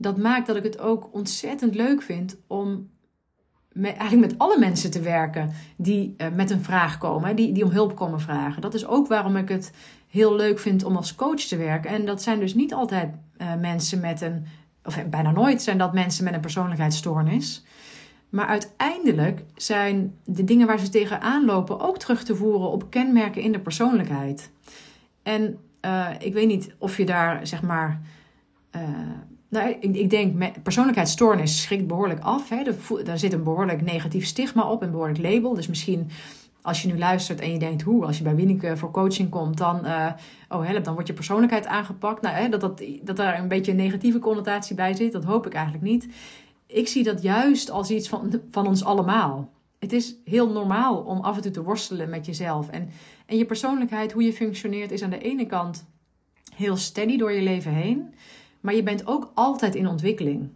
dat 0.00 0.18
maakt 0.18 0.46
dat 0.46 0.56
ik 0.56 0.62
het 0.62 0.78
ook 0.78 1.08
ontzettend 1.12 1.74
leuk 1.74 2.02
vind 2.02 2.36
om 2.46 2.90
eigenlijk 3.82 4.30
met 4.30 4.38
alle 4.38 4.58
mensen 4.58 4.90
te 4.90 5.00
werken 5.00 5.50
die 5.76 6.14
uh, 6.16 6.26
met 6.34 6.50
een 6.50 6.62
vraag 6.62 6.98
komen, 6.98 7.36
die, 7.36 7.52
die 7.52 7.64
om 7.64 7.70
hulp 7.70 7.96
komen 7.96 8.20
vragen. 8.20 8.62
Dat 8.62 8.74
is 8.74 8.86
ook 8.86 9.08
waarom 9.08 9.36
ik 9.36 9.48
het 9.48 9.72
heel 10.08 10.36
leuk 10.36 10.58
vind 10.58 10.84
om 10.84 10.96
als 10.96 11.14
coach 11.14 11.40
te 11.40 11.56
werken. 11.56 11.90
En 11.90 12.04
dat 12.04 12.22
zijn 12.22 12.38
dus 12.38 12.54
niet 12.54 12.74
altijd 12.74 13.14
uh, 13.38 13.54
mensen 13.54 14.00
met 14.00 14.20
een, 14.20 14.46
of 14.84 15.04
bijna 15.06 15.30
nooit 15.30 15.62
zijn 15.62 15.78
dat 15.78 15.92
mensen 15.92 16.24
met 16.24 16.34
een 16.34 16.40
persoonlijkheidsstoornis. 16.40 17.64
Maar 18.28 18.46
uiteindelijk 18.46 19.44
zijn 19.54 20.14
de 20.24 20.44
dingen 20.44 20.66
waar 20.66 20.78
ze 20.78 20.88
tegenaan 20.88 21.44
lopen 21.44 21.80
ook 21.80 21.98
terug 21.98 22.24
te 22.24 22.36
voeren 22.36 22.70
op 22.70 22.90
kenmerken 22.90 23.42
in 23.42 23.52
de 23.52 23.60
persoonlijkheid. 23.60 24.50
En 25.22 25.58
ik 26.18 26.32
weet 26.32 26.46
niet 26.46 26.74
of 26.78 26.96
je 26.96 27.06
daar 27.06 27.46
zeg 27.46 27.62
maar 27.62 28.00
nou, 29.50 29.76
ik, 29.80 29.96
ik 29.96 30.10
denk, 30.10 30.62
persoonlijkheidsstoornis 30.62 31.62
schrikt 31.62 31.86
behoorlijk 31.86 32.20
af. 32.20 32.48
Hè. 32.48 32.62
Daar 33.04 33.18
zit 33.18 33.32
een 33.32 33.42
behoorlijk 33.42 33.82
negatief 33.82 34.26
stigma 34.26 34.70
op, 34.70 34.82
een 34.82 34.90
behoorlijk 34.90 35.18
label. 35.18 35.54
Dus 35.54 35.68
misschien 35.68 36.10
als 36.62 36.82
je 36.82 36.88
nu 36.88 36.98
luistert 36.98 37.40
en 37.40 37.52
je 37.52 37.58
denkt, 37.58 37.82
hoe, 37.82 38.06
als 38.06 38.18
je 38.18 38.24
bij 38.24 38.34
Winneke 38.34 38.76
voor 38.76 38.90
coaching 38.90 39.30
komt, 39.30 39.58
dan, 39.58 39.86
uh, 39.86 40.12
oh 40.48 40.66
help, 40.66 40.84
dan 40.84 40.92
wordt 40.92 41.08
je 41.08 41.14
persoonlijkheid 41.14 41.66
aangepakt. 41.66 42.22
Nou, 42.22 42.34
hè, 42.34 42.48
dat, 42.48 42.60
dat, 42.60 42.82
dat 43.02 43.16
daar 43.16 43.38
een 43.38 43.48
beetje 43.48 43.70
een 43.70 43.76
negatieve 43.76 44.18
connotatie 44.18 44.76
bij 44.76 44.94
zit, 44.94 45.12
dat 45.12 45.24
hoop 45.24 45.46
ik 45.46 45.54
eigenlijk 45.54 45.84
niet. 45.84 46.08
Ik 46.66 46.88
zie 46.88 47.02
dat 47.02 47.22
juist 47.22 47.70
als 47.70 47.90
iets 47.90 48.08
van, 48.08 48.40
van 48.50 48.66
ons 48.66 48.84
allemaal. 48.84 49.50
Het 49.78 49.92
is 49.92 50.14
heel 50.24 50.50
normaal 50.50 50.96
om 50.96 51.20
af 51.20 51.36
en 51.36 51.42
toe 51.42 51.50
te 51.50 51.62
worstelen 51.62 52.10
met 52.10 52.26
jezelf. 52.26 52.68
En, 52.68 52.90
en 53.26 53.36
je 53.36 53.44
persoonlijkheid, 53.44 54.12
hoe 54.12 54.22
je 54.22 54.32
functioneert, 54.32 54.90
is 54.90 55.02
aan 55.02 55.10
de 55.10 55.18
ene 55.22 55.46
kant 55.46 55.86
heel 56.54 56.76
steady 56.76 57.16
door 57.16 57.32
je 57.32 57.42
leven 57.42 57.72
heen. 57.72 58.14
Maar 58.60 58.74
je 58.74 58.82
bent 58.82 59.06
ook 59.06 59.30
altijd 59.34 59.74
in 59.74 59.88
ontwikkeling. 59.88 60.48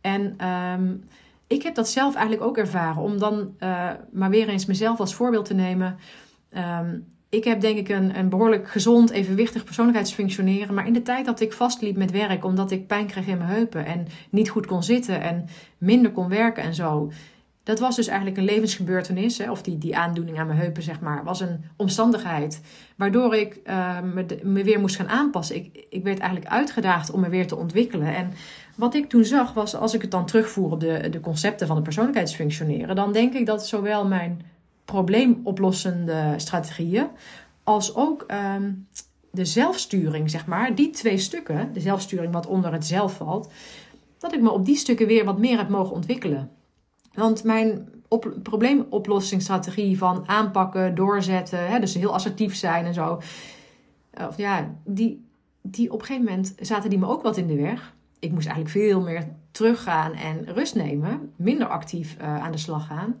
En 0.00 0.46
um, 0.48 1.04
ik 1.46 1.62
heb 1.62 1.74
dat 1.74 1.88
zelf 1.88 2.14
eigenlijk 2.14 2.46
ook 2.46 2.56
ervaren. 2.56 3.02
Om 3.02 3.18
dan 3.18 3.54
uh, 3.60 3.90
maar 4.12 4.30
weer 4.30 4.48
eens 4.48 4.66
mezelf 4.66 5.00
als 5.00 5.14
voorbeeld 5.14 5.44
te 5.44 5.54
nemen. 5.54 5.96
Um, 6.56 7.06
ik 7.28 7.44
heb 7.44 7.60
denk 7.60 7.78
ik 7.78 7.88
een, 7.88 8.18
een 8.18 8.28
behoorlijk 8.28 8.68
gezond, 8.68 9.10
evenwichtig 9.10 9.64
persoonlijkheidsfunctioneren. 9.64 10.74
Maar 10.74 10.86
in 10.86 10.92
de 10.92 11.02
tijd 11.02 11.24
dat 11.24 11.40
ik 11.40 11.52
vastliep 11.52 11.96
met 11.96 12.10
werk, 12.10 12.44
omdat 12.44 12.70
ik 12.70 12.86
pijn 12.86 13.06
kreeg 13.06 13.26
in 13.26 13.38
mijn 13.38 13.50
heupen 13.50 13.84
en 13.84 14.06
niet 14.30 14.50
goed 14.50 14.66
kon 14.66 14.82
zitten 14.82 15.20
en 15.20 15.48
minder 15.78 16.12
kon 16.12 16.28
werken 16.28 16.62
en 16.62 16.74
zo, 16.74 17.10
dat 17.68 17.78
was 17.78 17.96
dus 17.96 18.06
eigenlijk 18.06 18.38
een 18.38 18.44
levensgebeurtenis, 18.44 19.38
hè, 19.38 19.50
of 19.50 19.62
die, 19.62 19.78
die 19.78 19.96
aandoening 19.96 20.38
aan 20.38 20.46
mijn 20.46 20.58
heupen, 20.58 20.82
zeg 20.82 21.00
maar, 21.00 21.24
was 21.24 21.40
een 21.40 21.64
omstandigheid 21.76 22.60
waardoor 22.96 23.34
ik 23.34 23.60
uh, 23.66 23.98
me, 24.42 24.64
weer 24.64 24.80
moest 24.80 24.96
gaan 24.96 25.08
aanpassen. 25.08 25.56
Ik, 25.56 25.86
ik 25.90 26.04
werd 26.04 26.18
eigenlijk 26.18 26.50
uitgedaagd 26.50 27.10
om 27.10 27.20
me 27.20 27.28
weer 27.28 27.46
te 27.46 27.56
ontwikkelen. 27.56 28.14
En 28.14 28.32
wat 28.76 28.94
ik 28.94 29.08
toen 29.08 29.24
zag 29.24 29.52
was, 29.52 29.74
als 29.74 29.94
ik 29.94 30.02
het 30.02 30.10
dan 30.10 30.26
terugvoer 30.26 30.70
op 30.70 30.80
de, 30.80 31.08
de 31.10 31.20
concepten 31.20 31.66
van 31.66 31.76
de 31.76 31.82
persoonlijkheidsfunctioneren, 31.82 32.96
dan 32.96 33.12
denk 33.12 33.34
ik 33.34 33.46
dat 33.46 33.66
zowel 33.66 34.06
mijn 34.06 34.42
probleemoplossende 34.84 36.34
strategieën 36.36 37.06
als 37.62 37.94
ook 37.94 38.26
um, 38.56 38.86
de 39.30 39.44
zelfsturing, 39.44 40.30
zeg 40.30 40.46
maar, 40.46 40.74
die 40.74 40.90
twee 40.90 41.18
stukken, 41.18 41.72
de 41.72 41.80
zelfsturing 41.80 42.32
wat 42.32 42.46
onder 42.46 42.72
het 42.72 42.86
zelf 42.86 43.16
valt, 43.16 43.52
dat 44.18 44.34
ik 44.34 44.40
me 44.40 44.50
op 44.50 44.64
die 44.64 44.76
stukken 44.76 45.06
weer 45.06 45.24
wat 45.24 45.38
meer 45.38 45.58
heb 45.58 45.68
mogen 45.68 45.94
ontwikkelen. 45.94 46.56
Want 47.12 47.44
mijn 47.44 47.88
op, 48.08 48.32
probleemoplossingsstrategie 48.42 49.98
van 49.98 50.28
aanpakken, 50.28 50.94
doorzetten, 50.94 51.68
hè, 51.68 51.80
dus 51.80 51.94
heel 51.94 52.14
assertief 52.14 52.56
zijn 52.56 52.84
en 52.84 52.94
zo. 52.94 53.20
Of 54.28 54.36
ja, 54.36 54.74
die, 54.84 55.26
die 55.62 55.92
op 55.92 56.00
een 56.00 56.06
gegeven 56.06 56.28
moment 56.28 56.54
zaten 56.60 56.90
die 56.90 56.98
me 56.98 57.08
ook 57.08 57.22
wat 57.22 57.36
in 57.36 57.46
de 57.46 57.56
weg. 57.56 57.94
Ik 58.18 58.32
moest 58.32 58.46
eigenlijk 58.46 58.76
veel 58.76 59.00
meer 59.00 59.28
teruggaan 59.50 60.12
en 60.12 60.44
rust 60.44 60.74
nemen, 60.74 61.32
minder 61.36 61.66
actief 61.66 62.16
uh, 62.20 62.42
aan 62.44 62.52
de 62.52 62.58
slag 62.58 62.86
gaan. 62.86 63.16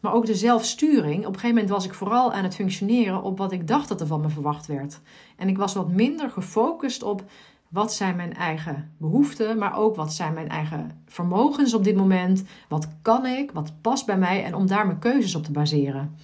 Maar 0.00 0.12
ook 0.12 0.26
de 0.26 0.34
zelfsturing. 0.34 1.18
Op 1.18 1.34
een 1.34 1.40
gegeven 1.40 1.48
moment 1.48 1.68
was 1.68 1.84
ik 1.84 1.94
vooral 1.94 2.32
aan 2.32 2.44
het 2.44 2.54
functioneren 2.54 3.22
op 3.22 3.38
wat 3.38 3.52
ik 3.52 3.68
dacht 3.68 3.88
dat 3.88 4.00
er 4.00 4.06
van 4.06 4.20
me 4.20 4.28
verwacht 4.28 4.66
werd. 4.66 5.00
En 5.36 5.48
ik 5.48 5.56
was 5.56 5.74
wat 5.74 5.88
minder 5.88 6.30
gefocust 6.30 7.02
op 7.02 7.24
wat 7.70 7.92
zijn 7.92 8.16
mijn 8.16 8.34
eigen 8.34 8.92
behoeften, 8.98 9.58
maar 9.58 9.76
ook 9.76 9.96
wat 9.96 10.12
zijn 10.12 10.32
mijn 10.32 10.48
eigen 10.48 11.02
vermogens 11.06 11.74
op 11.74 11.84
dit 11.84 11.96
moment? 11.96 12.44
Wat 12.68 12.88
kan 13.02 13.26
ik? 13.26 13.50
Wat 13.52 13.72
past 13.80 14.06
bij 14.06 14.18
mij? 14.18 14.44
En 14.44 14.54
om 14.54 14.66
daar 14.66 14.86
mijn 14.86 14.98
keuzes 14.98 15.34
op 15.34 15.44
te 15.44 15.52
baseren. 15.52 16.16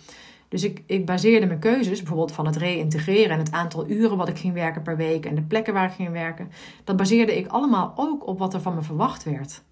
Dus 0.48 0.64
ik, 0.64 0.82
ik 0.86 1.06
baseerde 1.06 1.46
mijn 1.46 1.58
keuzes, 1.58 1.98
bijvoorbeeld 1.98 2.32
van 2.32 2.46
het 2.46 2.56
reïntegreren 2.56 3.30
en 3.30 3.38
het 3.38 3.52
aantal 3.52 3.88
uren 3.88 4.16
wat 4.16 4.28
ik 4.28 4.38
ging 4.38 4.54
werken 4.54 4.82
per 4.82 4.96
week 4.96 5.26
en 5.26 5.34
de 5.34 5.42
plekken 5.42 5.74
waar 5.74 5.88
ik 5.88 5.94
ging 5.94 6.10
werken, 6.10 6.50
dat 6.84 6.96
baseerde 6.96 7.36
ik 7.36 7.46
allemaal 7.46 7.92
ook 7.96 8.26
op 8.26 8.38
wat 8.38 8.54
er 8.54 8.60
van 8.60 8.74
me 8.74 8.82
verwacht 8.82 9.24
werd. 9.24 9.62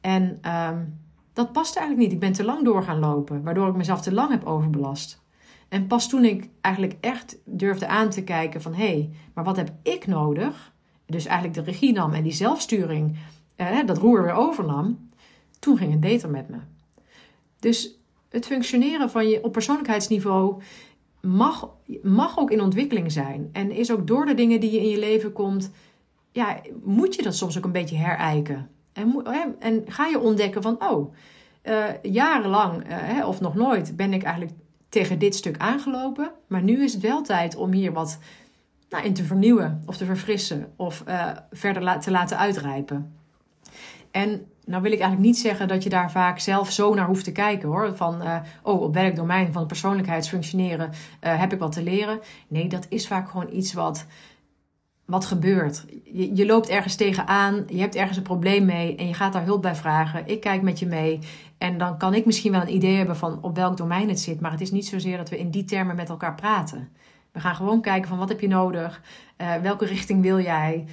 En 0.00 0.22
um, 0.22 1.00
dat 1.32 1.52
paste 1.52 1.78
eigenlijk 1.78 2.08
niet. 2.08 2.22
Ik 2.22 2.28
ben 2.28 2.36
te 2.36 2.44
lang 2.44 2.64
door 2.64 2.82
gaan 2.82 2.98
lopen, 2.98 3.42
waardoor 3.42 3.68
ik 3.68 3.76
mezelf 3.76 4.00
te 4.00 4.12
lang 4.12 4.30
heb 4.30 4.44
overbelast. 4.44 5.22
En 5.68 5.86
pas 5.86 6.08
toen 6.08 6.24
ik 6.24 6.48
eigenlijk 6.60 6.96
echt 7.00 7.36
durfde 7.44 7.86
aan 7.86 8.10
te 8.10 8.24
kijken 8.24 8.62
van 8.62 8.74
hé, 8.74 8.86
hey, 8.86 9.10
maar 9.34 9.44
wat 9.44 9.56
heb 9.56 9.72
ik 9.82 10.06
nodig? 10.06 10.71
Dus 11.12 11.26
eigenlijk 11.26 11.64
de 11.64 11.70
regie 11.70 11.92
nam 11.92 12.12
en 12.12 12.22
die 12.22 12.32
zelfsturing, 12.32 13.16
eh, 13.56 13.86
dat 13.86 13.98
roer 13.98 14.22
weer 14.22 14.32
overnam, 14.32 15.10
toen 15.58 15.76
ging 15.76 15.90
het 15.90 16.00
beter 16.00 16.30
met 16.30 16.48
me. 16.48 16.56
Dus 17.58 17.98
het 18.28 18.46
functioneren 18.46 19.10
van 19.10 19.28
je 19.28 19.44
op 19.44 19.52
persoonlijkheidsniveau 19.52 20.62
mag, 21.20 21.68
mag 22.02 22.38
ook 22.38 22.50
in 22.50 22.60
ontwikkeling 22.60 23.12
zijn. 23.12 23.48
En 23.52 23.70
is 23.70 23.92
ook 23.92 24.06
door 24.06 24.26
de 24.26 24.34
dingen 24.34 24.60
die 24.60 24.70
je 24.70 24.80
in 24.80 24.88
je 24.88 24.98
leven 24.98 25.32
komt, 25.32 25.70
ja, 26.32 26.60
moet 26.82 27.14
je 27.14 27.22
dat 27.22 27.34
soms 27.34 27.58
ook 27.58 27.64
een 27.64 27.72
beetje 27.72 27.96
herijken. 27.96 28.68
En, 28.92 29.24
en 29.58 29.82
ga 29.86 30.06
je 30.06 30.20
ontdekken 30.20 30.62
van, 30.62 30.82
oh, 30.82 31.14
uh, 31.64 31.84
jarenlang, 32.02 32.90
uh, 32.90 33.28
of 33.28 33.40
nog 33.40 33.54
nooit, 33.54 33.96
ben 33.96 34.12
ik 34.12 34.22
eigenlijk 34.22 34.54
tegen 34.88 35.18
dit 35.18 35.34
stuk 35.34 35.58
aangelopen. 35.58 36.30
Maar 36.46 36.62
nu 36.62 36.84
is 36.84 36.92
het 36.92 37.02
wel 37.02 37.22
tijd 37.22 37.56
om 37.56 37.72
hier 37.72 37.92
wat 37.92 38.18
nou, 38.92 39.04
in 39.04 39.14
te 39.14 39.24
vernieuwen 39.24 39.82
of 39.86 39.96
te 39.96 40.04
verfrissen 40.04 40.72
of 40.76 41.04
uh, 41.08 41.30
verder 41.50 42.00
te 42.00 42.10
laten 42.10 42.38
uitrijpen. 42.38 43.14
En 44.10 44.46
nou 44.64 44.82
wil 44.82 44.92
ik 44.92 45.00
eigenlijk 45.00 45.28
niet 45.28 45.38
zeggen 45.38 45.68
dat 45.68 45.82
je 45.82 45.88
daar 45.88 46.10
vaak 46.10 46.38
zelf 46.38 46.70
zo 46.70 46.94
naar 46.94 47.06
hoeft 47.06 47.24
te 47.24 47.32
kijken 47.32 47.68
hoor. 47.68 47.96
Van, 47.96 48.22
uh, 48.22 48.36
oh, 48.62 48.80
op 48.80 48.94
welk 48.94 49.16
domein 49.16 49.52
van 49.52 49.66
persoonlijkheidsfunctioneren 49.66 50.90
uh, 50.90 51.38
heb 51.38 51.52
ik 51.52 51.58
wat 51.58 51.72
te 51.72 51.82
leren. 51.82 52.20
Nee, 52.48 52.68
dat 52.68 52.86
is 52.88 53.06
vaak 53.06 53.30
gewoon 53.30 53.52
iets 53.52 53.72
wat, 53.72 54.06
wat 55.04 55.24
gebeurt. 55.24 55.84
Je, 56.04 56.36
je 56.36 56.46
loopt 56.46 56.68
ergens 56.68 56.94
tegenaan, 56.94 57.64
je 57.66 57.80
hebt 57.80 57.94
ergens 57.94 58.16
een 58.16 58.22
probleem 58.22 58.64
mee 58.64 58.96
en 58.96 59.06
je 59.06 59.14
gaat 59.14 59.32
daar 59.32 59.44
hulp 59.44 59.62
bij 59.62 59.74
vragen. 59.74 60.26
Ik 60.26 60.40
kijk 60.40 60.62
met 60.62 60.78
je 60.78 60.86
mee 60.86 61.18
en 61.58 61.78
dan 61.78 61.98
kan 61.98 62.14
ik 62.14 62.26
misschien 62.26 62.52
wel 62.52 62.60
een 62.60 62.74
idee 62.74 62.96
hebben 62.96 63.16
van 63.16 63.38
op 63.42 63.56
welk 63.56 63.76
domein 63.76 64.08
het 64.08 64.20
zit. 64.20 64.40
Maar 64.40 64.50
het 64.50 64.60
is 64.60 64.70
niet 64.70 64.86
zozeer 64.86 65.16
dat 65.16 65.28
we 65.28 65.38
in 65.38 65.50
die 65.50 65.64
termen 65.64 65.96
met 65.96 66.08
elkaar 66.08 66.34
praten. 66.34 66.88
We 67.32 67.40
gaan 67.40 67.54
gewoon 67.54 67.80
kijken 67.80 68.08
van 68.08 68.18
wat 68.18 68.28
heb 68.28 68.40
je 68.40 68.48
nodig, 68.48 69.02
uh, 69.38 69.54
welke 69.54 69.84
richting 69.84 70.22
wil 70.22 70.40
jij, 70.40 70.86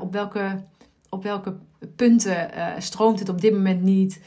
op 0.00 0.12
welke 0.12 0.64
op 1.08 1.22
welke 1.22 1.56
punten 1.96 2.50
uh, 2.54 2.66
stroomt 2.78 3.18
het 3.18 3.28
op 3.28 3.40
dit 3.40 3.52
moment 3.52 3.82
niet. 3.82 4.20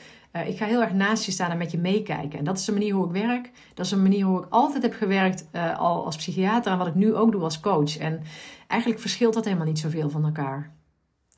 Ik 0.46 0.58
ga 0.58 0.66
heel 0.66 0.82
erg 0.82 0.94
naast 0.94 1.26
je 1.26 1.32
staan 1.32 1.52
en 1.52 1.58
met 1.58 1.72
je 1.72 1.78
meekijken. 1.78 2.40
En 2.40 2.46
dat 2.46 2.58
is 2.58 2.66
de 2.66 2.72
manier 2.72 2.94
hoe 2.94 3.06
ik 3.06 3.12
werk. 3.12 3.52
Dat 3.74 3.86
is 3.86 3.92
een 3.92 4.02
manier 4.02 4.26
hoe 4.26 4.40
ik 4.40 4.46
altijd 4.50 4.84
heb 4.84 4.94
gewerkt 4.94 5.48
al 5.78 6.06
als 6.06 6.16
psychiater 6.16 6.72
en 6.72 6.78
wat 6.78 6.88
ik 6.88 6.96
nu 6.96 7.16
ook 7.16 7.32
doe 7.32 7.44
als 7.44 7.60
coach. 7.60 7.98
En 7.98 8.22
eigenlijk 8.68 9.02
verschilt 9.02 9.34
dat 9.34 9.46
helemaal 9.46 9.66
niet 9.66 9.80
zoveel 9.80 10.10
van 10.10 10.26
elkaar. 10.26 10.72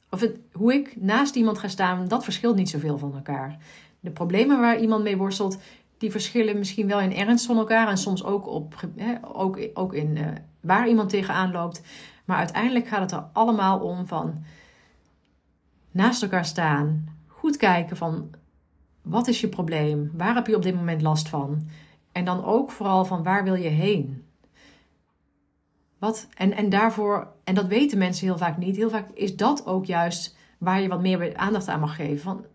Of 0.10 0.20
het, 0.20 0.40
hoe 0.52 0.74
ik 0.74 0.96
naast 1.02 1.36
iemand 1.36 1.58
ga 1.60 1.68
staan, 1.68 2.08
dat 2.08 2.24
verschilt 2.24 2.56
niet 2.56 2.70
zoveel 2.70 2.98
van 2.98 3.14
elkaar. 3.14 3.58
De 4.00 4.12
problemen 4.12 4.60
waar 4.60 4.80
iemand 4.80 5.04
mee 5.04 5.18
worstelt, 5.18 5.58
die 6.04 6.12
verschillen 6.12 6.58
misschien 6.58 6.88
wel 6.88 6.99
in 6.99 7.16
ernst 7.16 7.45
van 7.45 7.58
elkaar 7.58 7.88
en 7.88 7.97
soms 7.97 8.24
ook, 8.24 8.47
op, 8.47 8.76
ook, 9.22 9.60
ook 9.74 9.93
in 9.93 10.38
waar 10.62 10.88
iemand 10.88 11.10
tegenaan 11.10 11.51
loopt. 11.51 11.82
Maar 12.26 12.38
uiteindelijk 12.38 12.88
gaat 12.88 13.01
het 13.01 13.12
er 13.12 13.26
allemaal 13.34 13.80
om 13.80 14.08
van 14.08 14.43
naast 15.91 16.24
elkaar 16.24 16.45
staan. 16.45 17.16
Goed 17.28 17.58
kijken 17.58 17.97
van 17.97 18.30
wat 19.01 19.28
is 19.28 19.41
je 19.41 19.47
probleem? 19.47 20.12
Waar 20.14 20.36
heb 20.36 20.47
je 20.47 20.56
op 20.56 20.62
dit 20.62 20.76
moment 20.76 21.01
last 21.01 21.30
van? 21.30 21.68
En 22.12 22.26
dan 22.26 22.45
ook 22.45 22.72
vooral 22.72 23.06
van 23.06 23.24
waar 23.24 23.43
wil 23.43 23.56
je 23.56 23.70
heen? 23.70 24.26
Wat, 25.99 26.28
en, 26.36 26.54
en 26.54 26.70
daarvoor, 26.70 27.28
en 27.43 27.56
dat 27.56 27.68
weten 27.68 27.97
mensen 27.97 28.28
heel 28.28 28.38
vaak 28.38 28.58
niet, 28.58 28.76
heel 28.76 28.89
vaak 28.89 29.10
is 29.14 29.36
dat 29.36 29.66
ook 29.66 29.86
juist 29.86 30.38
waar 30.58 30.82
je 30.82 30.88
wat 30.88 31.01
meer 31.01 31.36
aandacht 31.36 31.68
aan 31.68 31.80
mag 31.80 31.95
geven. 31.95 32.24
Van 32.24 32.45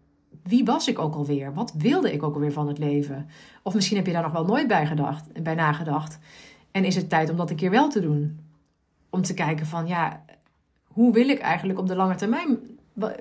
wie 0.49 0.65
was 0.65 0.89
ik 0.89 0.99
ook 0.99 1.15
alweer? 1.15 1.55
Wat 1.55 1.73
wilde 1.73 2.13
ik 2.13 2.23
ook 2.23 2.35
alweer 2.35 2.53
van 2.53 2.69
het 2.69 2.79
leven? 2.79 3.29
Of 3.63 3.75
misschien 3.75 3.97
heb 3.97 4.07
je 4.07 4.13
daar 4.13 4.23
nog 4.23 4.33
wel 4.33 4.45
nooit 4.45 4.67
bij, 4.67 4.87
gedacht, 4.87 5.43
bij 5.43 5.55
nagedacht. 5.55 6.19
En 6.71 6.85
is 6.85 6.95
het 6.95 7.09
tijd 7.09 7.31
om 7.31 7.37
dat 7.37 7.51
een 7.51 7.57
keer 7.57 7.71
wel 7.71 7.89
te 7.89 8.01
doen? 8.01 8.39
Om 9.11 9.23
te 9.23 9.35
kijken 9.35 9.67
van 9.67 9.87
ja, 9.87 10.25
hoe 10.87 11.13
wil 11.13 11.29
ik 11.29 11.39
eigenlijk 11.39 11.79
op 11.79 11.87
de 11.87 11.97
lange 11.97 12.15
termijn 12.15 12.59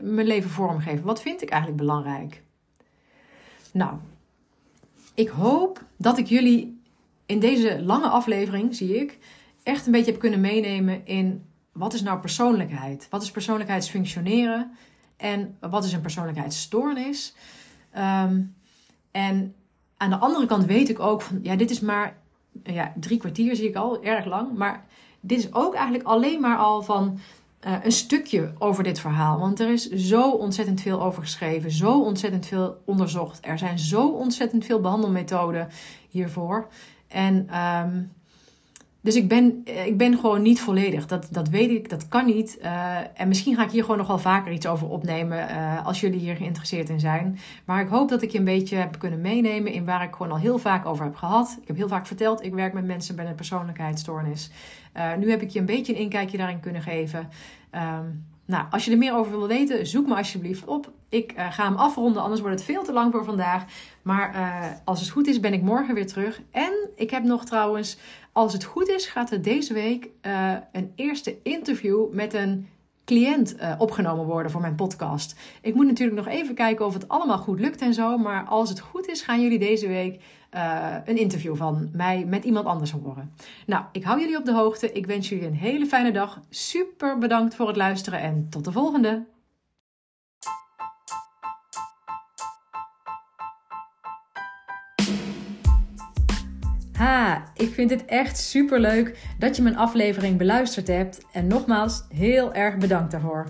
mijn 0.01 0.27
leven 0.27 0.49
vormgeven? 0.49 1.05
Wat 1.05 1.21
vind 1.21 1.41
ik 1.41 1.49
eigenlijk 1.49 1.81
belangrijk? 1.81 2.43
Nou, 3.73 3.97
ik 5.13 5.29
hoop 5.29 5.83
dat 5.97 6.17
ik 6.17 6.27
jullie 6.27 6.81
in 7.25 7.39
deze 7.39 7.81
lange 7.83 8.07
aflevering, 8.07 8.75
zie 8.75 8.95
ik, 8.99 9.17
echt 9.63 9.85
een 9.85 9.91
beetje 9.91 10.11
heb 10.11 10.19
kunnen 10.19 10.41
meenemen 10.41 11.05
in 11.05 11.43
wat 11.71 11.93
is 11.93 12.01
nou 12.01 12.19
persoonlijkheid? 12.19 13.07
Wat 13.09 13.21
is 13.21 13.31
persoonlijkheidsfunctioneren? 13.31 14.71
En 15.17 15.57
wat 15.59 15.83
is 15.83 15.93
een 15.93 16.01
persoonlijkheidsstoornis? 16.01 17.33
Um, 17.97 18.55
en 19.11 19.55
aan 19.97 20.09
de 20.09 20.17
andere 20.17 20.45
kant 20.45 20.65
weet 20.65 20.89
ik 20.89 20.99
ook 20.99 21.21
van, 21.21 21.39
ja, 21.41 21.55
dit 21.55 21.69
is 21.69 21.79
maar 21.79 22.17
ja, 22.63 22.93
drie 22.95 23.17
kwartier 23.17 23.55
zie 23.55 23.67
ik 23.67 23.75
al, 23.75 24.03
erg 24.03 24.25
lang. 24.25 24.57
Maar 24.57 24.85
dit 25.19 25.39
is 25.39 25.53
ook 25.53 25.73
eigenlijk 25.73 26.07
alleen 26.07 26.41
maar 26.41 26.57
al 26.57 26.81
van 26.81 27.19
uh, 27.67 27.75
een 27.83 27.91
stukje 27.91 28.53
over 28.57 28.83
dit 28.83 28.99
verhaal. 28.99 29.39
Want 29.39 29.59
er 29.59 29.69
is 29.69 29.89
zo 29.89 30.31
ontzettend 30.31 30.81
veel 30.81 31.01
over 31.01 31.21
geschreven, 31.21 31.71
zo 31.71 32.01
ontzettend 32.01 32.45
veel 32.45 32.81
onderzocht. 32.85 33.45
Er 33.45 33.57
zijn 33.57 33.79
zo 33.79 34.07
ontzettend 34.07 34.65
veel 34.65 34.79
behandelmethoden 34.79 35.69
hiervoor. 36.09 36.67
En 37.07 37.59
um, 37.59 38.11
dus 39.07 39.15
ik 39.15 39.27
ben, 39.27 39.61
ik 39.85 39.97
ben 39.97 40.17
gewoon 40.17 40.41
niet 40.41 40.61
volledig. 40.61 41.07
Dat, 41.07 41.27
dat 41.31 41.49
weet 41.49 41.69
ik, 41.69 41.89
dat 41.89 42.07
kan 42.07 42.25
niet. 42.25 42.57
Uh, 42.61 42.97
en 43.13 43.27
misschien 43.27 43.55
ga 43.55 43.63
ik 43.63 43.71
hier 43.71 43.81
gewoon 43.81 43.97
nog 43.97 44.07
wel 44.07 44.17
vaker 44.17 44.51
iets 44.51 44.67
over 44.67 44.89
opnemen. 44.89 45.49
Uh, 45.49 45.85
als 45.85 45.99
jullie 45.99 46.19
hier 46.19 46.35
geïnteresseerd 46.35 46.89
in 46.89 46.99
zijn. 46.99 47.39
Maar 47.65 47.81
ik 47.81 47.87
hoop 47.87 48.09
dat 48.09 48.21
ik 48.21 48.31
je 48.31 48.37
een 48.37 48.43
beetje 48.43 48.75
heb 48.75 48.99
kunnen 48.99 49.21
meenemen 49.21 49.71
in 49.71 49.85
waar 49.85 50.03
ik 50.03 50.15
gewoon 50.15 50.31
al 50.31 50.37
heel 50.37 50.57
vaak 50.57 50.85
over 50.85 51.05
heb 51.05 51.15
gehad. 51.15 51.57
Ik 51.61 51.67
heb 51.67 51.77
heel 51.77 51.87
vaak 51.87 52.07
verteld, 52.07 52.43
ik 52.43 52.53
werk 52.53 52.73
met 52.73 52.85
mensen 52.85 53.15
met 53.15 53.27
een 53.27 53.35
persoonlijkheidsstoornis. 53.35 54.51
Nu 55.19 55.29
heb 55.29 55.41
ik 55.41 55.49
je 55.49 55.59
een 55.59 55.65
beetje 55.65 55.93
een 55.93 55.99
inkijkje 55.99 56.37
daarin 56.37 56.59
kunnen 56.59 56.81
geven. 56.81 57.29
Um, 57.75 58.25
nou, 58.45 58.65
als 58.69 58.85
je 58.85 58.91
er 58.91 58.97
meer 58.97 59.15
over 59.15 59.31
wil 59.31 59.47
weten, 59.47 59.87
zoek 59.87 60.07
me 60.07 60.15
alsjeblieft 60.15 60.65
op. 60.65 60.91
Ik 61.09 61.33
ga 61.49 61.63
hem 61.63 61.75
afronden, 61.75 62.21
anders 62.21 62.41
wordt 62.41 62.55
het 62.55 62.65
veel 62.65 62.83
te 62.83 62.93
lang 62.93 63.11
voor 63.11 63.23
vandaag. 63.23 63.63
Maar 64.01 64.35
als 64.85 64.99
het 64.99 65.09
goed 65.09 65.27
is, 65.27 65.39
ben 65.39 65.53
ik 65.53 65.61
morgen 65.61 65.95
weer 65.95 66.07
terug. 66.07 66.41
En 66.51 66.73
ik 66.95 67.09
heb 67.09 67.23
nog 67.23 67.45
trouwens, 67.45 67.97
als 68.37 68.53
het 68.53 68.63
goed 68.63 68.87
is, 68.87 69.05
gaat 69.05 69.31
er 69.31 69.41
deze 69.41 69.73
week 69.73 70.09
uh, 70.21 70.53
een 70.71 70.91
eerste 70.95 71.37
interview 71.43 72.13
met 72.13 72.33
een 72.33 72.67
cliënt 73.05 73.55
opgenomen 73.77 74.25
worden 74.25 74.51
voor 74.51 74.61
mijn 74.61 74.75
podcast. 74.75 75.35
Ik 75.61 75.73
moet 75.73 75.85
natuurlijk 75.85 76.17
nog 76.17 76.27
even 76.27 76.55
kijken 76.55 76.85
of 76.85 76.93
het 76.93 77.07
allemaal 77.07 77.37
goed 77.37 77.59
lukt 77.59 77.81
en 77.81 77.93
zo. 77.93 78.17
Maar 78.17 78.45
als 78.45 78.69
het 78.69 78.79
goed 78.79 79.07
is, 79.07 79.21
gaan 79.21 79.41
jullie 79.41 79.59
deze 79.59 79.87
week 79.87 80.21
uh, 80.53 80.95
een 81.05 81.17
interview 81.17 81.55
van 81.55 81.89
mij 81.93 82.25
met 82.25 82.43
iemand 82.43 82.65
anders 82.65 82.91
horen. 82.91 83.33
Nou, 83.65 83.83
ik 83.91 84.03
hou 84.03 84.19
jullie 84.19 84.37
op 84.37 84.45
de 84.45 84.53
hoogte. 84.53 84.91
Ik 84.91 85.05
wens 85.05 85.29
jullie 85.29 85.47
een 85.47 85.53
hele 85.53 85.85
fijne 85.85 86.11
dag. 86.11 86.39
Super 86.49 87.17
bedankt 87.17 87.55
voor 87.55 87.67
het 87.67 87.77
luisteren 87.77 88.19
en 88.19 88.47
tot 88.49 88.65
de 88.65 88.71
volgende. 88.71 89.25
Ha, 96.97 97.43
ik 97.53 97.73
vind 97.73 97.89
het 97.89 98.05
echt 98.05 98.37
super 98.37 98.79
leuk 98.79 99.17
dat 99.39 99.55
je 99.55 99.61
mijn 99.61 99.77
aflevering 99.77 100.37
beluisterd 100.37 100.87
hebt. 100.87 101.25
En 101.31 101.47
nogmaals, 101.47 102.03
heel 102.13 102.53
erg 102.53 102.77
bedankt 102.77 103.11
daarvoor. 103.11 103.47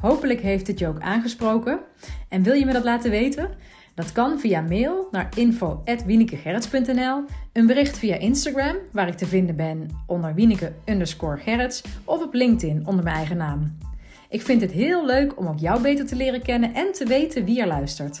Hopelijk 0.00 0.40
heeft 0.40 0.66
het 0.66 0.78
je 0.78 0.88
ook 0.88 1.00
aangesproken. 1.00 1.80
En 2.28 2.42
wil 2.42 2.54
je 2.54 2.66
me 2.66 2.72
dat 2.72 2.84
laten 2.84 3.10
weten? 3.10 3.50
Dat 3.94 4.12
kan 4.12 4.40
via 4.40 4.60
mail 4.60 5.08
naar 5.10 5.28
info.wienekegerrits.nl, 5.34 7.24
een 7.52 7.66
bericht 7.66 7.98
via 7.98 8.16
Instagram, 8.16 8.76
waar 8.92 9.08
ik 9.08 9.16
te 9.16 9.26
vinden 9.26 9.56
ben 9.56 9.88
onder 10.06 10.34
Wieneke 10.34 10.72
underscore 10.84 11.70
of 12.04 12.22
op 12.22 12.34
LinkedIn 12.34 12.86
onder 12.86 13.04
mijn 13.04 13.16
eigen 13.16 13.36
naam. 13.36 13.76
Ik 14.28 14.42
vind 14.42 14.60
het 14.60 14.72
heel 14.72 15.06
leuk 15.06 15.38
om 15.38 15.46
ook 15.46 15.58
jou 15.58 15.82
beter 15.82 16.06
te 16.06 16.16
leren 16.16 16.42
kennen 16.42 16.74
en 16.74 16.92
te 16.92 17.06
weten 17.06 17.44
wie 17.44 17.60
er 17.60 17.66
luistert. 17.66 18.20